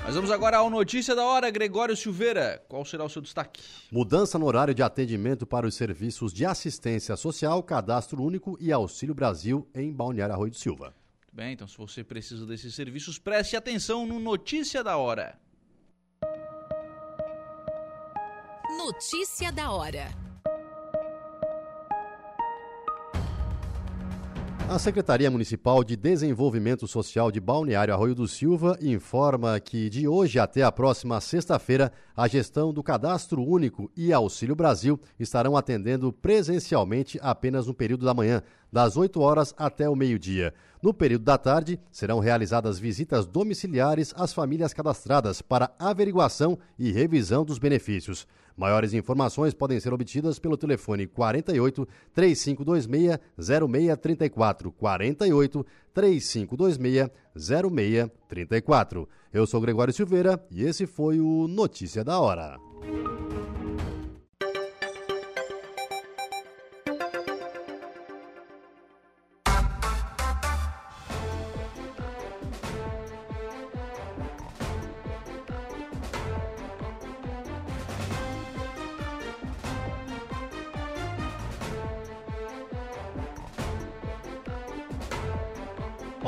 Mas 0.06 0.14
vamos 0.14 0.30
agora 0.30 0.58
ao 0.58 0.70
Notícia 0.70 1.16
da 1.16 1.26
Hora, 1.26 1.50
Gregório 1.50 1.98
Silveira. 1.98 2.64
Qual 2.70 2.86
será 2.86 3.04
o 3.04 3.10
seu 3.10 3.24
destaque? 3.24 3.60
Mudança 3.92 4.38
no 4.38 4.46
horário 4.46 4.72
de 4.72 4.84
atendimento 4.84 5.48
para 5.48 5.66
os 5.66 5.74
serviços 5.74 6.32
de 6.32 6.46
assistência 6.46 7.16
social, 7.16 7.64
cadastro 7.64 8.22
único 8.22 8.56
e 8.62 8.72
Auxílio 8.72 9.16
Brasil 9.16 9.68
em 9.74 9.92
Balneário 9.92 10.36
Arroio 10.36 10.52
do 10.52 10.58
Silva. 10.58 10.94
Muito 11.24 11.34
bem, 11.34 11.54
então 11.54 11.68
se 11.68 11.76
você 11.76 12.04
precisa 12.04 12.46
desses 12.46 12.76
serviços, 12.76 13.18
preste 13.18 13.56
atenção 13.56 14.06
no 14.06 14.20
Notícia 14.20 14.84
da 14.84 14.96
Hora. 14.96 15.40
Notícia 18.78 19.52
da 19.52 19.72
Hora. 19.72 20.25
A 24.68 24.80
Secretaria 24.80 25.30
Municipal 25.30 25.84
de 25.84 25.96
Desenvolvimento 25.96 26.88
Social 26.88 27.32
de 27.32 27.40
Balneário 27.40 27.94
Arroio 27.94 28.16
do 28.16 28.28
Silva 28.28 28.76
informa 28.82 29.60
que 29.60 29.92
de 29.92 30.08
hoje 30.08 30.40
até 30.40 30.64
a 30.64 30.72
próxima 30.72 31.22
sexta-feira, 31.22 31.92
a 32.18 32.28
gestão 32.28 32.74
do 32.74 32.82
Cadastro 32.82 33.44
Único 33.44 33.92
e 33.96 34.12
Auxílio 34.12 34.56
Brasil 34.56 35.00
estarão 35.20 35.56
atendendo 35.56 36.12
presencialmente 36.12 37.20
apenas 37.22 37.68
no 37.68 37.76
período 37.76 38.06
da 38.06 38.14
manhã, 38.14 38.42
das 38.74 38.98
8 38.98 39.22
horas 39.22 39.54
até 39.56 39.88
o 39.88 39.96
meio-dia. 39.96 40.52
No 40.86 40.94
período 40.94 41.24
da 41.24 41.36
tarde, 41.36 41.80
serão 41.92 42.20
realizadas 42.20 42.78
visitas 42.78 43.26
domiciliares 43.26 44.14
às 44.16 44.32
famílias 44.32 44.72
cadastradas 44.72 45.42
para 45.42 45.74
averiguação 45.80 46.60
e 46.78 46.92
revisão 46.92 47.44
dos 47.44 47.58
benefícios. 47.58 48.28
Maiores 48.56 48.94
informações 48.94 49.52
podem 49.52 49.80
ser 49.80 49.92
obtidas 49.94 50.38
pelo 50.38 50.56
telefone 50.56 51.08
48 51.08 51.88
3526 52.14 53.18
0634 53.36 54.72
48 54.74 55.66
3526 55.92 57.10
0634. 57.36 59.10
Eu 59.34 59.48
sou 59.48 59.60
Gregório 59.60 59.92
Silveira 59.92 60.40
e 60.52 60.64
esse 60.64 60.86
foi 60.86 61.20
o 61.20 61.48
Notícia 61.48 62.04
da 62.04 62.20
Hora. 62.20 62.60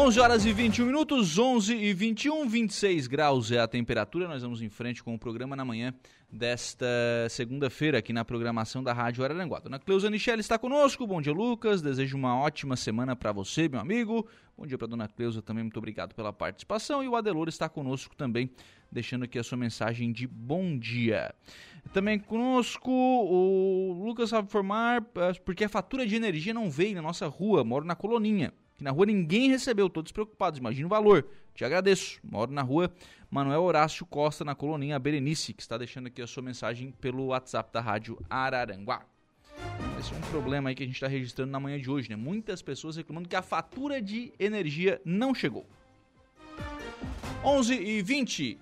11 0.07 0.19
horas 0.21 0.45
e 0.45 0.53
21 0.53 0.85
minutos, 0.85 1.37
11 1.37 1.75
e 1.75 1.93
21, 1.93 2.47
26 2.47 3.07
graus 3.07 3.51
é 3.51 3.59
a 3.59 3.67
temperatura. 3.67 4.25
Nós 4.25 4.41
vamos 4.41 4.61
em 4.61 4.69
frente 4.69 5.03
com 5.03 5.13
o 5.13 5.19
programa 5.19 5.53
na 5.53 5.65
manhã 5.65 5.93
desta 6.31 6.87
segunda-feira 7.29 7.97
aqui 7.97 8.13
na 8.13 8.23
programação 8.23 8.81
da 8.81 8.93
Rádio 8.93 9.25
Araranguá. 9.25 9.59
Dona 9.59 9.77
Cleusa 9.77 10.09
Michele 10.09 10.39
está 10.39 10.57
conosco. 10.57 11.05
Bom 11.05 11.21
dia, 11.21 11.33
Lucas. 11.33 11.81
Desejo 11.81 12.15
uma 12.15 12.39
ótima 12.39 12.77
semana 12.77 13.17
para 13.17 13.33
você, 13.33 13.67
meu 13.67 13.81
amigo. 13.81 14.25
Bom 14.57 14.65
dia 14.65 14.77
para 14.77 14.87
Dona 14.87 15.09
Cleusa 15.09 15.41
também. 15.41 15.65
Muito 15.65 15.77
obrigado 15.77 16.15
pela 16.15 16.31
participação. 16.31 17.03
E 17.03 17.09
o 17.09 17.15
Adelor 17.17 17.49
está 17.49 17.67
conosco 17.67 18.15
também, 18.15 18.49
deixando 18.89 19.25
aqui 19.25 19.37
a 19.37 19.43
sua 19.43 19.57
mensagem 19.57 20.13
de 20.13 20.25
bom 20.25 20.79
dia. 20.79 21.35
Também 21.91 22.17
conosco 22.17 22.89
o 22.89 24.05
Lucas 24.05 24.29
sabe 24.29 24.49
formar 24.49 25.05
eh, 25.15 25.33
porque 25.43 25.65
a 25.65 25.69
fatura 25.69 26.07
de 26.07 26.15
energia 26.15 26.53
não 26.53 26.71
veio 26.71 26.95
na 26.95 27.01
nossa 27.01 27.27
rua. 27.27 27.61
Moro 27.65 27.83
na 27.83 27.93
Coloninha 27.93 28.53
que 28.77 28.83
na 28.83 28.91
rua 28.91 29.05
ninguém 29.05 29.49
recebeu, 29.49 29.89
todos 29.89 30.11
preocupados, 30.11 30.59
imagina 30.59 30.85
o 30.85 30.89
valor. 30.89 31.27
Te 31.53 31.65
agradeço. 31.65 32.19
Moro 32.23 32.51
na 32.51 32.61
rua 32.61 32.91
Manuel 33.29 33.63
Horácio 33.63 34.05
Costa, 34.05 34.45
na 34.45 34.53
Coloninha 34.53 34.99
Berenice, 34.99 35.53
que 35.53 35.61
está 35.61 35.77
deixando 35.77 36.07
aqui 36.07 36.21
a 36.21 36.27
sua 36.27 36.43
mensagem 36.43 36.91
pelo 37.01 37.25
WhatsApp 37.25 37.73
da 37.73 37.81
Rádio 37.81 38.23
Araranguá. 38.29 39.03
Esse 39.99 40.13
é 40.13 40.17
um 40.17 40.21
problema 40.29 40.69
aí 40.69 40.75
que 40.75 40.83
a 40.83 40.85
gente 40.85 40.95
está 40.95 41.07
registrando 41.07 41.51
na 41.51 41.59
manhã 41.59 41.79
de 41.79 41.89
hoje, 41.89 42.09
né? 42.09 42.15
Muitas 42.15 42.61
pessoas 42.61 42.95
reclamando 42.95 43.27
que 43.27 43.35
a 43.35 43.41
fatura 43.41 43.99
de 43.99 44.31
energia 44.39 45.01
não 45.03 45.33
chegou. 45.33 45.65
11 47.43 47.73
e 47.73 48.01
20 48.01 48.59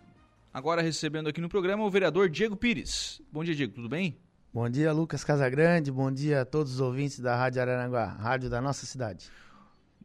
Agora 0.55 0.81
recebendo 0.81 1.27
aqui 1.27 1.41
no 1.41 1.49
programa 1.49 1.83
o 1.83 1.89
vereador 1.89 2.29
Diego 2.29 2.55
Pires. 2.55 3.21
Bom 3.29 3.43
dia, 3.43 3.53
Diego, 3.53 3.73
tudo 3.73 3.89
bem? 3.89 4.17
Bom 4.53 4.69
dia, 4.69 4.93
Lucas 4.93 5.21
Casagrande. 5.21 5.91
Bom 5.91 6.09
dia 6.09 6.43
a 6.43 6.45
todos 6.45 6.75
os 6.75 6.79
ouvintes 6.79 7.19
da 7.19 7.35
Rádio 7.35 7.61
Araranguá, 7.61 8.05
rádio 8.05 8.49
da 8.49 8.61
nossa 8.61 8.85
cidade. 8.85 9.29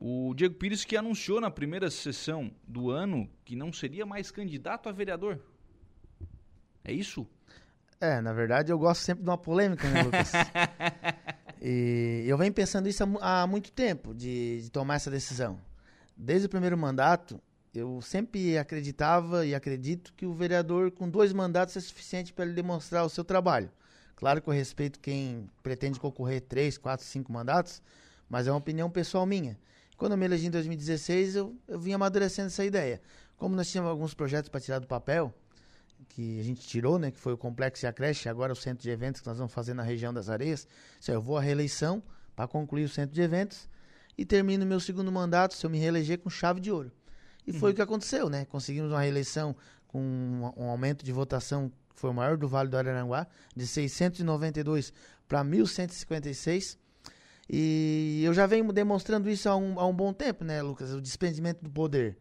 O 0.03 0.32
Diego 0.34 0.55
Pires 0.55 0.82
que 0.82 0.96
anunciou 0.96 1.42
na 1.42 1.51
primeira 1.51 1.90
sessão 1.90 2.51
do 2.66 2.90
ano 2.90 3.28
que 3.44 3.55
não 3.55 3.70
seria 3.70 4.07
mais 4.07 4.30
candidato 4.30 4.88
a 4.88 4.92
vereador. 4.92 5.38
É 6.82 6.90
isso? 6.90 7.26
É, 8.01 8.18
na 8.22 8.32
verdade 8.32 8.72
eu 8.72 8.78
gosto 8.78 9.03
sempre 9.03 9.22
de 9.22 9.28
uma 9.28 9.36
polêmica, 9.36 9.86
né, 9.90 10.03
Lucas? 10.03 10.32
e 11.61 12.24
eu 12.26 12.38
venho 12.38 12.51
pensando 12.51 12.88
isso 12.88 13.05
há, 13.20 13.46
muito 13.46 13.70
tempo, 13.70 14.14
de, 14.14 14.62
de 14.62 14.70
tomar 14.70 14.94
essa 14.94 15.11
decisão. 15.11 15.61
Desde 16.16 16.46
o 16.46 16.51
primeiro 16.51 16.78
mandato, 16.78 17.38
eu 17.74 18.01
sempre 18.01 18.57
acreditava 18.57 19.44
e 19.44 19.55
acredito 19.55 20.14
que 20.14 20.24
o 20.24 20.32
vereador 20.32 20.90
com 20.90 21.11
dois 21.11 21.30
mandatos 21.30 21.76
é 21.76 21.80
suficiente 21.80 22.32
para 22.32 22.46
ele 22.46 22.55
demonstrar 22.55 23.05
o 23.05 23.11
seu 23.11 23.22
trabalho. 23.22 23.70
Claro 24.16 24.40
que 24.40 24.48
eu 24.48 24.55
respeito 24.55 24.98
quem 24.98 25.46
pretende 25.62 26.01
concorrer 26.01 26.40
três, 26.40 26.78
quatro, 26.78 27.05
cinco 27.05 27.30
mandatos, 27.30 27.82
mas 28.30 28.46
é 28.46 28.51
uma 28.51 28.57
opinião 28.57 28.90
pessoal 28.90 29.26
minha. 29.26 29.59
Quando 30.01 30.12
eu 30.12 30.16
me 30.16 30.24
elegi 30.24 30.46
em 30.46 30.51
2016, 30.51 31.36
eu, 31.36 31.55
eu 31.68 31.78
vim 31.78 31.92
amadurecendo 31.92 32.46
essa 32.46 32.64
ideia. 32.64 33.03
Como 33.36 33.55
nós 33.55 33.70
tínhamos 33.70 33.90
alguns 33.90 34.14
projetos 34.14 34.48
para 34.48 34.59
tirar 34.59 34.78
do 34.78 34.86
papel, 34.86 35.30
que 36.09 36.40
a 36.40 36.42
gente 36.42 36.66
tirou, 36.66 36.98
né, 36.98 37.11
que 37.11 37.20
foi 37.20 37.34
o 37.34 37.36
Complexo 37.36 37.84
e 37.84 37.86
a 37.86 37.92
Creche, 37.92 38.26
agora 38.26 38.51
o 38.51 38.57
centro 38.57 38.82
de 38.82 38.88
eventos 38.88 39.20
que 39.20 39.26
nós 39.26 39.36
vamos 39.36 39.53
fazer 39.53 39.74
na 39.74 39.82
região 39.82 40.11
das 40.11 40.30
Areias. 40.30 40.66
Se 40.98 41.12
eu 41.12 41.20
vou 41.20 41.36
à 41.36 41.42
reeleição 41.42 42.03
para 42.34 42.48
concluir 42.48 42.84
o 42.84 42.88
centro 42.88 43.14
de 43.14 43.20
eventos 43.20 43.68
e 44.16 44.24
termino 44.24 44.64
meu 44.64 44.80
segundo 44.80 45.12
mandato, 45.12 45.53
se 45.53 45.66
eu 45.66 45.68
me 45.68 45.78
reeleger, 45.78 46.18
com 46.18 46.30
chave 46.30 46.62
de 46.62 46.72
ouro. 46.72 46.90
E 47.46 47.53
foi 47.53 47.68
uhum. 47.68 47.72
o 47.74 47.76
que 47.76 47.82
aconteceu, 47.82 48.30
né? 48.30 48.46
Conseguimos 48.46 48.90
uma 48.90 49.03
reeleição 49.03 49.55
com 49.86 50.01
um, 50.01 50.64
um 50.64 50.70
aumento 50.70 51.05
de 51.05 51.12
votação 51.12 51.68
que 51.68 52.01
foi 52.01 52.09
o 52.09 52.14
maior 52.14 52.38
do 52.38 52.48
Vale 52.48 52.70
do 52.70 52.78
Araranguá, 52.78 53.26
de 53.55 53.66
692 53.66 54.94
para 55.28 55.44
1.156. 55.44 56.78
E 57.53 58.22
eu 58.24 58.32
já 58.32 58.46
venho 58.46 58.72
demonstrando 58.72 59.28
isso 59.28 59.48
há 59.48 59.57
um, 59.57 59.80
há 59.80 59.84
um 59.84 59.92
bom 59.92 60.12
tempo, 60.12 60.44
né, 60.44 60.62
Lucas? 60.62 60.92
O 60.92 61.01
desprendimento 61.01 61.64
do 61.64 61.68
poder. 61.68 62.16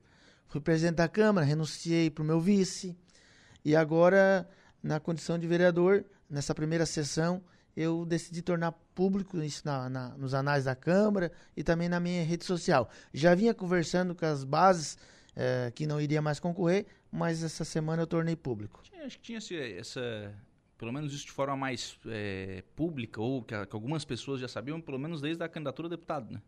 Fui 0.47 0.59
presidente 0.59 0.95
da 0.95 1.07
Câmara, 1.07 1.45
renunciei 1.45 2.09
para 2.09 2.23
o 2.23 2.25
meu 2.25 2.41
vice. 2.41 2.97
E 3.63 3.75
agora, 3.75 4.49
na 4.81 4.99
condição 4.99 5.37
de 5.37 5.45
vereador, 5.45 6.03
nessa 6.27 6.55
primeira 6.55 6.83
sessão, 6.83 7.43
eu 7.77 8.05
decidi 8.05 8.41
tornar 8.41 8.71
público 8.95 9.39
isso 9.43 9.61
na, 9.63 9.87
na, 9.87 10.09
nos 10.17 10.33
anais 10.33 10.65
da 10.65 10.75
Câmara 10.75 11.31
e 11.55 11.63
também 11.63 11.87
na 11.87 11.99
minha 11.99 12.23
rede 12.23 12.43
social. 12.43 12.89
Já 13.13 13.35
vinha 13.35 13.53
conversando 13.53 14.15
com 14.15 14.25
as 14.25 14.43
bases 14.43 14.97
é, 15.35 15.71
que 15.75 15.85
não 15.85 16.01
iria 16.01 16.23
mais 16.23 16.39
concorrer, 16.39 16.87
mas 17.11 17.43
essa 17.43 17.63
semana 17.63 18.01
eu 18.01 18.07
tornei 18.07 18.35
público. 18.35 18.81
Acho 19.05 19.17
que 19.19 19.23
tinha 19.23 19.39
essa, 19.77 20.33
pelo 20.79 20.93
menos 20.93 21.13
isso 21.13 21.25
de 21.25 21.31
forma 21.33 21.57
mais 21.57 21.99
é, 22.07 22.63
pública, 22.73 23.21
ou 23.21 23.43
que, 23.43 23.53
que, 23.65 23.75
algumas 23.75 24.05
pessoas 24.05 24.39
já 24.39 24.47
sabiam, 24.47 24.79
pelo 24.79 24.97
menos 24.97 25.21
desde 25.21 25.43
a 25.43 25.49
candidatura 25.49 25.89
a 25.89 25.91
deputado, 25.91 26.33
né? 26.33 26.41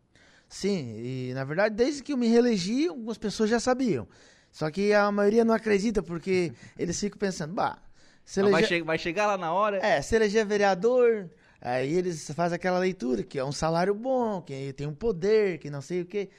Sim, 0.48 0.96
e 0.96 1.34
na 1.34 1.44
verdade, 1.44 1.74
desde 1.74 2.02
que 2.02 2.14
eu 2.14 2.16
me 2.16 2.26
reelegi, 2.26 2.88
algumas 2.88 3.18
pessoas 3.18 3.50
já 3.50 3.60
sabiam. 3.60 4.08
Só 4.50 4.70
que 4.70 4.92
a 4.92 5.12
maioria 5.12 5.44
não 5.44 5.54
acredita, 5.54 6.02
porque 6.02 6.52
eles 6.78 6.98
ficam 6.98 7.18
pensando, 7.18 7.52
bah, 7.52 7.78
se 8.24 8.40
eleger... 8.40 8.52
vai, 8.52 8.64
che 8.64 8.82
vai, 8.82 8.98
chegar 8.98 9.26
lá 9.26 9.36
na 9.36 9.52
hora. 9.52 9.76
É, 9.84 10.00
se 10.00 10.16
eleger 10.16 10.46
vereador, 10.46 11.28
aí 11.60 11.92
eles 11.92 12.30
fazem 12.30 12.56
aquela 12.56 12.78
leitura 12.78 13.22
que 13.22 13.38
é 13.38 13.44
um 13.44 13.52
salário 13.52 13.94
bom, 13.94 14.40
que 14.40 14.72
tem 14.72 14.86
um 14.86 14.94
poder, 14.94 15.58
que 15.58 15.68
não 15.68 15.82
sei 15.82 16.00
o 16.00 16.06
quê. 16.06 16.30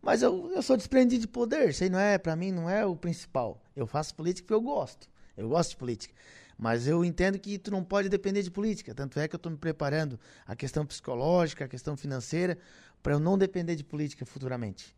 Mas 0.00 0.22
eu, 0.22 0.50
eu 0.54 0.62
sou 0.62 0.76
desprendido 0.76 1.20
de 1.20 1.28
poder, 1.28 1.68
isso 1.68 1.84
aí 1.84 1.90
não 1.90 1.98
é, 1.98 2.16
para 2.16 2.34
mim, 2.34 2.50
não 2.50 2.68
é 2.68 2.84
o 2.84 2.96
principal. 2.96 3.62
Eu 3.76 3.86
faço 3.86 4.14
política 4.14 4.46
porque 4.46 4.54
eu 4.54 4.62
gosto. 4.62 5.08
Eu 5.36 5.48
gosto 5.48 5.70
de 5.70 5.76
política. 5.76 6.14
Mas 6.62 6.86
eu 6.86 7.04
entendo 7.04 7.40
que 7.40 7.58
tu 7.58 7.72
não 7.72 7.82
pode 7.82 8.08
depender 8.08 8.40
de 8.40 8.48
política. 8.48 8.94
Tanto 8.94 9.18
é 9.18 9.26
que 9.26 9.34
eu 9.34 9.36
estou 9.36 9.50
me 9.50 9.58
preparando 9.58 10.16
a 10.46 10.54
questão 10.54 10.86
psicológica, 10.86 11.64
a 11.64 11.68
questão 11.68 11.96
financeira, 11.96 12.56
para 13.02 13.14
eu 13.14 13.18
não 13.18 13.36
depender 13.36 13.74
de 13.74 13.82
política 13.82 14.24
futuramente. 14.24 14.94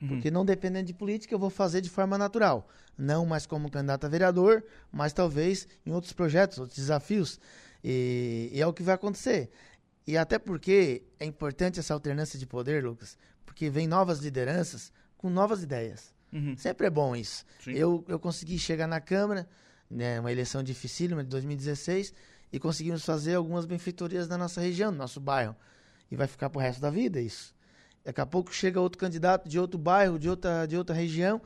Uhum. 0.00 0.06
Porque 0.10 0.30
não 0.30 0.44
dependendo 0.44 0.86
de 0.86 0.94
política, 0.94 1.34
eu 1.34 1.38
vou 1.40 1.50
fazer 1.50 1.80
de 1.80 1.90
forma 1.90 2.16
natural. 2.16 2.68
Não 2.96 3.26
mais 3.26 3.46
como 3.46 3.68
candidato 3.68 4.06
a 4.06 4.08
vereador, 4.08 4.62
mas 4.92 5.12
talvez 5.12 5.66
em 5.84 5.90
outros 5.90 6.12
projetos, 6.12 6.60
outros 6.60 6.78
desafios. 6.78 7.40
E, 7.82 8.48
e 8.52 8.62
é 8.62 8.66
o 8.68 8.72
que 8.72 8.84
vai 8.84 8.94
acontecer. 8.94 9.50
E 10.06 10.16
até 10.16 10.38
porque 10.38 11.02
é 11.18 11.24
importante 11.24 11.80
essa 11.80 11.94
alternância 11.94 12.38
de 12.38 12.46
poder, 12.46 12.84
Lucas, 12.84 13.18
porque 13.44 13.68
vem 13.68 13.88
novas 13.88 14.20
lideranças 14.20 14.92
com 15.16 15.28
novas 15.28 15.64
ideias. 15.64 16.14
Uhum. 16.32 16.56
Sempre 16.56 16.86
é 16.86 16.90
bom 16.90 17.16
isso. 17.16 17.44
Eu, 17.66 18.04
eu 18.06 18.20
consegui 18.20 18.56
chegar 18.56 18.86
na 18.86 19.00
Câmara, 19.00 19.48
né, 19.90 20.20
uma 20.20 20.30
eleição 20.30 20.62
dificílima 20.62 21.22
de 21.22 21.30
2016, 21.30 22.12
e 22.52 22.58
conseguimos 22.58 23.04
fazer 23.04 23.34
algumas 23.34 23.66
benfeitorias 23.66 24.28
na 24.28 24.38
nossa 24.38 24.60
região, 24.60 24.90
no 24.90 24.98
nosso 24.98 25.20
bairro. 25.20 25.54
E 26.10 26.16
vai 26.16 26.26
ficar 26.26 26.48
pro 26.50 26.60
resto 26.60 26.80
da 26.80 26.90
vida 26.90 27.20
isso. 27.20 27.54
Daqui 28.04 28.20
a 28.20 28.26
pouco 28.26 28.54
chega 28.54 28.80
outro 28.80 28.98
candidato 28.98 29.48
de 29.48 29.58
outro 29.58 29.78
bairro, 29.78 30.18
de 30.18 30.28
outra, 30.30 30.66
de 30.66 30.76
outra 30.76 30.94
região, 30.94 31.40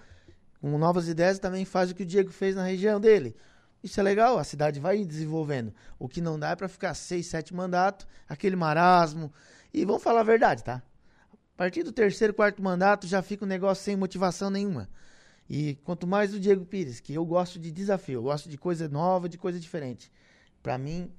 com 0.61 0.79
novas 0.79 1.09
ideias 1.09 1.41
também 1.41 1.65
faz 1.65 1.91
o 1.91 1.95
que 1.95 2.05
o 2.05 2.07
Diego 2.07 2.31
fez 2.31 2.55
na 2.55 2.65
região 2.65 3.01
dele. 3.01 3.35
Isso 3.83 3.99
é 3.99 4.03
legal, 4.03 4.39
a 4.39 4.45
cidade 4.45 4.79
vai 4.79 5.05
desenvolvendo. 5.05 5.75
O 5.99 6.09
que 6.09 6.21
não 6.21 6.39
dá 6.39 6.51
é 6.51 6.57
para 6.57 6.69
ficar 6.69 6.95
seis, 6.95 7.27
sete 7.27 7.53
mandatos, 7.53 8.07
aquele 8.29 8.55
marasmo. 8.55 9.33
E 9.75 9.85
vamos 9.85 10.05
falar 10.05 10.21
a 10.21 10.25
verdade, 10.25 10.63
tá? 10.63 10.81
A 11.33 11.57
partir 11.57 11.83
do 11.83 11.91
terceiro, 11.91 12.33
quarto 12.33 12.63
mandato 12.63 13.09
já 13.09 13.21
fica 13.23 13.45
um 13.45 13.49
negócio 13.49 13.83
sem 13.83 13.97
motivação 13.97 14.51
nenhuma. 14.51 14.89
E 15.49 15.75
quanto 15.85 16.07
mais 16.07 16.33
o 16.35 16.41
Diego 16.41 16.65
Pires, 16.65 17.01
que 17.01 17.15
eu 17.15 17.25
gosto 17.25 17.59
de 17.59 17.71
desafio, 17.71 18.15
eu 18.15 18.23
gosto 18.23 18.49
de 18.49 18.57
coisa 18.57 18.89
nova, 18.89 19.29
de 19.29 19.37
coisa 19.37 19.59
diferente. 19.59 20.11
Para 20.63 20.79
mim, 20.79 21.11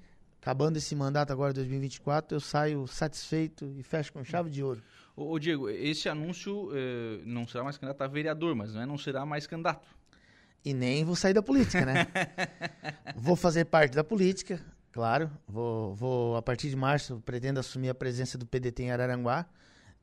acabando 0.42 0.78
esse 0.78 0.96
mandato 0.96 1.32
agora 1.32 1.54
2024, 1.54 2.36
eu 2.36 2.40
saio 2.40 2.88
satisfeito 2.88 3.72
e 3.78 3.84
fecho 3.84 4.12
com 4.12 4.24
chave 4.24 4.50
de 4.50 4.64
ouro. 4.64 4.82
Ô, 5.16 5.38
Diego, 5.38 5.70
esse 5.70 6.10
anúncio 6.10 6.70
eh, 6.74 7.22
não 7.26 7.48
será 7.48 7.64
mais 7.64 7.78
candidato 7.78 8.02
a 8.02 8.08
vereador, 8.08 8.56
mas 8.56 8.74
não, 8.74 8.82
é, 8.82 8.86
não 8.86 8.98
será 8.98 9.26
mais 9.26 9.46
candidato. 9.46 9.88
E 10.66 10.74
nem 10.74 11.04
vou 11.04 11.16
sair 11.16 11.34
da 11.34 11.44
política, 11.44 11.86
né? 11.86 12.08
vou 13.16 13.36
fazer 13.36 13.66
parte 13.66 13.94
da 13.94 14.04
política, 14.04 14.60
claro. 14.92 15.30
Vou, 15.48 15.94
vou, 15.94 16.36
a 16.36 16.42
partir 16.42 16.70
de 16.70 16.76
março, 16.76 17.22
pretendo 17.24 17.60
assumir 17.60 17.90
a 17.90 17.96
presença 17.96 18.38
do 18.38 18.46
PDT 18.46 18.84
em 18.84 18.92
Araranguá 18.92 19.48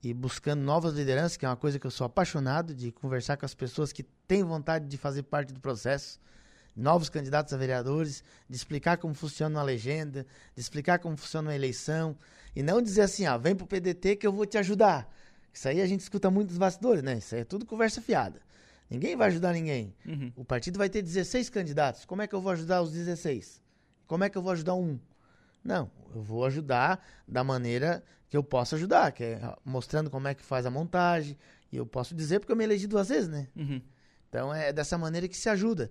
e 0.03 0.15
buscando 0.15 0.63
novas 0.63 0.95
lideranças, 0.95 1.37
que 1.37 1.45
é 1.45 1.49
uma 1.49 1.57
coisa 1.57 1.79
que 1.79 1.87
eu 1.87 1.91
sou 1.91 2.07
apaixonado 2.07 2.75
de 2.75 2.91
conversar 2.91 3.37
com 3.37 3.45
as 3.45 3.55
pessoas 3.55 3.93
que 3.93 4.03
têm 4.03 4.43
vontade 4.43 4.87
de 4.87 4.97
fazer 4.97 5.23
parte 5.25 5.53
do 5.53 5.61
processo, 5.61 6.19
novos 6.75 7.09
candidatos 7.09 7.53
a 7.53 7.57
vereadores, 7.57 8.25
de 8.49 8.57
explicar 8.57 8.97
como 8.97 9.13
funciona 9.13 9.59
uma 9.59 9.65
legenda, 9.65 10.27
de 10.55 10.61
explicar 10.61 10.99
como 10.99 11.17
funciona 11.17 11.51
uma 11.51 11.55
eleição, 11.55 12.17
e 12.57 12.63
não 12.63 12.81
dizer 12.81 13.03
assim, 13.03 13.27
ah, 13.27 13.37
vem 13.37 13.55
pro 13.55 13.67
PDT 13.67 14.17
que 14.17 14.27
eu 14.27 14.33
vou 14.33 14.47
te 14.47 14.57
ajudar. 14.57 15.13
Isso 15.53 15.69
aí 15.69 15.81
a 15.81 15.87
gente 15.87 16.01
escuta 16.01 16.31
muito 16.31 16.49
dos 16.49 16.59
bastidores, 16.59 17.03
né? 17.03 17.19
Isso 17.19 17.35
aí 17.35 17.43
é 17.43 17.45
tudo 17.45 17.67
conversa 17.67 18.01
fiada. 18.01 18.41
Ninguém 18.89 19.15
vai 19.17 19.29
ajudar 19.29 19.53
ninguém. 19.53 19.95
Uhum. 20.05 20.33
O 20.35 20.45
partido 20.45 20.79
vai 20.79 20.89
ter 20.89 21.03
16 21.03 21.49
candidatos. 21.51 22.05
Como 22.05 22.23
é 22.23 22.27
que 22.27 22.35
eu 22.35 22.41
vou 22.41 22.51
ajudar 22.53 22.83
os 22.83 22.91
16? 22.91 23.63
Como 24.07 24.25
é 24.25 24.31
que 24.31 24.37
eu 24.37 24.43
vou 24.43 24.51
ajudar 24.53 24.75
um? 24.75 24.99
Não, 25.65 25.91
eu 26.15 26.23
vou 26.23 26.45
ajudar 26.45 27.05
da 27.27 27.45
maneira 27.45 28.03
que 28.29 28.37
eu 28.37 28.43
posso 28.43 28.75
ajudar, 28.75 29.13
que 29.13 29.25
é 29.25 29.57
mostrando 29.65 30.09
como 30.09 30.29
é 30.29 30.35
que 30.35 30.43
faz 30.43 30.65
a 30.65 30.71
montagem. 30.71 31.37
E 31.73 31.77
eu 31.77 31.87
posso 31.87 32.15
dizer 32.15 32.41
porque 32.41 32.53
eu 32.53 32.57
me 32.57 32.65
elegi 32.65 32.87
duas 32.87 33.09
vezes, 33.09 33.29
né? 33.29 33.49
Uhum. 33.57 33.83
Então 34.29 34.55
é 34.55 34.73
dessa 34.73 34.97
maneira 34.97 35.29
que 35.29 35.37
se 35.37 35.49
ajuda. 35.49 35.91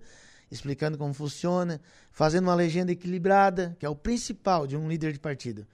Explicando 0.50 0.98
como 0.98 1.14
funciona, 1.14 1.80
fazendo 2.10 2.44
uma 2.44 2.54
legenda 2.54 2.90
equilibrada, 2.90 3.76
que 3.78 3.86
é 3.86 3.88
o 3.88 3.94
principal 3.94 4.66
de 4.66 4.76
um 4.76 4.88
líder 4.88 5.12
de 5.12 5.20
partido. 5.20 5.66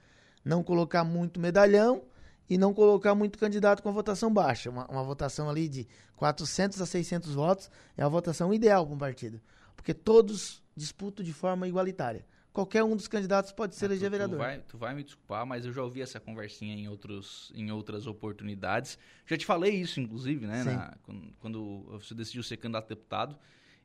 Não 0.45 0.61
colocar 0.61 1.03
muito 1.03 1.39
medalhão 1.39 2.03
e 2.49 2.57
não 2.57 2.73
colocar 2.73 3.15
muito 3.15 3.39
candidato 3.39 3.81
com 3.81 3.89
a 3.89 3.91
votação 3.91 4.31
baixa. 4.31 4.69
Uma, 4.69 4.85
uma 4.87 5.03
votação 5.03 5.49
ali 5.49 5.67
de 5.67 5.87
400 6.15 6.81
a 6.81 6.85
600 6.85 7.33
votos 7.33 7.71
é 7.97 8.03
a 8.03 8.07
votação 8.07 8.53
ideal 8.53 8.85
para 8.85 8.95
um 8.95 8.99
partido. 8.99 9.41
Porque 9.75 9.93
todos 9.93 10.61
disputam 10.75 11.25
de 11.25 11.33
forma 11.33 11.67
igualitária 11.67 12.23
qualquer 12.57 12.83
um 12.83 12.95
dos 12.95 13.07
candidatos 13.07 13.51
pode 13.51 13.75
ser 13.75 13.85
ah, 13.85 13.89
eleger 13.89 14.09
vereador. 14.09 14.37
Tu 14.37 14.41
vai, 14.41 14.59
tu 14.59 14.77
vai 14.79 14.95
me 14.95 15.03
desculpar, 15.03 15.45
mas 15.45 15.63
eu 15.63 15.71
já 15.71 15.83
ouvi 15.83 16.01
essa 16.01 16.19
conversinha 16.19 16.73
em, 16.73 16.87
outros, 16.87 17.51
em 17.53 17.71
outras 17.71 18.07
oportunidades. 18.07 18.97
Já 19.27 19.37
te 19.37 19.45
falei 19.45 19.75
isso, 19.75 19.99
inclusive, 19.99 20.47
né? 20.47 20.63
Na, 20.63 20.97
quando, 21.03 21.33
quando 21.39 21.83
você 21.91 22.15
decidiu 22.15 22.41
ser 22.41 22.57
candidato 22.57 22.85
a 22.85 22.89
deputado. 22.95 23.37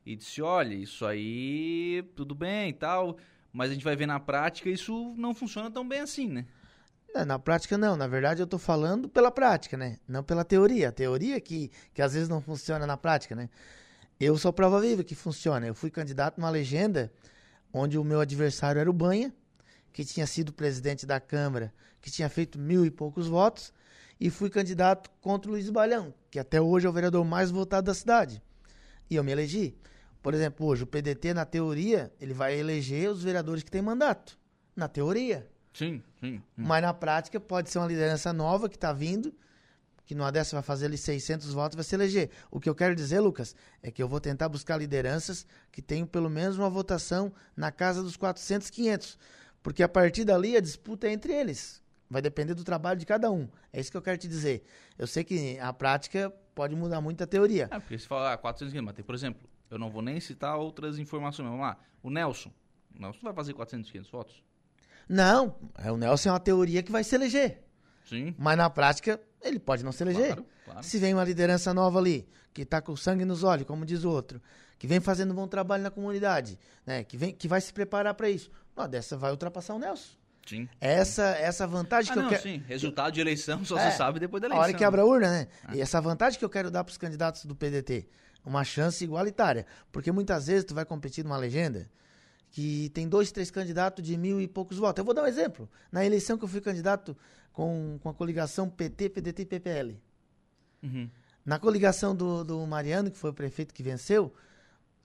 E 0.03 0.15
disse, 0.15 0.41
olha, 0.41 0.73
isso 0.73 1.05
aí, 1.05 2.03
tudo 2.15 2.33
bem 2.33 2.71
e 2.71 2.73
tal, 2.73 3.15
mas 3.53 3.69
a 3.69 3.73
gente 3.75 3.83
vai 3.83 3.95
ver 3.95 4.07
na 4.07 4.19
prática, 4.19 4.67
isso 4.67 5.13
não 5.15 5.35
funciona 5.35 5.69
tão 5.69 5.87
bem 5.87 5.99
assim, 5.99 6.27
né? 6.27 6.47
Não, 7.13 7.25
na 7.25 7.37
prática 7.37 7.77
não, 7.77 7.95
na 7.95 8.07
verdade 8.07 8.41
eu 8.41 8.45
estou 8.45 8.59
falando 8.59 9.07
pela 9.07 9.29
prática, 9.29 9.77
né? 9.77 9.99
Não 10.07 10.23
pela 10.23 10.43
teoria. 10.43 10.89
A 10.89 10.91
teoria 10.91 11.39
que, 11.39 11.69
que 11.93 12.01
às 12.01 12.15
vezes 12.15 12.27
não 12.27 12.41
funciona 12.41 12.87
na 12.87 12.97
prática, 12.97 13.35
né? 13.35 13.51
Eu 14.19 14.35
sou 14.35 14.51
prova 14.51 14.81
viva 14.81 15.03
que 15.03 15.13
funciona. 15.13 15.67
Eu 15.67 15.75
fui 15.75 15.91
candidato 15.91 16.39
numa 16.39 16.49
legenda 16.49 17.11
onde 17.73 17.97
o 17.97 18.03
meu 18.03 18.19
adversário 18.19 18.79
era 18.79 18.89
o 18.89 18.93
Banha, 18.93 19.33
que 19.91 20.05
tinha 20.05 20.27
sido 20.27 20.53
presidente 20.53 21.05
da 21.05 21.19
Câmara, 21.19 21.73
que 21.99 22.11
tinha 22.11 22.29
feito 22.29 22.59
mil 22.59 22.85
e 22.85 22.91
poucos 22.91 23.27
votos, 23.27 23.73
e 24.19 24.29
fui 24.29 24.49
candidato 24.49 25.09
contra 25.19 25.49
o 25.49 25.53
Luiz 25.53 25.69
Balhão, 25.69 26.13
que 26.29 26.39
até 26.39 26.61
hoje 26.61 26.85
é 26.85 26.89
o 26.89 26.93
vereador 26.93 27.25
mais 27.25 27.49
votado 27.49 27.87
da 27.87 27.93
cidade. 27.93 28.41
E 29.09 29.15
eu 29.15 29.23
me 29.23 29.31
elegi. 29.31 29.75
Por 30.21 30.33
exemplo, 30.33 30.65
hoje 30.65 30.83
o 30.83 30.87
PDT, 30.87 31.33
na 31.33 31.45
teoria, 31.45 32.13
ele 32.21 32.33
vai 32.33 32.57
eleger 32.57 33.09
os 33.09 33.23
vereadores 33.23 33.63
que 33.63 33.71
têm 33.71 33.81
mandato. 33.81 34.37
Na 34.75 34.87
teoria. 34.87 35.49
Sim, 35.73 36.01
sim. 36.19 36.37
sim. 36.37 36.41
Mas 36.55 36.81
na 36.81 36.93
prática 36.93 37.39
pode 37.39 37.69
ser 37.69 37.79
uma 37.79 37.87
liderança 37.87 38.31
nova 38.31 38.69
que 38.69 38.75
está 38.75 38.93
vindo 38.93 39.33
que 40.05 40.13
numa 40.13 40.31
dessa 40.31 40.55
vai 40.55 40.63
fazer 40.63 40.87
ali 40.87 40.97
600 40.97 41.53
votos 41.53 41.75
vai 41.75 41.83
se 41.83 41.95
eleger. 41.95 42.29
O 42.51 42.59
que 42.59 42.69
eu 42.69 42.75
quero 42.75 42.95
dizer, 42.95 43.19
Lucas, 43.19 43.55
é 43.81 43.91
que 43.91 44.01
eu 44.01 44.07
vou 44.07 44.19
tentar 44.19 44.49
buscar 44.49 44.77
lideranças 44.77 45.45
que 45.71 45.81
tenham 45.81 46.05
pelo 46.05 46.29
menos 46.29 46.57
uma 46.57 46.69
votação 46.69 47.31
na 47.55 47.71
casa 47.71 48.01
dos 48.01 48.17
400, 48.17 48.69
500. 48.69 49.17
Porque 49.61 49.81
a 49.81 49.87
partir 49.87 50.25
dali 50.25 50.57
a 50.57 50.61
disputa 50.61 51.07
é 51.07 51.13
entre 51.13 51.33
eles. 51.33 51.81
Vai 52.09 52.21
depender 52.21 52.53
do 52.53 52.63
trabalho 52.63 52.99
de 52.99 53.05
cada 53.05 53.31
um. 53.31 53.47
É 53.71 53.79
isso 53.79 53.89
que 53.89 53.97
eu 53.97 54.01
quero 54.01 54.17
te 54.17 54.27
dizer. 54.27 54.63
Eu 54.97 55.07
sei 55.07 55.23
que 55.23 55.57
a 55.57 55.71
prática 55.71 56.31
pode 56.53 56.75
mudar 56.75 57.01
muito 57.01 57.23
a 57.23 57.27
teoria. 57.27 57.69
É, 57.71 57.79
porque 57.79 57.97
se 57.97 58.07
falar 58.07 58.33
ah, 58.33 58.37
400, 58.37 58.71
500, 58.73 58.85
mas 58.85 58.95
tem, 58.95 59.03
por 59.03 59.15
exemplo, 59.15 59.49
eu 59.71 59.79
não 59.79 59.89
vou 59.89 60.01
nem 60.01 60.19
citar 60.19 60.57
outras 60.57 60.99
informações. 60.99 61.47
Vamos 61.47 61.61
lá. 61.61 61.77
O 62.03 62.09
Nelson. 62.09 62.51
O 62.95 63.01
Nelson 63.01 63.19
vai 63.23 63.33
fazer 63.33 63.53
400, 63.53 63.89
500 63.89 64.11
votos? 64.11 64.43
Não. 65.07 65.55
É, 65.77 65.91
o 65.91 65.97
Nelson 65.97 66.29
é 66.29 66.31
uma 66.33 66.39
teoria 66.39 66.83
que 66.83 66.91
vai 66.91 67.03
se 67.03 67.15
eleger. 67.15 67.63
Sim. 68.05 68.35
Mas 68.37 68.57
na 68.57 68.69
prática, 68.69 69.19
ele 69.43 69.59
pode 69.59 69.83
não 69.83 69.91
se 69.91 70.03
eleger. 70.03 70.27
Claro, 70.27 70.45
claro. 70.65 70.83
Se 70.83 70.97
vem 70.97 71.13
uma 71.13 71.23
liderança 71.23 71.73
nova 71.73 71.99
ali, 71.99 72.27
que 72.53 72.61
está 72.61 72.81
com 72.81 72.95
sangue 72.95 73.25
nos 73.25 73.43
olhos, 73.43 73.65
como 73.65 73.85
diz 73.85 74.03
o 74.03 74.09
outro, 74.09 74.41
que 74.79 74.87
vem 74.87 74.99
fazendo 74.99 75.31
um 75.31 75.35
bom 75.35 75.47
trabalho 75.47 75.83
na 75.83 75.91
comunidade, 75.91 76.59
né? 76.85 77.03
que, 77.03 77.17
vem, 77.17 77.33
que 77.33 77.47
vai 77.47 77.61
se 77.61 77.73
preparar 77.73 78.13
para 78.13 78.29
isso, 78.29 78.51
uma 78.75 78.87
dessa 78.87 79.17
vai 79.17 79.31
ultrapassar 79.31 79.73
o 79.75 79.79
Nelson. 79.79 80.17
Sim. 80.45 80.67
Essa, 80.79 81.23
essa 81.37 81.65
vantagem 81.65 82.11
ah, 82.11 82.13
que 82.13 82.19
não, 82.19 82.25
eu 82.25 82.29
quero. 82.29 82.43
Sim, 82.43 82.63
resultado 82.67 83.13
de 83.13 83.21
eleição 83.21 83.63
só 83.63 83.77
é, 83.77 83.91
se 83.91 83.97
sabe 83.97 84.19
depois 84.19 84.41
da 84.41 84.47
eleição. 84.47 84.61
A 84.61 84.67
hora 84.67 84.73
que 84.73 84.83
abre 84.83 84.99
a 84.99 85.05
urna, 85.05 85.29
né? 85.29 85.47
Ah. 85.63 85.75
E 85.75 85.81
essa 85.81 86.01
vantagem 86.01 86.37
que 86.37 86.43
eu 86.43 86.49
quero 86.49 86.69
dar 86.69 86.83
para 86.83 86.91
os 86.91 86.97
candidatos 86.97 87.45
do 87.45 87.55
PDT, 87.55 88.07
uma 88.45 88.63
chance 88.63 89.03
igualitária. 89.03 89.65
Porque 89.91 90.11
muitas 90.11 90.47
vezes 90.47 90.65
tu 90.65 90.75
vai 90.75 90.83
competir 90.83 91.23
numa 91.23 91.37
legenda 91.37 91.89
que 92.51 92.89
tem 92.93 93.07
dois, 93.07 93.31
três 93.31 93.49
candidatos 93.49 94.05
de 94.05 94.17
mil 94.17 94.39
e 94.39 94.47
poucos 94.47 94.77
votos. 94.77 94.99
Eu 94.99 95.05
vou 95.05 95.13
dar 95.13 95.23
um 95.23 95.27
exemplo. 95.27 95.69
Na 95.91 96.05
eleição 96.05 96.37
que 96.37 96.43
eu 96.43 96.47
fui 96.47 96.61
candidato 96.61 97.17
com, 97.53 97.99
com 98.01 98.09
a 98.09 98.13
coligação 98.13 98.69
PT, 98.69 99.09
PDT 99.09 99.43
e 99.43 99.45
PPL. 99.45 100.01
Uhum. 100.81 101.09
Na 101.45 101.59
coligação 101.59 102.15
do, 102.15 102.43
do 102.43 102.65
Mariano, 102.65 103.11
que 103.11 103.17
foi 103.17 103.29
o 103.29 103.33
prefeito 103.33 103.73
que 103.73 103.83
venceu, 103.83 104.33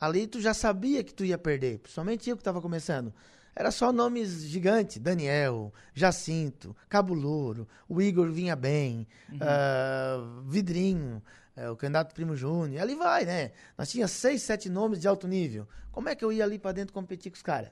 ali 0.01 0.27
tu 0.27 0.41
já 0.41 0.55
sabia 0.55 1.05
que 1.05 1.13
tu 1.13 1.25
ia 1.25 1.37
perder, 1.37 1.79
principalmente 1.79 2.29
eu 2.29 2.37
que 2.37 2.41
estava 2.41 2.61
começando. 2.61 3.13
era 3.55 3.71
só 3.71 3.93
nomes 3.93 4.45
gigantes. 4.45 4.99
Daniel, 4.99 5.73
Jacinto, 5.93 6.75
Cabo 6.89 7.13
Louro, 7.13 7.69
o 7.89 8.01
Igor 8.01 8.31
vinha 8.31 8.57
bem, 8.57 9.07
uhum. 9.31 9.37
uh, 9.37 10.43
Vidrinho, 10.49 11.23
uh, 11.57 11.73
o 11.73 11.77
candidato 11.77 12.15
Primo 12.15 12.35
Júnior, 12.35 12.81
ali 12.81 12.95
vai, 12.95 13.25
né? 13.25 13.53
Nós 13.77 13.91
tínhamos 13.91 14.13
seis, 14.13 14.43
sete 14.43 14.71
nomes 14.71 15.01
de 15.01 15.09
alto 15.09 15.29
nível. 15.29 15.69
Como 15.93 16.09
é 16.09 16.15
que 16.15 16.25
eu 16.25 16.33
ia 16.33 16.45
ali 16.45 16.59
para 16.59 16.73
dentro 16.73 16.95
competir 16.95 17.31
com 17.31 17.37
os 17.37 17.43
caras? 17.43 17.71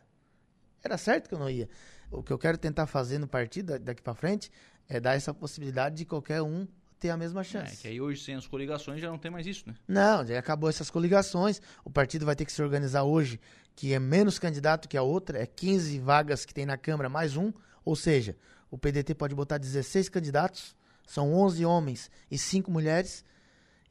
Era 0.83 0.99
certo 0.99 1.29
que 1.29 1.35
eu 1.35 1.39
não 1.39 1.49
ia. 1.49 1.68
O 2.11 2.23
que 2.23 2.33
eu 2.33 2.39
quero 2.39 2.57
tentar 2.57 2.87
fazer 2.87 3.19
no 3.19 3.27
partido 3.27 3.79
daqui 3.79 4.03
para 4.03 4.15
frente 4.15 4.51
é 4.89 5.01
dar 5.01 5.15
essa 5.15 5.35
possibilidade 5.35 5.97
de 5.97 6.05
qualquer 6.05 6.43
um 6.43 6.67
ter 6.99 7.11
a 7.11 7.17
mesma 7.17 7.45
chance. 7.45 7.75
É, 7.75 7.77
que 7.77 7.89
aí 7.89 8.01
hoje 8.01 8.23
sem 8.23 8.35
as 8.35 8.47
coligações 8.47 9.01
já 9.01 9.09
não 9.09 9.19
tem 9.19 9.31
mais 9.31 9.47
isso, 9.47 9.65
né? 9.67 9.75
Não, 9.87 10.25
já 10.25 10.39
acabou 10.39 10.69
essas 10.69 10.91
coligações. 10.91 11.61
O 11.85 11.91
partido 11.91 12.25
vai 12.25 12.35
ter 12.35 12.45
que 12.45 12.53
se 12.53 12.63
organizar 12.63 13.03
hoje, 13.03 13.39
que 13.75 13.93
é 13.93 13.99
menos 13.99 14.39
candidato 14.39 14.89
que 14.89 14.97
a 14.97 15.03
outra, 15.03 15.39
é 15.39 15.47
15 15.47 15.99
vagas 15.99 16.45
que 16.45 16.55
tem 16.55 16.65
na 16.65 16.77
Câmara 16.77 17.09
mais 17.09 17.37
um, 17.37 17.53
ou 17.85 17.95
seja, 17.95 18.37
o 18.71 18.79
PDT 18.79 19.15
pode 19.15 19.35
botar 19.35 19.59
16 19.59 20.09
candidatos, 20.09 20.75
são 21.07 21.33
11 21.35 21.65
homens 21.65 22.11
e 22.31 22.39
5 22.39 22.71
mulheres. 22.71 23.25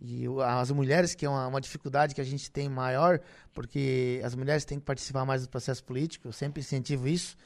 E 0.02 0.26
as 0.44 0.70
mulheres, 0.72 1.16
que 1.16 1.26
é 1.26 1.30
uma, 1.30 1.48
uma, 1.48 1.62
dificuldade 1.62 2.14
que 2.14 2.20
a 2.20 2.24
gente 2.24 2.52
tem 2.52 2.68
maior, 2.68 3.22
porque 3.54 4.22
as 4.24 4.36
mulheres 4.36 4.66
têm 4.66 4.78
que 4.78 4.86
participar 4.86 5.24
mais 5.26 5.44
do 5.44 5.50
processo 5.50 5.84
político, 5.84 6.28
eu 6.28 6.34
sempre 6.34 6.60
incentivo 6.60 7.08
isso. 7.08 7.38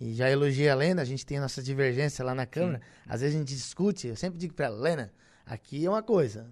E 0.00 0.14
já 0.14 0.30
elogiei 0.30 0.68
a 0.68 0.74
Lena, 0.74 1.02
a 1.02 1.04
gente 1.04 1.26
tem 1.26 1.38
a 1.38 1.40
nossa 1.40 1.62
divergência 1.62 2.24
lá 2.24 2.34
na 2.34 2.46
Câmara. 2.46 2.78
Sim. 2.78 2.84
Às 3.08 3.20
vezes 3.20 3.36
a 3.36 3.38
gente 3.38 3.48
discute, 3.48 4.06
eu 4.06 4.16
sempre 4.16 4.38
digo 4.38 4.54
para 4.54 4.66
ela, 4.66 4.80
Lena, 4.80 5.12
aqui 5.44 5.84
é 5.84 5.90
uma 5.90 6.02
coisa, 6.02 6.48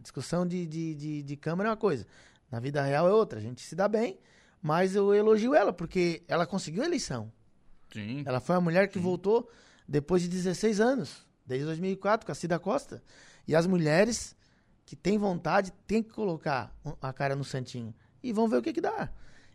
discussão 0.00 0.46
de, 0.46 0.66
de, 0.66 0.94
de, 0.94 1.22
de, 1.22 1.36
Câmara 1.36 1.68
é 1.68 1.70
uma 1.70 1.76
coisa, 1.76 2.06
na 2.50 2.58
vida 2.58 2.82
real 2.82 3.06
é 3.06 3.12
outra. 3.12 3.38
A 3.38 3.42
gente 3.42 3.60
se 3.60 3.74
dá 3.74 3.86
bem, 3.86 4.18
mas 4.62 4.94
eu 4.94 5.14
elogio 5.14 5.54
ela, 5.54 5.72
porque 5.72 6.22
ela 6.26 6.46
conseguiu 6.46 6.82
a 6.82 6.86
eleição. 6.86 7.30
Sim. 7.92 8.22
Ela 8.24 8.40
foi 8.40 8.56
a 8.56 8.60
mulher 8.60 8.88
que 8.88 8.98
Sim. 8.98 9.04
voltou 9.04 9.50
depois 9.86 10.22
de 10.22 10.28
16 10.28 10.80
anos, 10.80 11.26
desde 11.44 11.66
2004, 11.66 12.26
com 12.26 12.32
a 12.32 12.34
Cida 12.34 12.58
Costa. 12.58 13.02
E 13.46 13.54
as 13.54 13.66
mulheres 13.66 14.34
que 14.84 14.96
têm 14.96 15.18
vontade 15.18 15.72
têm 15.86 16.02
que 16.02 16.10
colocar 16.10 16.74
a 17.00 17.12
cara 17.12 17.36
no 17.36 17.44
santinho. 17.44 17.94
E 18.22 18.32
vão 18.32 18.48
ver 18.48 18.56
o 18.56 18.62
que, 18.62 18.72
que 18.72 18.80
dá. 18.80 19.10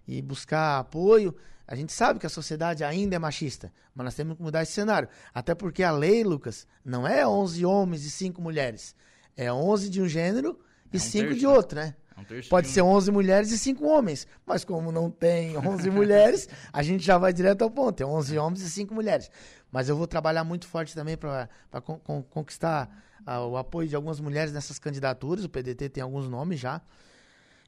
E 0.08 0.22
buscar 0.22 0.80
apoio. 0.80 1.36
A 1.72 1.76
gente 1.76 1.94
sabe 1.94 2.20
que 2.20 2.26
a 2.26 2.30
sociedade 2.30 2.84
ainda 2.84 3.16
é 3.16 3.20
machista, 3.20 3.72
mas 3.96 4.04
nós 4.04 4.14
temos 4.14 4.36
que 4.36 4.44
mudar 4.44 4.62
esse 4.62 4.74
cenário. 4.74 5.08
Até 5.34 5.56
porque 5.56 5.84
a 5.84 5.92
lei, 5.92 6.22
Lucas, 6.22 6.68
não 6.84 7.08
é 7.08 7.26
11 7.26 7.66
homens 7.66 8.04
e 8.04 8.12
5 8.12 8.42
mulheres. 8.42 8.94
É 9.38 9.54
11 9.54 9.90
de 9.90 10.02
um 10.02 10.06
gênero 10.06 10.60
e 10.92 10.98
é 10.98 11.00
um 11.00 11.02
5 11.02 11.34
de 11.34 11.48
outro, 11.48 11.80
né? 11.80 11.96
É 12.18 12.20
um 12.20 12.42
Pode 12.50 12.68
ser 12.68 12.82
11 12.82 13.10
mulheres 13.14 13.52
e 13.52 13.58
5 13.58 13.88
homens. 13.88 14.28
Mas 14.46 14.66
como 14.66 14.92
não 14.92 15.10
tem 15.10 15.58
11 15.58 15.90
mulheres, 15.92 16.50
a 16.74 16.84
gente 16.84 17.06
já 17.06 17.18
vai 17.18 17.32
direto 17.32 17.62
ao 17.62 17.72
ponto. 17.72 18.04
É 18.04 18.06
11 18.06 18.38
homens 18.38 18.62
e 18.64 18.70
5 18.70 18.94
mulheres. 18.94 19.32
Mas 19.72 19.88
eu 19.88 19.96
vou 19.96 20.08
trabalhar 20.08 20.44
muito 20.44 20.68
forte 20.68 20.94
também 20.94 21.16
para 21.16 21.48
con 21.86 21.98
con 22.00 22.22
conquistar 22.22 22.90
uh, 23.26 23.48
o 23.48 23.56
apoio 23.56 23.88
de 23.88 23.96
algumas 23.96 24.20
mulheres 24.20 24.52
nessas 24.52 24.78
candidaturas. 24.78 25.46
O 25.46 25.50
PDT 25.50 25.88
tem 25.88 26.04
alguns 26.04 26.28
nomes 26.28 26.60
já. 26.60 26.82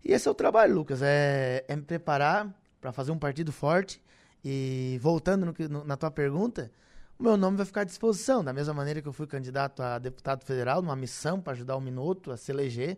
E 0.03 0.11
esse 0.11 0.27
é 0.27 0.31
o 0.31 0.35
trabalho, 0.35 0.75
Lucas. 0.75 1.01
É, 1.01 1.63
é 1.69 1.73
me 1.77 1.83
preparar 1.83 2.53
para 2.83 2.91
fazer 2.91 3.13
um 3.13 3.17
partido 3.17 3.53
forte. 3.53 4.03
E 4.43 4.99
voltando 5.01 5.45
no, 5.45 5.69
no, 5.69 5.85
na 5.85 5.95
tua 5.95 6.11
pergunta, 6.11 6.69
o 7.17 7.23
meu 7.23 7.37
nome 7.37 7.55
vai 7.55 7.65
ficar 7.65 7.81
à 7.81 7.83
disposição. 7.85 8.43
Da 8.43 8.51
mesma 8.51 8.73
maneira 8.73 9.01
que 9.01 9.07
eu 9.07 9.13
fui 9.13 9.25
candidato 9.25 9.81
a 9.81 9.97
deputado 9.97 10.43
federal, 10.43 10.81
numa 10.81 10.95
missão 10.95 11.39
para 11.39 11.53
ajudar 11.53 11.77
o 11.77 11.81
Minuto 11.81 12.29
a 12.29 12.35
se 12.35 12.51
eleger. 12.51 12.97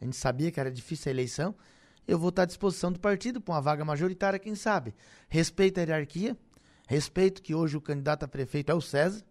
A 0.00 0.04
gente 0.04 0.16
sabia 0.16 0.50
que 0.50 0.58
era 0.58 0.70
difícil 0.70 1.10
a 1.10 1.12
eleição. 1.12 1.54
Eu 2.06 2.18
vou 2.18 2.30
estar 2.30 2.44
à 2.44 2.46
disposição 2.46 2.90
do 2.90 2.98
partido 2.98 3.38
para 3.38 3.54
uma 3.54 3.60
vaga 3.60 3.84
majoritária, 3.84 4.38
quem 4.38 4.54
sabe. 4.54 4.94
Respeito 5.28 5.76
a 5.76 5.82
hierarquia. 5.82 6.34
Respeito 6.88 7.42
que 7.42 7.54
hoje 7.54 7.76
o 7.76 7.82
candidato 7.82 8.24
a 8.24 8.28
prefeito 8.28 8.72
é 8.72 8.74
o 8.74 8.80
César. 8.80 9.22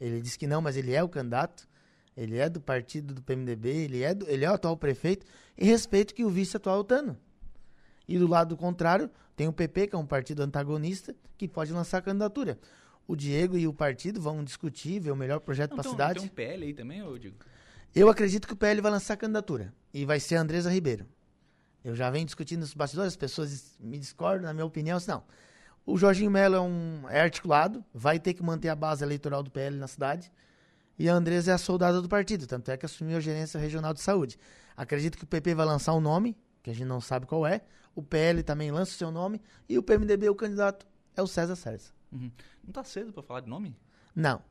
Ele 0.00 0.20
disse 0.20 0.38
que 0.38 0.46
não, 0.46 0.62
mas 0.62 0.76
ele 0.76 0.92
é 0.92 1.02
o 1.02 1.08
candidato. 1.08 1.68
Ele 2.16 2.38
é 2.38 2.48
do 2.48 2.60
partido 2.60 3.12
do 3.12 3.20
PMDB, 3.20 3.68
ele 3.68 4.02
é, 4.04 4.14
do, 4.14 4.30
ele 4.30 4.44
é 4.44 4.50
o 4.50 4.54
atual 4.54 4.76
prefeito. 4.76 5.26
E 5.58 5.64
respeito 5.64 6.14
que 6.14 6.24
o 6.24 6.30
vice 6.30 6.56
atual 6.56 6.76
é 6.76 6.80
o 6.80 6.84
Tano. 6.84 7.18
E 8.06 8.18
do 8.18 8.26
lado 8.26 8.56
contrário, 8.56 9.10
tem 9.36 9.48
o 9.48 9.52
PP, 9.52 9.88
que 9.88 9.94
é 9.94 9.98
um 9.98 10.06
partido 10.06 10.42
antagonista, 10.42 11.14
que 11.36 11.48
pode 11.48 11.72
lançar 11.72 12.02
candidatura. 12.02 12.58
O 13.06 13.14
Diego 13.14 13.56
e 13.56 13.66
o 13.66 13.72
partido 13.72 14.20
vão 14.20 14.42
discutir, 14.42 15.00
ver 15.00 15.10
o 15.10 15.16
melhor 15.16 15.40
projeto 15.40 15.70
para 15.70 15.86
a 15.86 15.90
cidade. 15.90 16.20
Tem 16.20 16.28
um 16.28 16.32
PL 16.32 16.64
aí 16.64 16.74
também, 16.74 17.02
ô 17.02 17.18
Diego? 17.18 17.36
Eu 17.94 18.08
acredito 18.08 18.46
que 18.46 18.54
o 18.54 18.56
PL 18.56 18.80
vai 18.80 18.90
lançar 18.90 19.16
candidatura. 19.16 19.72
E 19.92 20.04
vai 20.04 20.18
ser 20.18 20.36
a 20.36 20.40
Andresa 20.40 20.70
Ribeiro. 20.70 21.06
Eu 21.84 21.94
já 21.94 22.10
venho 22.10 22.24
discutindo 22.24 22.60
nos 22.60 22.72
bastidores, 22.72 23.12
as 23.12 23.16
pessoas 23.16 23.76
me 23.78 23.98
discordam, 23.98 24.46
na 24.46 24.54
minha 24.54 24.64
opinião, 24.64 24.98
não. 25.06 25.22
O 25.84 25.98
Jorginho 25.98 26.30
Melo 26.30 26.54
é, 26.54 26.60
um, 26.60 27.02
é 27.10 27.20
articulado, 27.20 27.84
vai 27.92 28.18
ter 28.18 28.32
que 28.32 28.42
manter 28.42 28.70
a 28.70 28.74
base 28.74 29.04
eleitoral 29.04 29.42
do 29.42 29.50
PL 29.50 29.76
na 29.76 29.86
cidade. 29.86 30.32
E 30.98 31.08
a 31.08 31.14
Andresa 31.14 31.50
é 31.50 31.54
a 31.54 31.58
soldada 31.58 32.00
do 32.00 32.08
partido, 32.08 32.46
tanto 32.46 32.70
é 32.70 32.76
que 32.76 32.86
assumiu 32.86 33.18
a 33.18 33.20
gerência 33.20 33.60
regional 33.60 33.92
de 33.92 34.00
saúde. 34.00 34.38
Acredito 34.74 35.18
que 35.18 35.24
o 35.24 35.26
PP 35.26 35.54
vai 35.54 35.66
lançar 35.66 35.92
um 35.92 36.00
nome, 36.00 36.34
que 36.64 36.70
a 36.70 36.72
gente 36.72 36.86
não 36.86 37.00
sabe 37.00 37.26
qual 37.26 37.46
é. 37.46 37.60
O 37.94 38.02
PL 38.02 38.42
também 38.42 38.72
lança 38.72 38.92
o 38.92 38.94
seu 38.94 39.10
nome. 39.10 39.40
E 39.68 39.78
o 39.78 39.82
PMDB, 39.82 40.30
o 40.30 40.34
candidato, 40.34 40.86
é 41.14 41.22
o 41.22 41.26
César 41.26 41.54
César. 41.54 41.92
Uhum. 42.10 42.32
Não 42.64 42.72
tá 42.72 42.82
cedo 42.82 43.12
para 43.12 43.22
falar 43.22 43.40
de 43.40 43.48
nome? 43.48 43.76
Não. 44.16 44.42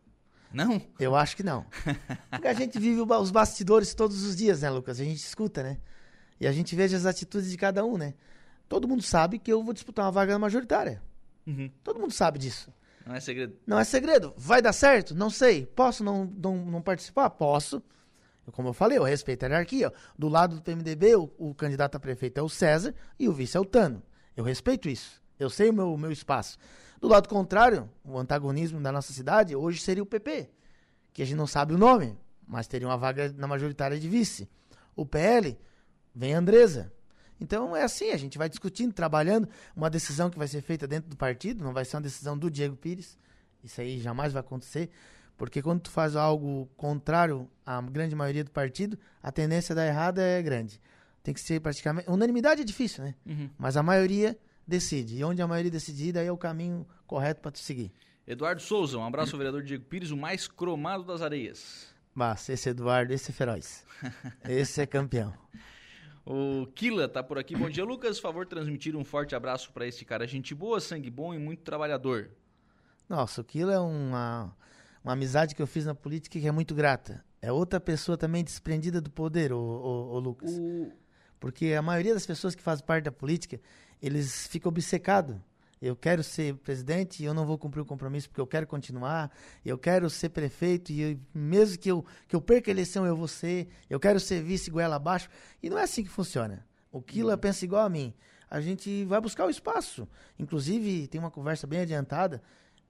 Não? 0.53 0.79
Eu 0.99 1.15
acho 1.15 1.35
que 1.35 1.41
não. 1.41 1.65
Porque 2.29 2.47
a 2.47 2.53
gente 2.53 2.77
vive 2.79 3.01
os 3.01 3.31
bastidores 3.31 3.95
todos 3.95 4.23
os 4.23 4.35
dias, 4.35 4.61
né, 4.61 4.69
Lucas? 4.69 4.99
A 4.99 5.03
gente 5.03 5.17
escuta, 5.17 5.63
né? 5.63 5.79
E 6.39 6.45
a 6.45 6.51
gente 6.51 6.75
veja 6.75 6.95
as 6.95 7.07
atitudes 7.07 7.49
de 7.49 7.57
cada 7.57 7.83
um, 7.83 7.97
né? 7.97 8.13
Todo 8.69 8.87
mundo 8.87 9.01
sabe 9.01 9.39
que 9.39 9.51
eu 9.51 9.63
vou 9.63 9.73
disputar 9.73 10.05
uma 10.05 10.11
vaga 10.11 10.37
majoritária. 10.37 11.01
Uhum. 11.47 11.71
Todo 11.83 11.99
mundo 11.99 12.13
sabe 12.13 12.37
disso. 12.37 12.71
Não 13.07 13.15
é 13.15 13.19
segredo. 13.19 13.57
Não 13.65 13.79
é 13.79 13.83
segredo. 13.83 14.33
Vai 14.37 14.61
dar 14.61 14.71
certo? 14.71 15.15
Não 15.15 15.31
sei. 15.31 15.65
Posso 15.65 16.03
não, 16.03 16.25
não, 16.25 16.57
não 16.63 16.81
participar? 16.81 17.31
Posso. 17.31 17.81
Como 18.51 18.69
eu 18.69 18.73
falei, 18.73 18.97
eu 18.97 19.03
respeito 19.03 19.43
a 19.43 19.47
hierarquia. 19.47 19.91
Do 20.17 20.27
lado 20.27 20.57
do 20.57 20.61
PMDB, 20.61 21.15
o, 21.15 21.31
o, 21.37 21.55
candidato 21.55 21.95
a 21.95 21.99
prefeito 21.99 22.39
é 22.39 22.41
o 22.41 22.49
César 22.49 22.93
e 23.17 23.29
o 23.29 23.33
vice 23.33 23.55
é 23.55 23.59
o 23.59 23.65
Tano. 23.65 24.03
Eu 24.35 24.43
respeito 24.43 24.89
isso. 24.89 25.21
Eu 25.39 25.49
sei 25.49 25.69
o 25.69 25.73
meu, 25.73 25.93
o 25.93 25.97
meu 25.97 26.11
espaço. 26.11 26.57
Do 26.99 27.07
lado 27.07 27.27
contrário, 27.27 27.89
o 28.03 28.17
antagonismo 28.17 28.79
da 28.79 28.91
nossa 28.91 29.13
cidade 29.13 29.55
hoje 29.55 29.81
seria 29.81 30.03
o 30.03 30.05
PP, 30.05 30.49
que 31.11 31.21
a 31.21 31.25
gente 31.25 31.37
não 31.37 31.47
sabe 31.47 31.73
o 31.73 31.77
nome, 31.77 32.17
mas 32.47 32.67
teria 32.67 32.87
uma 32.87 32.97
vaga 32.97 33.33
na 33.37 33.47
majoritária 33.47 33.99
de 33.99 34.07
vice. 34.07 34.49
O 34.95 35.05
PL 35.05 35.57
vem 36.13 36.35
a 36.35 36.39
Andresa. 36.39 36.93
Então 37.39 37.75
é 37.75 37.83
assim, 37.83 38.11
a 38.11 38.17
gente 38.17 38.37
vai 38.37 38.47
discutindo, 38.47 38.93
trabalhando, 38.93 39.49
uma 39.75 39.89
decisão 39.89 40.29
que 40.29 40.37
vai 40.37 40.47
ser 40.47 40.61
feita 40.61 40.87
dentro 40.87 41.09
do 41.09 41.17
partido, 41.17 41.63
não 41.63 41.73
vai 41.73 41.83
ser 41.83 41.97
uma 41.97 42.03
decisão 42.03 42.37
do 42.37 42.49
Diego 42.49 42.75
Pires. 42.75 43.17
Isso 43.63 43.81
aí 43.81 43.99
jamais 43.99 44.31
vai 44.31 44.41
acontecer. 44.41 44.89
Porque 45.37 45.61
quando 45.61 45.81
tu 45.81 45.91
faz 45.91 46.15
algo 46.15 46.69
contrário 46.77 47.49
à 47.65 47.81
grande 47.81 48.15
maioria 48.15 48.43
do 48.43 48.51
partido, 48.51 48.97
a 49.21 49.31
tendência 49.31 49.73
da 49.73 49.85
errada 49.85 50.21
é 50.21 50.41
grande. 50.41 50.79
Tem 51.23 51.33
que 51.33 51.39
ser 51.39 51.59
praticamente. 51.59 52.09
Unanimidade 52.09 52.61
é 52.61 52.65
difícil, 52.65 53.03
né? 53.03 53.15
Uhum. 53.25 53.49
Mas 53.57 53.75
a 53.77 53.83
maioria 53.83 54.37
decide. 54.67 55.17
E 55.17 55.23
onde 55.23 55.41
a 55.41 55.47
maioria 55.47 55.71
decidir, 55.71 56.11
daí 56.11 56.27
é 56.27 56.31
o 56.31 56.37
caminho 56.37 56.85
correto 57.07 57.41
para 57.41 57.51
tu 57.51 57.59
seguir. 57.59 57.91
Eduardo 58.25 58.61
Souza, 58.61 58.97
um 58.97 59.05
abraço 59.05 59.33
ao 59.35 59.37
vereador 59.37 59.63
Diego 59.63 59.83
Pires, 59.85 60.11
o 60.11 60.17
mais 60.17 60.47
cromado 60.47 61.03
das 61.03 61.21
areias. 61.21 61.93
Mas 62.13 62.47
esse 62.47 62.69
Eduardo, 62.69 63.11
esse 63.11 63.31
é 63.31 63.33
feroz. 63.33 63.85
esse 64.47 64.81
é 64.81 64.85
campeão. 64.85 65.33
O 66.25 66.67
Kila 66.67 67.09
tá 67.09 67.21
por 67.21 67.37
aqui. 67.37 67.55
Bom 67.55 67.69
dia, 67.69 67.83
Lucas. 67.83 68.19
Favor 68.19 68.45
transmitir 68.45 68.95
um 68.95 69.03
forte 69.03 69.35
abraço 69.35 69.73
para 69.73 69.85
esse 69.85 70.05
cara. 70.05 70.25
Gente 70.25 70.55
boa, 70.55 70.79
sangue 70.79 71.09
bom 71.09 71.33
e 71.33 71.37
muito 71.37 71.63
trabalhador. 71.63 72.29
Nossa, 73.09 73.41
o 73.41 73.43
Kila 73.43 73.73
é 73.73 73.79
uma 73.79 74.55
uma 75.03 75.13
amizade 75.13 75.53
que 75.53 75.61
eu 75.61 75.67
fiz 75.67 75.85
na 75.85 75.93
política 75.93 76.39
que 76.39 76.47
é 76.47 76.51
muito 76.51 76.73
grata. 76.73 77.23
É 77.41 77.51
outra 77.51 77.79
pessoa 77.79 78.17
também 78.17 78.43
desprendida 78.43 79.01
do 79.01 79.11
poder, 79.11 79.51
o, 79.51 79.59
o, 79.59 80.13
o 80.13 80.19
Lucas. 80.19 80.51
O... 80.57 80.91
Porque 81.39 81.73
a 81.73 81.81
maioria 81.81 82.13
das 82.13 82.25
pessoas 82.25 82.55
que 82.55 82.63
fazem 82.63 82.85
parte 82.85 83.03
da 83.03 83.11
política, 83.11 83.59
eles 84.01 84.47
ficam 84.47 84.69
obcecados. 84.69 85.35
Eu 85.81 85.97
quero 85.97 86.23
ser 86.23 86.55
presidente 86.55 87.21
e 87.21 87.25
eu 87.25 87.33
não 87.33 87.45
vou 87.45 87.57
cumprir 87.57 87.81
o 87.81 87.85
compromisso 87.85 88.29
porque 88.29 88.39
eu 88.39 88.47
quero 88.47 88.65
continuar. 88.65 89.29
Eu 89.65 89.77
quero 89.77 90.09
ser 90.09 90.29
prefeito 90.29 90.93
e 90.93 91.01
eu, 91.01 91.19
mesmo 91.33 91.77
que 91.77 91.91
eu, 91.91 92.05
que 92.25 92.33
eu 92.33 92.39
perca 92.39 92.71
a 92.71 92.73
eleição, 92.73 93.05
eu 93.05 93.17
vou 93.17 93.27
ser. 93.27 93.67
Eu 93.89 93.99
quero 93.99 94.17
ser 94.21 94.41
vice 94.41 94.71
goela 94.71 94.95
abaixo. 94.95 95.27
E 95.61 95.69
não 95.69 95.77
é 95.77 95.83
assim 95.83 96.01
que 96.01 96.09
funciona. 96.09 96.65
O 96.89 97.01
Kila 97.01 97.33
uhum. 97.33 97.37
pensa 97.37 97.65
igual 97.65 97.85
a 97.85 97.89
mim. 97.89 98.13
A 98.49 98.61
gente 98.61 99.03
vai 99.03 99.19
buscar 99.19 99.45
o 99.45 99.49
espaço. 99.49 100.07
Inclusive, 100.39 101.07
tem 101.09 101.19
uma 101.19 101.31
conversa 101.31 101.67
bem 101.67 101.81
adiantada 101.81 102.41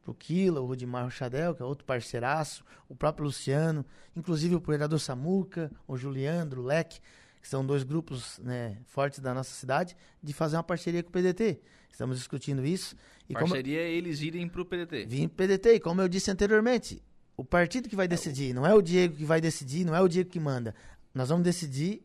pro 0.03 0.13
Kila, 0.13 0.61
o 0.61 0.65
Rudimar 0.65 1.05
Rochadel, 1.05 1.55
que 1.55 1.61
é 1.61 1.65
outro 1.65 1.85
parceiraço, 1.85 2.63
o 2.89 2.95
próprio 2.95 3.25
Luciano, 3.25 3.85
inclusive 4.15 4.55
o 4.55 4.59
vereador 4.59 4.99
Samuca, 4.99 5.71
o 5.87 5.97
Juliandro, 5.97 6.61
o 6.61 6.65
Leque, 6.65 6.99
que 7.41 7.47
são 7.47 7.65
dois 7.65 7.83
grupos 7.83 8.39
né, 8.39 8.77
fortes 8.85 9.19
da 9.19 9.33
nossa 9.33 9.53
cidade, 9.53 9.95
de 10.21 10.33
fazer 10.33 10.55
uma 10.57 10.63
parceria 10.63 11.01
com 11.01 11.09
o 11.09 11.11
PDT. 11.11 11.59
Estamos 11.89 12.17
discutindo 12.17 12.65
isso. 12.65 12.95
E 13.29 13.33
parceria 13.33 13.79
como... 13.79 13.87
é 13.87 13.91
eles 13.91 14.21
irem 14.21 14.47
pro 14.47 14.65
PDT. 14.65 15.05
Vim 15.05 15.27
pro 15.27 15.45
PDT, 15.45 15.75
e 15.75 15.79
como 15.79 16.01
eu 16.01 16.07
disse 16.07 16.29
anteriormente, 16.29 17.01
o 17.35 17.43
partido 17.43 17.89
que 17.89 17.95
vai 17.95 18.05
é 18.05 18.09
decidir, 18.09 18.51
o... 18.51 18.55
não 18.55 18.65
é 18.65 18.73
o 18.73 18.81
Diego 18.81 19.15
que 19.15 19.25
vai 19.25 19.39
decidir, 19.39 19.85
não 19.85 19.95
é 19.95 20.01
o 20.01 20.07
Diego 20.07 20.29
que 20.29 20.39
manda. 20.39 20.75
Nós 21.13 21.29
vamos 21.29 21.43
decidir 21.43 22.03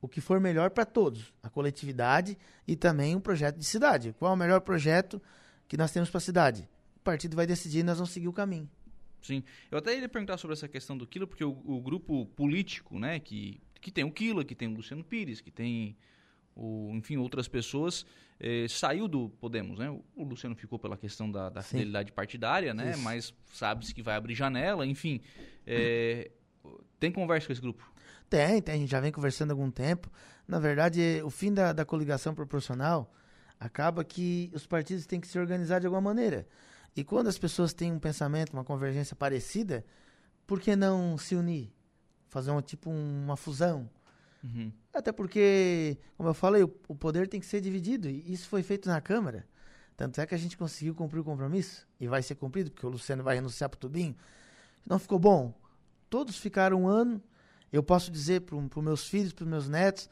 o 0.00 0.08
que 0.08 0.20
for 0.20 0.40
melhor 0.40 0.70
para 0.70 0.84
todos, 0.84 1.32
a 1.42 1.50
coletividade 1.50 2.38
e 2.66 2.74
também 2.74 3.14
o 3.14 3.20
projeto 3.20 3.56
de 3.56 3.64
cidade. 3.64 4.14
Qual 4.18 4.30
é 4.30 4.34
o 4.34 4.38
melhor 4.38 4.60
projeto 4.60 5.20
que 5.70 5.76
nós 5.76 5.92
temos 5.92 6.10
para 6.10 6.18
a 6.18 6.20
cidade. 6.20 6.68
O 7.10 7.12
partido 7.12 7.34
vai 7.34 7.46
decidir 7.46 7.80
e 7.80 7.82
nós 7.82 7.98
vamos 7.98 8.10
seguir 8.10 8.28
o 8.28 8.32
caminho. 8.32 8.70
Sim. 9.20 9.42
Eu 9.70 9.78
até 9.78 9.98
ia 9.98 10.08
perguntar 10.08 10.38
sobre 10.38 10.54
essa 10.54 10.68
questão 10.68 10.96
do 10.96 11.06
Quilo, 11.06 11.26
porque 11.26 11.44
o, 11.44 11.50
o 11.64 11.80
grupo 11.80 12.26
político, 12.36 12.98
né, 12.98 13.18
que, 13.18 13.60
que 13.80 13.90
tem 13.90 14.04
o 14.04 14.12
Quilo, 14.12 14.44
que 14.44 14.54
tem 14.54 14.68
o 14.68 14.74
Luciano 14.74 15.02
Pires, 15.02 15.40
que 15.40 15.50
tem, 15.50 15.96
o, 16.54 16.90
enfim, 16.94 17.16
outras 17.16 17.48
pessoas, 17.48 18.06
eh, 18.38 18.66
saiu 18.68 19.08
do 19.08 19.28
Podemos, 19.28 19.78
né? 19.78 19.90
O 20.14 20.24
Luciano 20.24 20.54
ficou 20.54 20.78
pela 20.78 20.96
questão 20.96 21.30
da, 21.30 21.50
da 21.50 21.62
fidelidade 21.62 22.12
partidária, 22.12 22.72
né? 22.72 22.92
Isso. 22.92 23.00
Mas 23.00 23.34
sabe-se 23.52 23.92
que 23.92 24.02
vai 24.02 24.14
abrir 24.14 24.34
janela, 24.34 24.86
enfim. 24.86 25.20
Eh, 25.66 26.30
tem 26.98 27.10
conversa 27.10 27.46
com 27.46 27.52
esse 27.52 27.60
grupo? 27.60 27.92
Tem, 28.28 28.62
tem. 28.62 28.74
A 28.76 28.78
gente 28.78 28.90
já 28.90 29.00
vem 29.00 29.10
conversando 29.10 29.50
há 29.50 29.52
algum 29.52 29.70
tempo. 29.70 30.08
Na 30.46 30.58
verdade, 30.58 31.20
o 31.24 31.30
fim 31.30 31.52
da, 31.52 31.72
da 31.72 31.84
coligação 31.84 32.34
proporcional 32.34 33.12
acaba 33.58 34.02
que 34.04 34.50
os 34.54 34.66
partidos 34.66 35.04
têm 35.04 35.20
que 35.20 35.26
se 35.26 35.38
organizar 35.38 35.80
de 35.80 35.86
alguma 35.86 36.00
maneira. 36.00 36.46
E 36.94 37.04
quando 37.04 37.28
as 37.28 37.38
pessoas 37.38 37.72
têm 37.72 37.92
um 37.92 37.98
pensamento, 37.98 38.52
uma 38.52 38.64
convergência 38.64 39.14
parecida, 39.14 39.84
por 40.46 40.60
que 40.60 40.74
não 40.74 41.16
se 41.16 41.34
unir? 41.34 41.72
Fazer 42.28 42.50
uma, 42.50 42.62
tipo 42.62 42.90
uma 42.90 43.36
fusão? 43.36 43.88
Uhum. 44.42 44.72
Até 44.92 45.12
porque, 45.12 45.98
como 46.16 46.28
eu 46.28 46.34
falei, 46.34 46.62
o, 46.62 46.74
o, 46.88 46.94
poder 46.94 47.28
tem 47.28 47.40
que 47.40 47.46
ser 47.46 47.60
dividido. 47.60 48.08
E 48.08 48.32
isso 48.32 48.48
foi 48.48 48.62
feito 48.62 48.88
na 48.88 49.00
Câmara. 49.00 49.46
Tanto 49.96 50.20
é 50.20 50.26
que 50.26 50.34
a 50.34 50.38
gente 50.38 50.56
conseguiu 50.56 50.94
cumprir 50.94 51.20
o 51.20 51.24
compromisso. 51.24 51.86
E 52.00 52.08
vai 52.08 52.22
ser 52.22 52.34
cumprido, 52.34 52.70
porque 52.70 52.86
o 52.86 52.90
Luciano 52.90 53.22
vai 53.22 53.36
renunciar 53.36 53.68
para 53.68 53.76
o 53.76 53.80
Tubinho. 53.80 54.16
Não 54.86 54.98
ficou 54.98 55.18
bom. 55.18 55.54
Todos 56.08 56.38
ficaram 56.38 56.82
um 56.82 56.88
ano. 56.88 57.22
Eu 57.72 57.82
posso 57.82 58.10
dizer 58.10 58.40
para 58.40 58.56
os 58.56 58.84
meus 58.84 59.06
filhos, 59.06 59.32
para 59.32 59.44
os 59.44 59.48
meus 59.48 59.68
netos, 59.68 60.08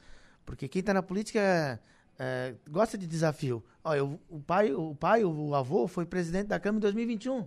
porque 0.47 0.69
quem 0.69 0.81
está 0.81 0.95
na 0.95 1.03
política 1.03 1.81
é, 2.19 2.55
gosta 2.69 2.99
de 2.99 3.07
desafio. 3.07 3.63
Ó, 3.85 3.95
eu, 3.95 4.21
o 4.29 4.41
pai, 4.41 4.73
o 4.73 4.95
pai, 4.95 5.25
o 5.25 5.55
avô 5.55 5.87
foi 5.87 6.05
presidente 6.05 6.49
da 6.49 6.59
Câmara 6.59 6.79
em 6.79 6.83
2021. 6.83 7.47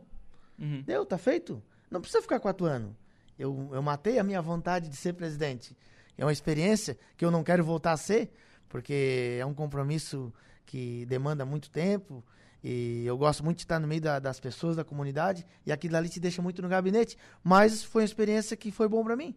Uhum. 0.57 0.81
Deu, 0.85 1.05
tá 1.05 1.17
feito. 1.17 1.61
Não 1.89 1.99
precisa 1.99 2.21
ficar 2.21 2.39
quatro 2.39 2.65
anos. 2.65 2.93
Eu, 3.37 3.69
eu 3.73 3.81
matei 3.81 4.17
a 4.17 4.23
minha 4.23 4.41
vontade 4.41 4.87
de 4.87 4.95
ser 4.95 5.13
presidente. 5.13 5.75
É 6.17 6.23
uma 6.23 6.31
experiência 6.31 6.97
que 7.17 7.25
eu 7.25 7.31
não 7.31 7.43
quero 7.43 7.63
voltar 7.63 7.91
a 7.91 7.97
ser, 7.97 8.31
porque 8.69 9.37
é 9.39 9.45
um 9.45 9.53
compromisso 9.53 10.31
que 10.65 11.05
demanda 11.07 11.45
muito 11.45 11.69
tempo. 11.69 12.23
E 12.63 13.03
eu 13.05 13.17
gosto 13.17 13.43
muito 13.43 13.57
de 13.57 13.63
estar 13.63 13.79
no 13.79 13.87
meio 13.87 14.01
da, 14.01 14.19
das 14.19 14.39
pessoas, 14.39 14.75
da 14.75 14.83
comunidade, 14.83 15.45
e 15.65 15.71
aquilo 15.71 15.97
ali 15.97 16.07
te 16.07 16.19
deixa 16.19 16.41
muito 16.41 16.61
no 16.61 16.69
gabinete. 16.69 17.17
Mas 17.43 17.83
foi 17.83 18.03
uma 18.03 18.05
experiência 18.05 18.55
que 18.55 18.71
foi 18.71 18.87
bom 18.87 19.03
para 19.03 19.15
mim. 19.15 19.35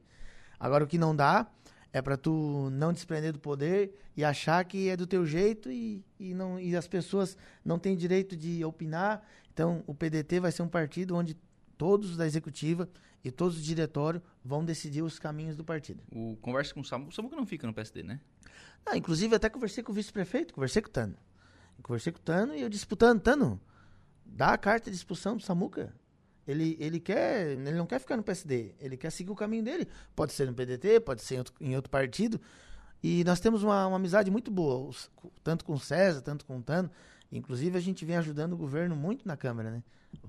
Agora, 0.60 0.84
o 0.84 0.86
que 0.86 0.98
não 0.98 1.16
dá 1.16 1.46
é 1.94 2.02
para 2.02 2.16
tu 2.16 2.70
não 2.72 2.92
desprender 2.92 3.32
do 3.32 3.38
poder 3.38 3.94
e 4.16 4.24
achar 4.24 4.64
que 4.64 4.88
é 4.88 4.96
do 4.96 5.06
teu 5.06 5.24
jeito 5.24 5.70
e, 5.70 6.04
e, 6.18 6.34
não, 6.34 6.58
e 6.58 6.74
as 6.74 6.88
pessoas 6.88 7.38
não 7.64 7.78
têm 7.78 7.96
direito 7.96 8.36
de 8.36 8.64
opinar. 8.64 9.24
Então, 9.52 9.84
o 9.86 9.94
PDT 9.94 10.40
vai 10.40 10.50
ser 10.50 10.62
um 10.62 10.68
partido 10.68 11.14
onde 11.14 11.36
todos 11.78 12.16
da 12.16 12.26
executiva 12.26 12.88
e 13.22 13.30
todos 13.30 13.58
do 13.58 13.62
diretório 13.62 14.20
vão 14.44 14.64
decidir 14.64 15.02
os 15.02 15.20
caminhos 15.20 15.56
do 15.56 15.62
partido. 15.62 16.02
O 16.10 16.36
conversa 16.42 16.74
com 16.74 16.80
o 16.80 16.84
Samuca, 16.84 17.10
o 17.10 17.14
Samuca 17.14 17.36
não 17.36 17.46
fica 17.46 17.64
no 17.64 17.72
PSD, 17.72 18.02
né? 18.02 18.20
Ah, 18.84 18.96
inclusive, 18.96 19.36
até 19.36 19.48
conversei 19.48 19.84
com 19.84 19.92
o 19.92 19.94
vice-prefeito, 19.94 20.52
conversei 20.52 20.82
com 20.82 20.88
o 20.88 20.92
Tano. 20.92 21.16
Conversei 21.80 22.12
com 22.12 22.18
o 22.18 22.22
Tano 22.22 22.56
e 22.56 22.62
eu 22.62 22.68
disputando, 22.68 23.20
Tano, 23.20 23.60
dá 24.26 24.48
a 24.48 24.58
carta 24.58 24.90
de 24.90 24.96
expulsão 24.96 25.36
do 25.36 25.44
Samuca. 25.44 25.94
Ele, 26.46 26.76
ele 26.78 27.00
quer, 27.00 27.52
ele 27.52 27.72
não 27.72 27.86
quer 27.86 27.98
ficar 27.98 28.16
no 28.16 28.22
PSD, 28.22 28.74
ele 28.78 28.96
quer 28.96 29.10
seguir 29.10 29.30
o 29.30 29.34
caminho 29.34 29.62
dele. 29.62 29.88
Pode 30.14 30.32
ser 30.32 30.46
no 30.46 30.54
PDT, 30.54 31.00
pode 31.00 31.22
ser 31.22 31.36
em 31.36 31.38
outro, 31.38 31.54
em 31.60 31.76
outro 31.76 31.90
partido. 31.90 32.40
E 33.02 33.24
nós 33.24 33.40
temos 33.40 33.62
uma, 33.62 33.86
uma 33.86 33.96
amizade 33.96 34.30
muito 34.30 34.50
boa, 34.50 34.88
os, 34.88 35.10
tanto 35.42 35.64
com 35.64 35.74
o 35.74 35.78
César, 35.78 36.20
tanto 36.20 36.44
com 36.44 36.58
o 36.58 36.62
Tano. 36.62 36.90
Inclusive, 37.30 37.76
a 37.76 37.80
gente 37.80 38.04
vem 38.04 38.16
ajudando 38.16 38.52
o 38.52 38.56
governo 38.56 38.94
muito 38.94 39.26
na 39.26 39.36
Câmara, 39.36 39.70
né? 39.70 39.82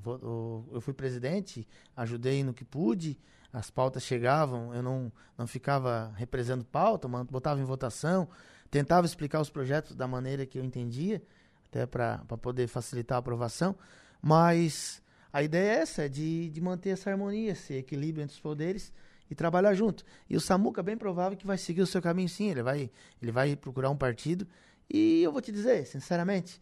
Eu 0.03 0.81
fui 0.81 0.93
presidente, 0.93 1.67
ajudei 1.95 2.43
no 2.43 2.53
que 2.53 2.65
pude, 2.65 3.19
as 3.53 3.69
pautas 3.69 4.03
chegavam, 4.03 4.73
eu 4.73 4.81
não, 4.81 5.11
não 5.37 5.47
ficava 5.47 6.11
represando 6.17 6.65
pauta, 6.65 7.07
botava 7.07 7.61
em 7.61 7.63
votação, 7.63 8.27
tentava 8.69 9.05
explicar 9.05 9.39
os 9.39 9.49
projetos 9.49 9.95
da 9.95 10.07
maneira 10.07 10.45
que 10.45 10.57
eu 10.57 10.63
entendia, 10.63 11.21
até 11.67 11.85
para 11.85 12.17
poder 12.41 12.67
facilitar 12.67 13.17
a 13.17 13.19
aprovação, 13.19 13.75
mas 14.21 15.01
a 15.35 15.43
ideia 15.43 15.79
é 15.79 15.81
essa, 15.81 16.05
é 16.05 16.07
de, 16.07 16.49
de 16.49 16.61
manter 16.61 16.91
essa 16.91 17.11
harmonia, 17.11 17.51
esse 17.51 17.73
equilíbrio 17.73 18.23
entre 18.23 18.33
os 18.33 18.39
poderes 18.39 18.93
e 19.29 19.35
trabalhar 19.35 19.73
junto. 19.73 20.05
E 20.29 20.37
o 20.37 20.39
Samuca, 20.39 20.81
bem 20.81 20.95
provável 20.95 21.37
que 21.37 21.45
vai 21.45 21.57
seguir 21.57 21.81
o 21.81 21.85
seu 21.85 22.01
caminho 22.01 22.29
sim, 22.29 22.51
ele 22.51 22.63
vai, 22.63 22.89
ele 23.21 23.31
vai 23.33 23.53
procurar 23.53 23.89
um 23.89 23.97
partido. 23.97 24.47
E 24.89 25.21
eu 25.21 25.33
vou 25.33 25.41
te 25.41 25.51
dizer, 25.51 25.85
sinceramente, 25.87 26.61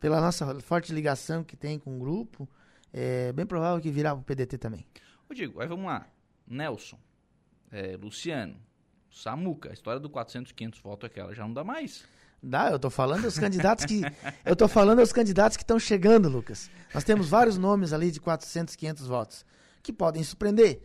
pela 0.00 0.20
nossa 0.20 0.58
forte 0.62 0.92
ligação 0.92 1.44
que 1.44 1.56
tem 1.56 1.78
com 1.78 1.94
o 1.94 2.00
grupo, 2.00 2.48
é 2.92 3.32
bem 3.32 3.46
provável 3.46 3.80
que 3.80 3.88
virá 3.88 4.14
o 4.14 4.20
PDT 4.20 4.58
também. 4.58 4.84
Ô 5.30 5.32
Diego, 5.32 5.60
aí 5.60 5.68
vamos 5.68 5.86
lá. 5.86 6.04
Nelson, 6.44 6.98
é, 7.70 7.96
Luciano, 7.96 8.56
Samuca, 9.08 9.70
a 9.70 9.72
história 9.72 10.00
do 10.00 10.10
400, 10.10 10.50
500 10.50 10.80
votos 10.80 11.06
aquela 11.06 11.32
já 11.32 11.44
não 11.44 11.54
dá 11.54 11.62
mais. 11.62 12.04
Dá, 12.42 12.70
eu 12.70 12.78
tô 12.78 12.88
falando 12.88 13.22
dos 13.22 13.38
candidatos 13.38 13.84
que. 13.84 14.02
eu 14.44 14.54
tô 14.54 14.68
falando 14.68 14.98
dos 15.00 15.12
candidatos 15.12 15.56
que 15.56 15.64
estão 15.64 15.78
chegando, 15.78 16.28
Lucas. 16.28 16.70
Nós 16.94 17.02
temos 17.02 17.28
vários 17.28 17.58
nomes 17.58 17.92
ali 17.92 18.10
de 18.10 18.20
400, 18.20 18.76
500 18.76 19.06
votos 19.06 19.44
que 19.82 19.92
podem 19.92 20.22
surpreender. 20.22 20.80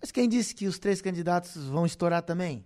Mas 0.00 0.12
quem 0.12 0.28
disse 0.28 0.54
que 0.54 0.66
os 0.66 0.78
três 0.78 1.02
candidatos 1.02 1.56
vão 1.64 1.84
estourar 1.84 2.22
também? 2.22 2.64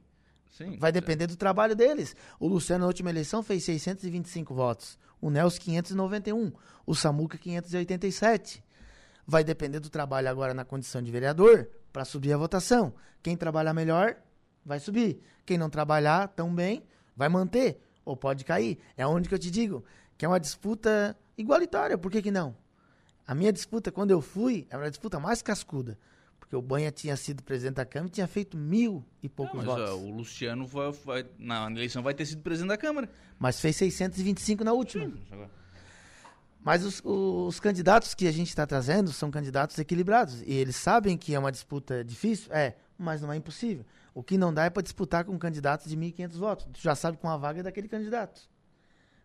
Sim, 0.51 0.77
Vai 0.79 0.93
depender 0.93 1.27
do 1.27 1.37
trabalho 1.37 1.75
deles. 1.75 2.15
O 2.39 2.47
Luciano, 2.47 2.83
na 2.83 2.87
última 2.87 3.09
eleição, 3.09 3.43
fez 3.43 3.65
625 3.65 4.55
votos. 4.55 4.99
O 5.21 5.31
Nelson, 5.31 5.59
591. 5.61 6.53
O 6.85 6.95
Samuca, 6.95 7.39
587. 7.39 8.63
Vai 9.27 9.45
depender 9.45 9.81
do 9.81 9.89
trabalho 9.89 10.29
agora 10.29 10.53
na 10.53 10.65
condição 10.65 11.01
de 11.01 11.11
vereador 11.11 11.69
para 11.93 12.05
subir 12.05 12.33
a 12.33 12.37
votação. 12.37 12.93
Quem 13.23 13.37
trabalhar 13.37 13.73
melhor, 13.73 14.17
vai 14.65 14.79
subir. 14.79 15.23
Quem 15.47 15.57
não 15.57 15.71
trabalhar 15.71 16.29
tão 16.29 16.55
bem, 16.55 16.85
vai 17.17 17.29
manter 17.29 17.81
ou 18.11 18.17
pode 18.17 18.45
cair. 18.45 18.79
É 18.97 19.07
onde 19.07 19.29
que 19.29 19.35
eu 19.35 19.39
te 19.39 19.51
digo 19.51 19.85
que 20.19 20.25
é 20.25 20.29
uma 20.29 20.41
disputa 20.41 21.17
igualitária, 21.39 21.97
por 21.97 22.11
que, 22.11 22.21
que 22.21 22.31
não? 22.31 22.55
A 23.27 23.35
minha 23.35 23.53
disputa, 23.53 23.91
quando 23.91 24.11
eu 24.11 24.21
fui, 24.21 24.67
era 24.69 24.87
a 24.87 24.91
disputa 24.91 25.19
mais 25.19 25.41
cascuda. 25.41 25.97
Porque 26.39 26.55
o 26.55 26.61
Banha 26.61 26.91
tinha 26.91 27.17
sido 27.17 27.43
presidente 27.43 27.77
da 27.77 27.87
Câmara 27.87 28.09
e 28.09 28.11
tinha 28.13 28.27
feito 28.27 28.57
mil 28.57 29.05
e 29.23 29.29
poucos 29.29 29.55
não, 29.55 29.65
mas, 29.65 29.79
votos. 29.79 29.91
Ó, 29.91 29.97
o 29.97 30.11
Luciano 30.11 30.67
vai, 30.67 30.91
vai, 30.91 31.27
na 31.39 31.71
eleição 31.71 32.03
vai 32.03 32.13
ter 32.13 32.27
sido 32.27 32.43
presidente 32.43 32.71
da 32.71 32.77
Câmara. 32.77 33.09
Mas 33.39 33.61
fez 33.61 33.77
625 33.77 34.65
na 34.65 34.73
última. 34.73 35.07
Sim, 35.07 35.15
mas 36.63 36.85
os, 36.85 37.01
os, 37.05 37.59
candidatos 37.59 38.13
que 38.13 38.27
a 38.27 38.33
gente 38.33 38.49
está 38.49 38.67
trazendo 38.67 39.13
são 39.13 39.31
candidatos 39.31 39.79
equilibrados. 39.79 40.43
E 40.43 40.53
eles 40.53 40.77
sabem 40.77 41.17
que 41.17 41.35
é 41.35 41.39
uma 41.39 41.51
disputa 41.51 42.05
difícil? 42.05 42.53
É, 42.53 42.77
mas 42.99 43.23
não 43.23 43.33
é 43.33 43.37
impossível. 43.37 43.87
O 44.15 44.23
que 44.23 44.37
não 44.37 44.53
dá 44.53 44.65
é 44.65 44.71
para 44.71 44.83
disputar 44.83 45.25
com 45.25 45.39
candidatos 45.39 45.89
de 45.89 45.97
1.500 45.97 46.33
votos. 46.33 46.67
Tu 46.73 46.81
já 46.81 46.95
sabe 46.95 47.19
com 47.19 47.29
a 47.29 47.37
vaga 47.37 47.61
é 47.61 47.63
daquele 47.63 47.89
candidato. 47.89 48.49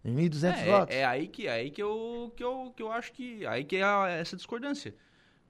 1.200 0.05 0.53
é, 0.53 0.65
votos. 0.65 0.95
É, 0.95 0.99
é, 0.99 1.05
aí, 1.05 1.27
que, 1.27 1.47
é 1.47 1.51
aí 1.51 1.71
que, 1.71 1.81
eu, 1.81 2.31
que, 2.35 2.43
eu, 2.43 2.73
que 2.75 2.83
eu 2.83 2.91
acho 2.91 3.11
que. 3.11 3.45
Aí 3.47 3.63
que 3.63 3.77
é 3.77 3.83
a, 3.83 4.07
essa 4.09 4.35
discordância. 4.35 4.93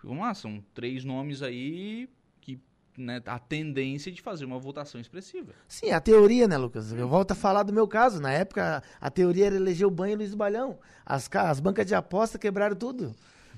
Vamos 0.03 0.23
lá, 0.23 0.33
são 0.33 0.63
três 0.73 1.03
nomes 1.03 1.41
aí 1.41 2.07
que 2.39 2.61
né, 2.95 3.21
a 3.25 3.39
tendência 3.39 4.11
de 4.11 4.21
fazer 4.21 4.45
uma 4.45 4.59
votação 4.59 5.01
expressiva. 5.01 5.51
Sim, 5.67 5.91
a 5.91 5.99
teoria, 5.99 6.47
né, 6.47 6.57
Lucas? 6.57 6.93
Eu 6.93 7.07
volto 7.07 7.31
a 7.31 7.35
falar 7.35 7.63
do 7.63 7.73
meu 7.73 7.87
caso. 7.87 8.21
Na 8.21 8.31
época, 8.31 8.83
a 9.01 9.09
teoria 9.09 9.47
era 9.47 9.55
eleger 9.55 9.87
o 9.87 9.91
Banho 9.91 10.11
e 10.11 10.15
o 10.15 10.17
Luiz 10.19 10.35
Balhão. 10.35 10.77
As, 11.05 11.29
as 11.33 11.59
bancas 11.59 11.85
de 11.85 11.95
aposta 11.95 12.37
quebraram 12.37 12.75
tudo. 12.75 13.15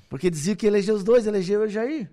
Porque 0.10 0.30
diziam 0.30 0.56
que 0.56 0.66
eleger 0.66 0.96
os 0.96 1.04
dois, 1.04 1.28
elegeu 1.28 1.62
o 1.62 1.68
Jair. 1.68 2.10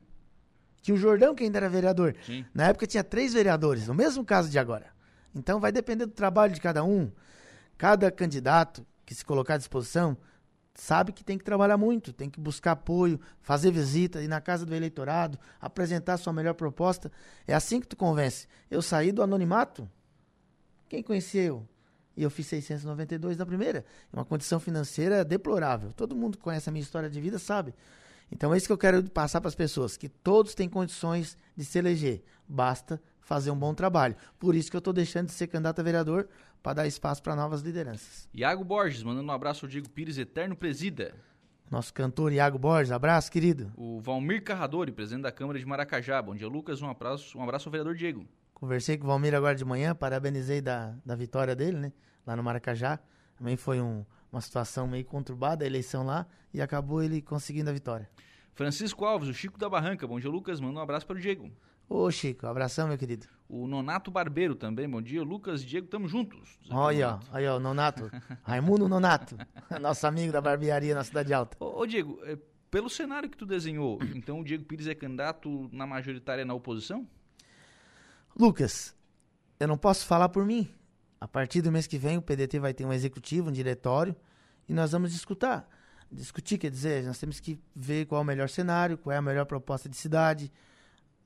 Tinha 0.85 0.95
o 0.95 0.99
Jordão, 0.99 1.35
que 1.35 1.43
ainda 1.43 1.57
era 1.57 1.68
vereador. 1.70 2.14
Sim. 2.26 2.45
Na 2.53 2.66
época 2.66 2.87
tinha 2.87 3.03
três 3.03 3.32
vereadores, 3.32 3.89
no 3.89 3.95
mesmo 3.95 4.22
caso 4.22 4.51
de 4.51 4.59
agora. 4.59 4.89
Então 5.35 5.59
vai 5.59 5.72
depender 5.72 6.05
do 6.05 6.12
trabalho 6.12 6.53
de 6.53 6.61
cada 6.61 6.85
um. 6.85 7.11
Cada 7.78 8.11
candidato 8.11 8.87
que 9.07 9.14
se 9.14 9.24
colocar 9.24 9.55
à 9.55 9.57
disposição 9.57 10.14
sabe 10.74 11.11
que 11.12 11.24
tem 11.24 11.39
que 11.39 11.45
trabalhar 11.45 11.78
muito, 11.78 12.12
tem 12.12 12.28
que 12.28 12.39
buscar 12.39 12.72
apoio, 12.72 13.18
fazer 13.41 13.70
visita, 13.70 14.20
ir 14.20 14.28
na 14.28 14.43
casa 14.43 14.66
do 14.66 14.74
eleitorado, 14.74 15.39
apresentar 15.59 16.18
sua 16.18 16.35
melhor 16.35 16.53
proposta. 16.53 17.11
É 17.47 17.55
assim 17.55 17.80
que 17.80 17.89
tu 17.89 17.97
convence. 17.97 18.47
Eu 18.70 18.82
saí 18.82 19.11
do 19.11 19.22
anonimato. 19.22 19.89
Quem 20.87 21.03
conhecia 21.03 21.45
eu? 21.45 21.66
E 22.14 22.22
eu 22.22 22.28
fiz 22.28 22.47
692 22.47 23.39
na 23.39 23.47
primeira. 23.47 23.87
Uma 24.12 24.26
condição 24.26 24.61
financeira 24.61 25.24
deplorável. 25.24 25.95
Todo 25.95 26.14
mundo 26.14 26.37
que 26.37 26.45
conhece 26.45 26.68
a 26.68 26.72
minha 26.72 26.82
história 26.82 27.09
de 27.09 27.18
vida 27.22 27.39
sabe. 27.39 27.74
Então 28.35 28.53
é 28.53 28.57
isso 28.57 28.66
que 28.66 28.72
eu 28.72 28.78
quero 28.78 29.03
passar 29.11 29.41
para 29.41 29.49
as 29.49 29.55
pessoas, 29.55 29.97
que 29.97 30.09
todos 30.09 30.55
têm 30.55 30.68
condições 30.68 31.39
de 31.57 31.64
se 31.64 31.78
eleger. 31.78 32.22
Basta 32.49 33.01
fazer 33.20 33.51
um 33.51 33.57
bom 33.57 33.72
trabalho. 33.72 34.16
Por 34.39 34.55
isso 34.55 34.70
que 34.70 34.76
eu 34.76 34.80
estou 34.80 34.93
deixando 34.93 35.26
de 35.26 35.32
ser 35.32 35.47
candidato 35.47 35.78
a 35.78 35.82
vereador 35.82 36.28
para 36.62 36.74
dar 36.74 36.87
espaço 36.87 37.22
para 37.22 37.37
novas 37.37 37.62
lideranças. 37.62 38.28
Iago 38.35 38.64
Borges, 38.64 39.03
mandando 39.03 39.28
um 39.28 39.35
abraço 39.35 39.64
ao 39.64 39.70
Diego 39.70 39.89
Pires, 39.89 40.18
eterno 40.18 40.57
presida. 40.57 41.14
Nosso 41.70 41.95
cantor 41.95 42.32
Iago 42.32 42.59
Borges, 42.59 42.91
abraço, 42.91 43.30
querido. 43.30 43.72
O 43.76 44.01
Valmir 44.01 44.43
Carradori, 44.43 44.93
presidente 44.93 45.22
da 45.22 45.32
Câmara 45.32 45.59
de 45.59 45.64
Maracajá. 45.64 46.20
Bom 46.20 46.35
dia, 46.35 46.49
Lucas. 46.49 46.82
Um 46.82 46.91
abraço, 46.91 47.39
um 47.39 47.43
abraço 47.43 47.68
ao 47.68 47.70
vereador 47.70 47.95
Diego. 47.95 48.26
Conversei 48.53 48.99
com 48.99 49.05
o 49.05 49.09
Valmir 49.09 49.35
agora 49.35 49.55
de 49.55 49.64
manhã, 49.64 49.95
parabenizei 49.95 50.61
da, 50.61 50.95
da 51.05 51.14
vitória 51.14 51.55
dele, 51.55 51.78
né? 51.78 51.93
Lá 52.26 52.35
no 52.35 52.43
Maracajá. 52.43 52.99
Também 53.37 53.57
foi 53.57 53.80
um, 53.80 54.05
uma 54.35 54.41
situação 54.41 54.87
meio 54.87 55.05
conturbada, 55.05 55.64
a 55.64 55.66
eleição 55.66 56.05
lá, 56.05 56.26
e 56.53 56.61
acabou 56.61 57.03
ele 57.03 57.22
conseguindo 57.22 57.70
a 57.70 57.72
vitória. 57.72 58.09
Francisco 58.55 59.05
Alves, 59.05 59.28
o 59.28 59.35
Chico 59.35 59.59
da 59.59 59.68
Barranca. 59.68 60.07
Bom 60.07 60.18
dia, 60.18 60.30
Lucas. 60.30 60.61
Manda 60.61 60.78
um 60.78 60.82
abraço 60.82 61.07
para 61.07 61.16
o 61.16 61.20
Diego. 61.20 61.51
Ô, 61.89 62.11
Chico, 62.11 62.47
abração, 62.47 62.89
meu 62.89 62.99
querido. 62.99 63.26
O 63.49 63.66
Nonato 63.66 64.11
Barbeiro 64.11 64.55
também. 64.55 64.89
Bom 64.89 65.03
dia, 65.03 65.22
Lucas 65.22 65.62
e 65.62 65.66
Diego. 65.66 65.87
Tamo 65.87 66.09
juntos. 66.09 66.59
Olha, 66.70 67.20
ó, 67.32 67.53
ó, 67.53 67.57
o 67.57 67.61
Nonato. 67.61 68.11
Raimundo 68.43 68.89
Nonato. 68.89 69.37
Nosso 69.80 70.07
amigo 70.07 70.32
da 70.32 70.41
barbearia 70.41 70.95
na 70.95 71.05
Cidade 71.05 71.32
Alta. 71.32 71.57
Ô, 71.61 71.80
ô 71.80 71.87
Diego, 71.87 72.20
é, 72.24 72.39
pelo 72.70 72.89
cenário 72.89 73.28
que 73.28 73.37
tu 73.37 73.47
desenhou, 73.47 73.99
então 74.14 74.41
o 74.41 74.45
Diego 74.45 74.64
Pires 74.64 74.87
é 74.87 74.95
candidato 74.95 75.68
na 75.72 75.87
majoritária 75.87 76.45
na 76.45 76.55
oposição? 76.55 77.07
Lucas, 78.39 78.97
eu 79.61 79.68
não 79.68 79.76
posso 79.76 80.07
falar 80.07 80.28
por 80.28 80.45
mim. 80.45 80.68
A 81.25 81.27
partir 81.27 81.62
do 81.62 81.72
mês 81.72 81.87
que 81.87 81.97
vem, 81.97 82.18
o 82.18 82.22
PDT 82.22 82.59
vai 82.59 82.75
ter 82.75 82.85
um 82.85 82.93
executivo, 82.93 83.49
um 83.49 83.53
diretório, 83.53 84.14
e 84.68 84.75
nós 84.75 84.93
vamos 84.93 85.11
discutir. 85.11 85.64
Discutir, 86.12 86.59
quer 86.59 86.70
dizer, 86.70 87.03
nós 87.03 87.18
temos 87.18 87.41
que 87.41 87.59
ver 87.75 88.05
qual 88.05 88.20
é 88.20 88.22
o 88.22 88.27
melhor 88.27 88.47
cenário, 88.47 88.99
qual 88.99 89.14
é 89.14 89.16
a 89.16 89.22
melhor 89.22 89.47
proposta 89.47 89.89
de 89.89 89.97
cidade. 89.97 90.53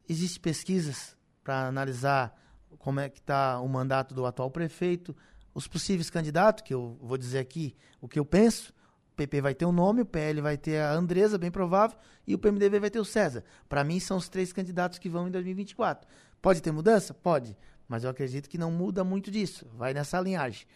Existem 0.09 0.41
pesquisas 0.41 1.17
para 1.43 1.67
analisar 1.67 2.33
como 2.79 3.01
é 3.01 3.09
que 3.09 3.19
está 3.19 3.59
o 3.59 3.69
mandato 3.69 4.15
do 4.15 4.25
atual 4.25 4.53
prefeito, 4.53 5.17
os 5.53 5.67
possíveis 5.67 6.09
candidatos, 6.09 6.63
que 6.63 6.73
eu 6.73 6.97
vou 7.03 7.19
dizer 7.19 7.41
aqui 7.41 7.75
o 8.01 8.07
que 8.07 8.21
eu 8.21 8.25
penso. 8.25 8.73
O 9.13 9.17
PP 9.17 9.41
vai 9.41 9.53
ter 9.53 9.67
um 9.67 9.73
nome, 9.73 10.03
o 10.03 10.07
PL 10.07 10.41
vai 10.41 10.57
ter 10.57 10.79
a 10.79 10.93
Andresa, 10.93 11.37
bem 11.37 11.51
provável, 11.51 11.99
e 12.25 12.37
o 12.37 12.39
PMDB 12.39 12.79
vai 12.79 12.89
ter 12.89 13.01
o 13.01 13.05
César. 13.05 13.43
Para 13.69 13.83
mim, 13.83 13.99
são 13.99 14.17
os 14.17 14.29
três 14.29 14.53
candidatos 14.53 15.01
que 15.01 15.09
vão 15.09 15.27
em 15.27 15.33
2024. 15.33 16.09
Pode 16.41 16.63
ter 16.63 16.71
mudança? 16.71 17.13
Pode. 17.13 17.57
Mas 17.89 18.05
eu 18.05 18.11
acredito 18.11 18.49
que 18.49 18.59
não 18.59 18.71
muda 18.71 19.03
muito 19.03 19.31
disso. 19.31 19.67
Vai 19.75 19.95
nessa 19.95 20.21
linhagem. 20.21 20.67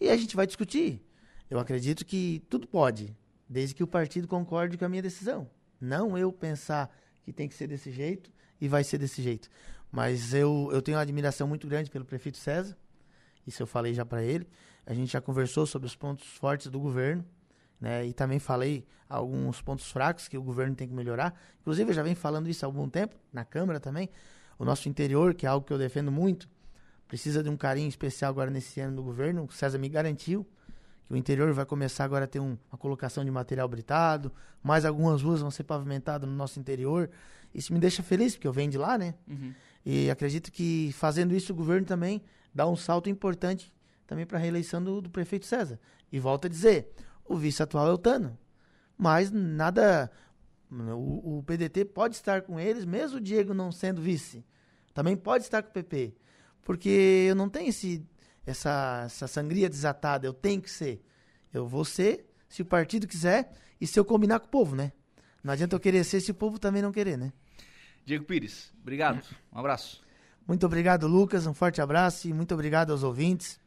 E 0.00 0.08
a 0.08 0.16
gente 0.16 0.34
vai 0.34 0.46
discutir. 0.46 1.00
Eu 1.48 1.58
acredito 1.58 2.04
que 2.04 2.42
tudo 2.48 2.66
pode, 2.66 3.16
desde 3.48 3.74
que 3.74 3.82
o 3.82 3.86
partido 3.86 4.26
concorde 4.26 4.76
com 4.76 4.84
a 4.84 4.88
minha 4.88 5.02
decisão. 5.02 5.48
Não 5.80 6.18
eu 6.18 6.32
pensar 6.32 6.94
que 7.22 7.32
tem 7.32 7.48
que 7.48 7.54
ser 7.54 7.68
desse 7.68 7.90
jeito 7.90 8.30
e 8.60 8.68
vai 8.68 8.82
ser 8.82 8.98
desse 8.98 9.22
jeito. 9.22 9.48
Mas 9.90 10.34
eu, 10.34 10.68
eu 10.72 10.82
tenho 10.82 10.96
uma 10.96 11.02
admiração 11.02 11.46
muito 11.46 11.66
grande 11.66 11.90
pelo 11.90 12.04
prefeito 12.04 12.38
César. 12.38 12.76
Isso 13.46 13.62
eu 13.62 13.66
falei 13.66 13.94
já 13.94 14.04
para 14.04 14.22
ele. 14.22 14.46
A 14.86 14.94
gente 14.94 15.12
já 15.12 15.20
conversou 15.20 15.66
sobre 15.66 15.86
os 15.86 15.96
pontos 15.96 16.26
fortes 16.26 16.66
do 16.68 16.78
governo. 16.78 17.24
Né? 17.80 18.06
E 18.06 18.12
também 18.12 18.38
falei 18.38 18.86
alguns 19.08 19.62
pontos 19.62 19.90
fracos 19.90 20.28
que 20.28 20.36
o 20.36 20.42
governo 20.42 20.74
tem 20.74 20.86
que 20.86 20.94
melhorar. 20.94 21.34
Inclusive, 21.60 21.90
eu 21.90 21.94
já 21.94 22.02
venho 22.02 22.16
falando 22.16 22.48
isso 22.48 22.64
há 22.64 22.68
algum 22.68 22.88
tempo, 22.88 23.16
na 23.32 23.44
Câmara 23.44 23.80
também. 23.80 24.08
O 24.60 24.64
nosso 24.66 24.90
interior, 24.90 25.32
que 25.32 25.46
é 25.46 25.48
algo 25.48 25.66
que 25.66 25.72
eu 25.72 25.78
defendo 25.78 26.12
muito, 26.12 26.46
precisa 27.08 27.42
de 27.42 27.48
um 27.48 27.56
carinho 27.56 27.88
especial 27.88 28.28
agora 28.28 28.50
nesse 28.50 28.78
ano 28.78 28.96
do 28.96 29.02
governo. 29.02 29.46
O 29.46 29.50
César 29.50 29.78
me 29.78 29.88
garantiu 29.88 30.46
que 31.06 31.14
o 31.14 31.16
interior 31.16 31.50
vai 31.54 31.64
começar 31.64 32.04
agora 32.04 32.26
a 32.26 32.28
ter 32.28 32.40
um, 32.40 32.58
uma 32.70 32.76
colocação 32.76 33.24
de 33.24 33.30
material 33.30 33.66
britado, 33.66 34.30
mais 34.62 34.84
algumas 34.84 35.22
ruas 35.22 35.40
vão 35.40 35.50
ser 35.50 35.64
pavimentadas 35.64 36.28
no 36.28 36.36
nosso 36.36 36.60
interior. 36.60 37.08
Isso 37.54 37.72
me 37.72 37.80
deixa 37.80 38.02
feliz, 38.02 38.34
porque 38.34 38.46
eu 38.46 38.52
venho 38.52 38.70
de 38.70 38.76
lá, 38.76 38.98
né? 38.98 39.14
Uhum. 39.26 39.54
E 39.82 40.10
acredito 40.10 40.52
que 40.52 40.92
fazendo 40.92 41.34
isso 41.34 41.54
o 41.54 41.56
governo 41.56 41.86
também 41.86 42.22
dá 42.54 42.68
um 42.68 42.76
salto 42.76 43.08
importante 43.08 43.74
também 44.06 44.26
para 44.26 44.36
a 44.36 44.40
reeleição 44.42 44.84
do, 44.84 45.00
do, 45.00 45.08
prefeito 45.08 45.46
César. 45.46 45.80
E 46.12 46.20
volto 46.20 46.44
a 46.44 46.48
dizer, 46.50 46.92
o 47.24 47.34
vice 47.34 47.62
atual 47.62 47.88
é 47.88 47.92
o 47.92 47.96
Tano. 47.98 48.36
Mas 48.94 49.30
nada. 49.30 50.10
O, 50.70 51.38
o, 51.38 51.42
PDT 51.44 51.86
pode 51.86 52.14
estar 52.14 52.42
com 52.42 52.60
eles, 52.60 52.84
mesmo 52.84 53.16
o 53.16 53.20
Diego 53.20 53.54
não 53.54 53.72
sendo 53.72 54.02
vice. 54.02 54.44
Também 55.00 55.16
pode 55.16 55.44
estar 55.44 55.62
com 55.62 55.70
o 55.70 55.72
PP. 55.72 56.14
Porque 56.60 57.24
eu 57.26 57.34
não 57.34 57.48
tenho 57.48 57.70
esse, 57.70 58.06
essa, 58.44 59.04
essa 59.06 59.26
sangria 59.26 59.66
desatada. 59.66 60.26
Eu 60.26 60.34
tenho 60.34 60.60
que 60.60 60.70
ser. 60.70 61.02
Eu 61.50 61.66
vou 61.66 61.86
ser 61.86 62.30
se 62.50 62.60
o 62.60 62.66
partido 62.66 63.06
quiser 63.06 63.50
e 63.80 63.86
se 63.86 63.98
eu 63.98 64.04
combinar 64.04 64.40
com 64.40 64.46
o 64.48 64.50
povo, 64.50 64.76
né? 64.76 64.92
Não 65.42 65.54
adianta 65.54 65.74
eu 65.74 65.80
querer 65.80 66.04
ser 66.04 66.20
se 66.20 66.32
o 66.32 66.34
povo 66.34 66.58
também 66.58 66.82
não 66.82 66.92
querer, 66.92 67.16
né? 67.16 67.32
Diego 68.04 68.26
Pires, 68.26 68.74
obrigado. 68.82 69.24
Um 69.50 69.58
abraço. 69.58 70.02
Muito 70.46 70.66
obrigado, 70.66 71.06
Lucas. 71.06 71.46
Um 71.46 71.54
forte 71.54 71.80
abraço 71.80 72.28
e 72.28 72.34
muito 72.34 72.52
obrigado 72.52 72.92
aos 72.92 73.02
ouvintes, 73.02 73.58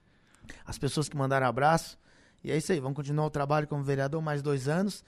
as 0.63 0.77
pessoas 0.77 1.09
que 1.09 1.17
mandaram 1.17 1.47
abraço. 1.47 1.97
E 2.43 2.51
é 2.51 2.57
isso 2.57 2.71
aí, 2.71 2.79
vamos 2.79 2.95
continuar 2.95 3.25
o 3.25 3.31
trabalho 3.31 3.67
como 3.67 3.83
vereador 3.83 4.21
mais 4.21 4.43
dois 4.43 4.67
anos. 4.67 5.03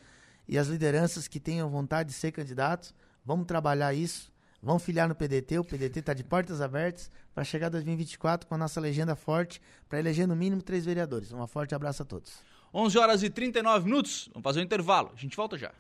E 0.48 0.58
as 0.58 0.70
lideranças 0.70 1.28
que 1.28 1.40
tenham 1.40 1.70
vontade 1.70 2.10
de 2.10 2.16
ser 2.16 2.32
candidatos, 2.32 2.96
vamos 3.24 3.46
trabalhar 3.46 3.94
isso. 3.94 4.34
Vamos 4.66 4.82
filiar 4.82 5.08
no 5.08 5.14
PDT, 5.14 5.60
o 5.60 5.64
PDT 5.64 6.00
está 6.00 6.12
de 6.12 6.24
portas 6.24 6.60
abertas 6.60 7.12
para 7.36 7.44
chegar 7.44 7.70
2024 7.70 8.48
com 8.48 8.56
a 8.56 8.58
nossa 8.58 8.82
legenda 8.82 9.16
forte, 9.16 9.62
para 9.88 10.00
eleger 10.00 10.28
no 10.28 10.36
mínimo 10.36 10.60
três 10.60 10.84
vereadores. 10.84 11.32
Um 11.32 11.46
forte 11.46 11.76
abraço 11.76 12.02
a 12.02 12.06
todos. 12.06 12.40
11 12.74 12.98
horas 12.98 13.22
e 13.22 13.30
39 13.30 13.86
minutos, 13.86 14.28
vamos 14.34 14.44
fazer 14.44 14.62
um 14.62 14.64
intervalo. 14.64 15.12
A 15.16 15.20
gente 15.20 15.38
volta 15.38 15.56
já. 15.56 15.72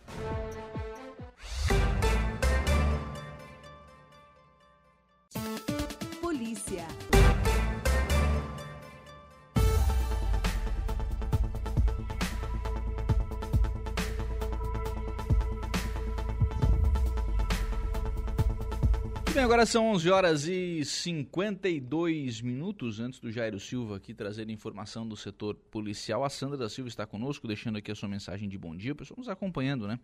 Agora 19.45 19.63
são 19.63 19.91
11 19.91 20.09
horas 20.09 20.47
e 20.47 20.83
52 20.83 22.41
minutos 22.41 22.99
antes 22.99 23.19
do 23.19 23.31
Jairo 23.31 23.59
Silva 23.59 23.97
aqui 23.97 24.11
trazer 24.11 24.49
informação 24.49 25.07
do 25.07 25.15
setor 25.15 25.53
policial. 25.69 26.23
A 26.23 26.29
Sandra 26.31 26.57
da 26.57 26.67
Silva 26.67 26.87
está 26.87 27.05
conosco, 27.05 27.47
deixando 27.47 27.77
aqui 27.77 27.91
a 27.91 27.95
sua 27.95 28.09
mensagem 28.09 28.49
de 28.49 28.57
bom 28.57 28.75
dia. 28.75 28.93
O 28.93 28.95
pessoal 28.95 29.19
nos 29.19 29.29
acompanhando, 29.29 29.87
né? 29.87 29.99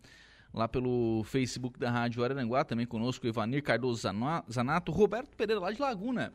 Lá 0.54 0.68
pelo 0.68 1.24
Facebook 1.24 1.80
da 1.80 1.90
Rádio 1.90 2.24
Araranguá, 2.24 2.64
também 2.64 2.86
conosco 2.86 3.26
Ivanir 3.26 3.64
Cardoso 3.64 4.08
Zanato, 4.48 4.92
Roberto 4.92 5.36
Pereira 5.36 5.60
lá 5.60 5.72
de 5.72 5.82
Laguna 5.82 6.32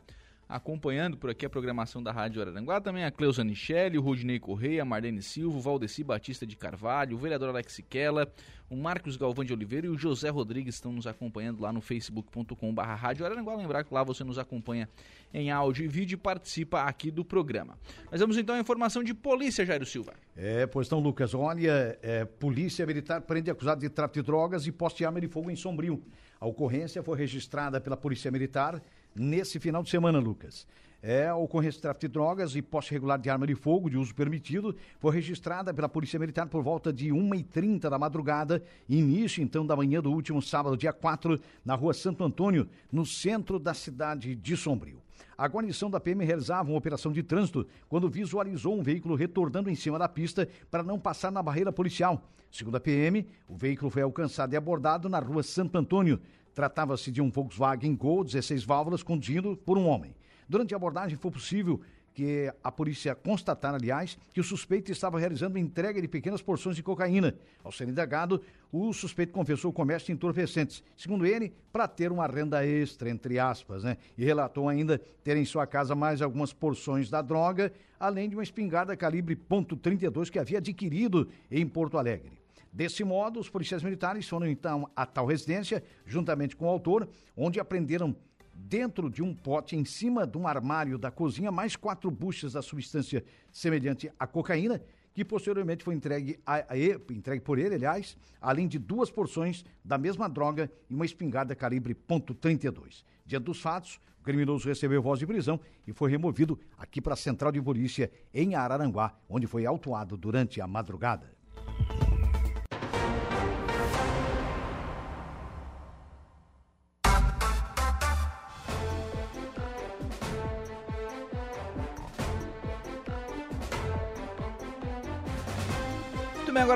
acompanhando 0.47 1.17
por 1.17 1.29
aqui 1.29 1.45
a 1.45 1.49
programação 1.49 2.01
da 2.01 2.11
Rádio 2.11 2.41
Araranguá, 2.41 2.79
também 2.79 3.03
a 3.03 3.11
Cleusa 3.11 3.43
Nichelli, 3.43 3.97
o 3.97 4.01
Rudinei 4.01 4.39
Correia, 4.39 4.85
Marlene 4.85 5.21
Silva, 5.21 5.57
o 5.57 5.61
Valdeci 5.61 6.03
Batista 6.03 6.45
de 6.45 6.55
Carvalho, 6.55 7.15
o 7.15 7.19
vereador 7.19 7.49
Alex 7.49 7.73
Siquela, 7.73 8.31
o 8.69 8.75
Marcos 8.75 9.15
Galvão 9.15 9.43
de 9.45 9.53
Oliveira 9.53 9.87
e 9.87 9.89
o 9.89 9.97
José 9.97 10.29
Rodrigues 10.29 10.75
estão 10.75 10.91
nos 10.91 11.07
acompanhando 11.07 11.61
lá 11.61 11.71
no 11.71 11.81
facebook.com.br 11.81 12.81
Rádio 12.81 13.25
Araranguá. 13.25 13.55
Lembrar 13.55 13.83
que 13.83 13.93
lá 13.93 14.03
você 14.03 14.23
nos 14.23 14.37
acompanha 14.37 14.89
em 15.33 15.51
áudio 15.51 15.85
e 15.85 15.87
vídeo 15.87 16.15
e 16.15 16.17
participa 16.17 16.83
aqui 16.83 17.09
do 17.09 17.23
programa. 17.23 17.77
Mas 18.11 18.19
vamos 18.19 18.37
então 18.37 18.55
à 18.55 18.59
informação 18.59 19.03
de 19.03 19.13
polícia, 19.13 19.65
Jairo 19.65 19.85
Silva. 19.85 20.13
É, 20.35 20.65
pois 20.65 20.87
então, 20.87 20.99
Lucas, 20.99 21.33
olha, 21.33 21.97
é, 22.01 22.25
polícia 22.25 22.85
militar 22.85 23.21
prende 23.21 23.49
acusado 23.49 23.81
de 23.81 23.89
tráfico 23.89 24.19
de 24.21 24.25
drogas 24.25 24.67
e 24.67 24.71
poste 24.71 24.99
de 24.99 25.05
arma 25.05 25.21
de 25.21 25.27
fogo 25.27 25.49
em 25.49 25.55
Sombrio. 25.55 26.03
A 26.39 26.45
ocorrência 26.45 27.01
foi 27.01 27.17
registrada 27.17 27.81
pela 27.81 27.97
Polícia 27.97 28.29
Militar 28.29 28.81
nesse 29.19 29.59
final 29.59 29.83
de 29.83 29.89
semana, 29.89 30.19
Lucas. 30.19 30.67
É, 31.01 31.31
ocorrência 31.31 31.77
de 31.77 31.81
tráfico 31.83 32.07
de 32.07 32.07
drogas 32.07 32.55
e 32.55 32.61
posse 32.61 32.91
regular 32.91 33.19
de 33.19 33.29
arma 33.29 33.45
de 33.45 33.53
fogo 33.53 33.89
de 33.89 33.97
uso 33.97 34.15
permitido 34.15 34.75
foi 34.99 35.13
registrada 35.13 35.71
pela 35.73 35.87
Polícia 35.87 36.19
Militar 36.19 36.47
por 36.47 36.63
volta 36.63 36.91
de 36.91 37.09
1h30 37.09 37.81
da 37.81 37.99
madrugada, 37.99 38.63
início 38.89 39.43
então 39.43 39.65
da 39.65 39.75
manhã 39.75 40.01
do 40.01 40.11
último 40.11 40.41
sábado, 40.41 40.75
dia 40.75 40.91
4, 40.91 41.39
na 41.63 41.75
rua 41.75 41.93
Santo 41.93 42.23
Antônio, 42.23 42.67
no 42.91 43.05
centro 43.05 43.59
da 43.59 43.75
cidade 43.75 44.35
de 44.35 44.57
Sombrio. 44.57 44.99
A 45.37 45.47
guarnição 45.47 45.87
da 45.87 45.99
PM 45.99 46.25
realizava 46.25 46.69
uma 46.69 46.77
operação 46.77 47.11
de 47.11 47.21
trânsito 47.21 47.67
quando 47.87 48.09
visualizou 48.09 48.75
um 48.75 48.81
veículo 48.81 49.13
retornando 49.13 49.69
em 49.69 49.75
cima 49.75 49.99
da 49.99 50.09
pista 50.09 50.49
para 50.71 50.81
não 50.81 50.99
passar 50.99 51.31
na 51.31 51.43
barreira 51.43 51.71
policial. 51.71 52.27
Segundo 52.51 52.77
a 52.77 52.79
PM, 52.79 53.27
o 53.47 53.55
veículo 53.55 53.91
foi 53.91 54.01
alcançado 54.01 54.53
e 54.53 54.57
abordado 54.57 55.07
na 55.07 55.19
rua 55.19 55.43
Santo 55.43 55.77
Antônio. 55.77 56.19
Tratava-se 56.57 57.11
de 57.11 57.21
um 57.21 57.29
Volkswagen 57.29 57.95
Gol 57.95 58.23
16 58.23 58.63
válvulas 58.63 59.03
conduzido 59.03 59.55
por 59.55 59.77
um 59.77 59.85
homem. 59.85 60.15
Durante 60.49 60.73
a 60.73 60.77
abordagem 60.77 61.15
foi 61.15 61.29
possível 61.29 61.79
que 62.15 62.51
a 62.63 62.71
polícia 62.71 63.13
constatar, 63.13 63.75
aliás, 63.75 64.17
que 64.33 64.39
o 64.39 64.43
suspeito 64.43 64.91
estava 64.91 65.19
realizando 65.19 65.59
entrega 65.59 66.01
de 66.01 66.07
pequenas 66.07 66.41
porções 66.41 66.75
de 66.75 66.81
cocaína. 66.81 67.35
Ao 67.63 67.71
ser 67.71 67.87
indagado, 67.87 68.41
o 68.71 68.91
suspeito 68.91 69.33
confessou 69.33 69.69
o 69.69 69.73
comércio 69.73 70.07
de 70.07 70.13
entorpecentes, 70.13 70.83
segundo 70.95 71.27
ele, 71.27 71.53
para 71.71 71.87
ter 71.87 72.11
uma 72.11 72.25
renda 72.25 72.65
extra, 72.65 73.07
entre 73.07 73.37
aspas, 73.37 73.83
né? 73.83 73.95
E 74.17 74.25
relatou 74.25 74.67
ainda 74.67 74.99
ter 75.23 75.37
em 75.37 75.45
sua 75.45 75.67
casa 75.67 75.93
mais 75.93 76.23
algumas 76.23 76.51
porções 76.53 77.07
da 77.07 77.21
droga, 77.21 77.71
além 77.99 78.27
de 78.27 78.35
uma 78.35 78.41
espingarda 78.41 78.97
calibre 78.97 79.35
.32 79.35 80.31
que 80.31 80.39
havia 80.39 80.57
adquirido 80.57 81.29
em 81.51 81.67
Porto 81.67 81.99
Alegre. 81.99 82.36
Desse 82.77 83.03
modo, 83.03 83.39
os 83.39 83.49
policiais 83.49 83.81
militares 83.81 84.29
foram 84.29 84.45
então 84.45 84.87
a 84.95 85.03
tal 85.03 85.25
residência, 85.25 85.83
juntamente 86.05 86.55
com 86.55 86.65
o 86.65 86.69
autor, 86.69 87.09
onde 87.35 87.59
apreenderam 87.59 88.15
dentro 88.53 89.09
de 89.09 89.23
um 89.23 89.33
pote 89.33 89.75
em 89.75 89.83
cima 89.83 90.27
de 90.27 90.37
um 90.37 90.47
armário 90.47 90.95
da 90.95 91.09
cozinha 91.09 91.51
mais 91.51 91.75
quatro 91.75 92.11
buchas 92.11 92.53
da 92.53 92.61
substância 92.61 93.25
semelhante 93.51 94.11
à 94.19 94.27
cocaína, 94.27 94.79
que 95.11 95.25
posteriormente 95.25 95.83
foi 95.83 95.95
entregue, 95.95 96.39
a, 96.45 96.57
a, 96.71 96.77
entregue 97.09 97.41
por 97.41 97.57
ele, 97.57 97.73
aliás, 97.73 98.15
além 98.39 98.67
de 98.67 98.77
duas 98.77 99.09
porções 99.09 99.65
da 99.83 99.97
mesma 99.97 100.29
droga 100.29 100.71
e 100.87 100.93
uma 100.93 101.03
espingarda 101.03 101.55
calibre 101.55 101.95
.32. 101.95 103.03
Diante 103.25 103.45
dos 103.45 103.59
fatos, 103.59 103.99
o 104.21 104.23
criminoso 104.23 104.67
recebeu 104.67 105.01
voz 105.01 105.17
de 105.17 105.25
prisão 105.25 105.59
e 105.87 105.93
foi 105.93 106.11
removido 106.11 106.59
aqui 106.77 107.01
para 107.01 107.15
a 107.15 107.17
central 107.17 107.51
de 107.51 107.59
polícia 107.59 108.11
em 108.31 108.53
Araranguá, 108.53 109.17
onde 109.27 109.47
foi 109.47 109.65
autuado 109.65 110.15
durante 110.15 110.61
a 110.61 110.67
madrugada. 110.67 111.35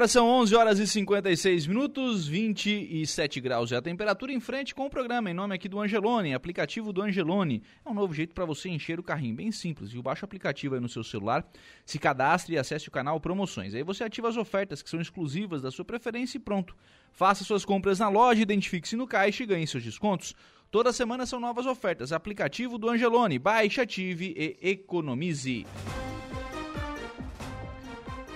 Agora 0.01 0.07
são 0.07 0.27
11 0.27 0.55
horas 0.55 0.79
e 0.79 0.87
56 0.87 1.67
minutos, 1.67 2.27
27 2.27 3.39
graus 3.39 3.71
é 3.71 3.75
a 3.75 3.81
temperatura 3.83 4.33
em 4.33 4.39
frente 4.39 4.73
com 4.73 4.87
o 4.87 4.89
programa, 4.89 5.29
em 5.29 5.33
nome 5.33 5.53
aqui 5.53 5.69
do 5.69 5.79
Angelone, 5.79 6.33
aplicativo 6.33 6.91
do 6.91 7.03
Angelone. 7.03 7.61
É 7.85 7.89
um 7.89 7.93
novo 7.93 8.11
jeito 8.11 8.33
para 8.33 8.43
você 8.43 8.67
encher 8.67 8.99
o 8.99 9.03
carrinho, 9.03 9.35
bem 9.35 9.51
simples, 9.51 9.91
viu? 9.91 10.01
Baixa 10.01 10.23
o 10.23 10.25
aplicativo 10.25 10.73
aí 10.73 10.81
no 10.81 10.89
seu 10.89 11.03
celular, 11.03 11.45
se 11.85 11.99
cadastre 11.99 12.55
e 12.55 12.57
acesse 12.57 12.87
o 12.87 12.91
canal 12.91 13.19
Promoções. 13.19 13.75
Aí 13.75 13.83
você 13.83 14.03
ativa 14.03 14.27
as 14.27 14.37
ofertas 14.37 14.81
que 14.81 14.89
são 14.89 14.99
exclusivas 14.99 15.61
da 15.61 15.69
sua 15.69 15.85
preferência 15.85 16.37
e 16.37 16.41
pronto. 16.41 16.75
Faça 17.11 17.43
suas 17.43 17.63
compras 17.63 17.99
na 17.99 18.09
loja, 18.09 18.41
identifique-se 18.41 18.95
no 18.95 19.05
caixa 19.05 19.43
e 19.43 19.45
ganhe 19.45 19.67
seus 19.67 19.83
descontos. 19.83 20.33
Toda 20.71 20.91
semana 20.91 21.27
são 21.27 21.39
novas 21.39 21.67
ofertas. 21.67 22.11
Aplicativo 22.11 22.79
do 22.79 22.89
Angelone. 22.89 23.37
Baixe, 23.37 23.81
ative 23.81 24.33
e 24.35 24.71
economize. 24.71 25.67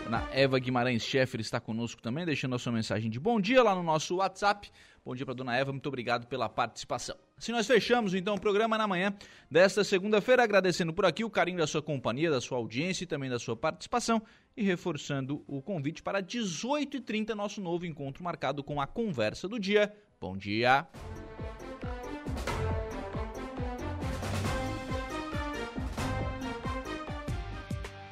Ana 0.05 0.23
Eva 0.31 0.59
Guimarães 0.59 1.03
Scheffer 1.03 1.41
está 1.41 1.59
conosco 1.59 1.99
também, 1.99 2.25
deixando 2.25 2.55
a 2.55 2.59
sua 2.59 2.71
mensagem 2.71 3.09
de 3.09 3.19
bom 3.19 3.41
dia 3.41 3.63
lá 3.63 3.73
no 3.73 3.81
nosso 3.81 4.17
WhatsApp. 4.17 4.69
Bom 5.03 5.15
dia 5.15 5.25
para 5.25 5.33
dona 5.33 5.55
Eva, 5.57 5.71
muito 5.71 5.87
obrigado 5.87 6.27
pela 6.27 6.47
participação. 6.47 7.15
Assim 7.35 7.51
nós 7.51 7.65
fechamos 7.65 8.13
então 8.13 8.35
o 8.35 8.39
programa 8.39 8.77
na 8.77 8.87
manhã 8.87 9.15
desta 9.49 9.83
segunda-feira, 9.83 10.43
agradecendo 10.43 10.93
por 10.93 11.05
aqui 11.05 11.23
o 11.23 11.29
carinho 11.29 11.57
da 11.57 11.65
sua 11.65 11.81
companhia, 11.81 12.29
da 12.29 12.39
sua 12.39 12.59
audiência 12.59 13.03
e 13.03 13.07
também 13.07 13.31
da 13.31 13.39
sua 13.39 13.55
participação 13.55 14.21
e 14.55 14.61
reforçando 14.61 15.43
o 15.47 15.59
convite 15.59 16.03
para 16.03 16.21
18h30, 16.21 17.29
nosso 17.33 17.59
novo 17.59 17.83
encontro 17.83 18.23
marcado 18.23 18.63
com 18.63 18.79
a 18.79 18.85
conversa 18.85 19.47
do 19.47 19.59
dia. 19.59 19.91
Bom 20.21 20.37
dia! 20.37 20.87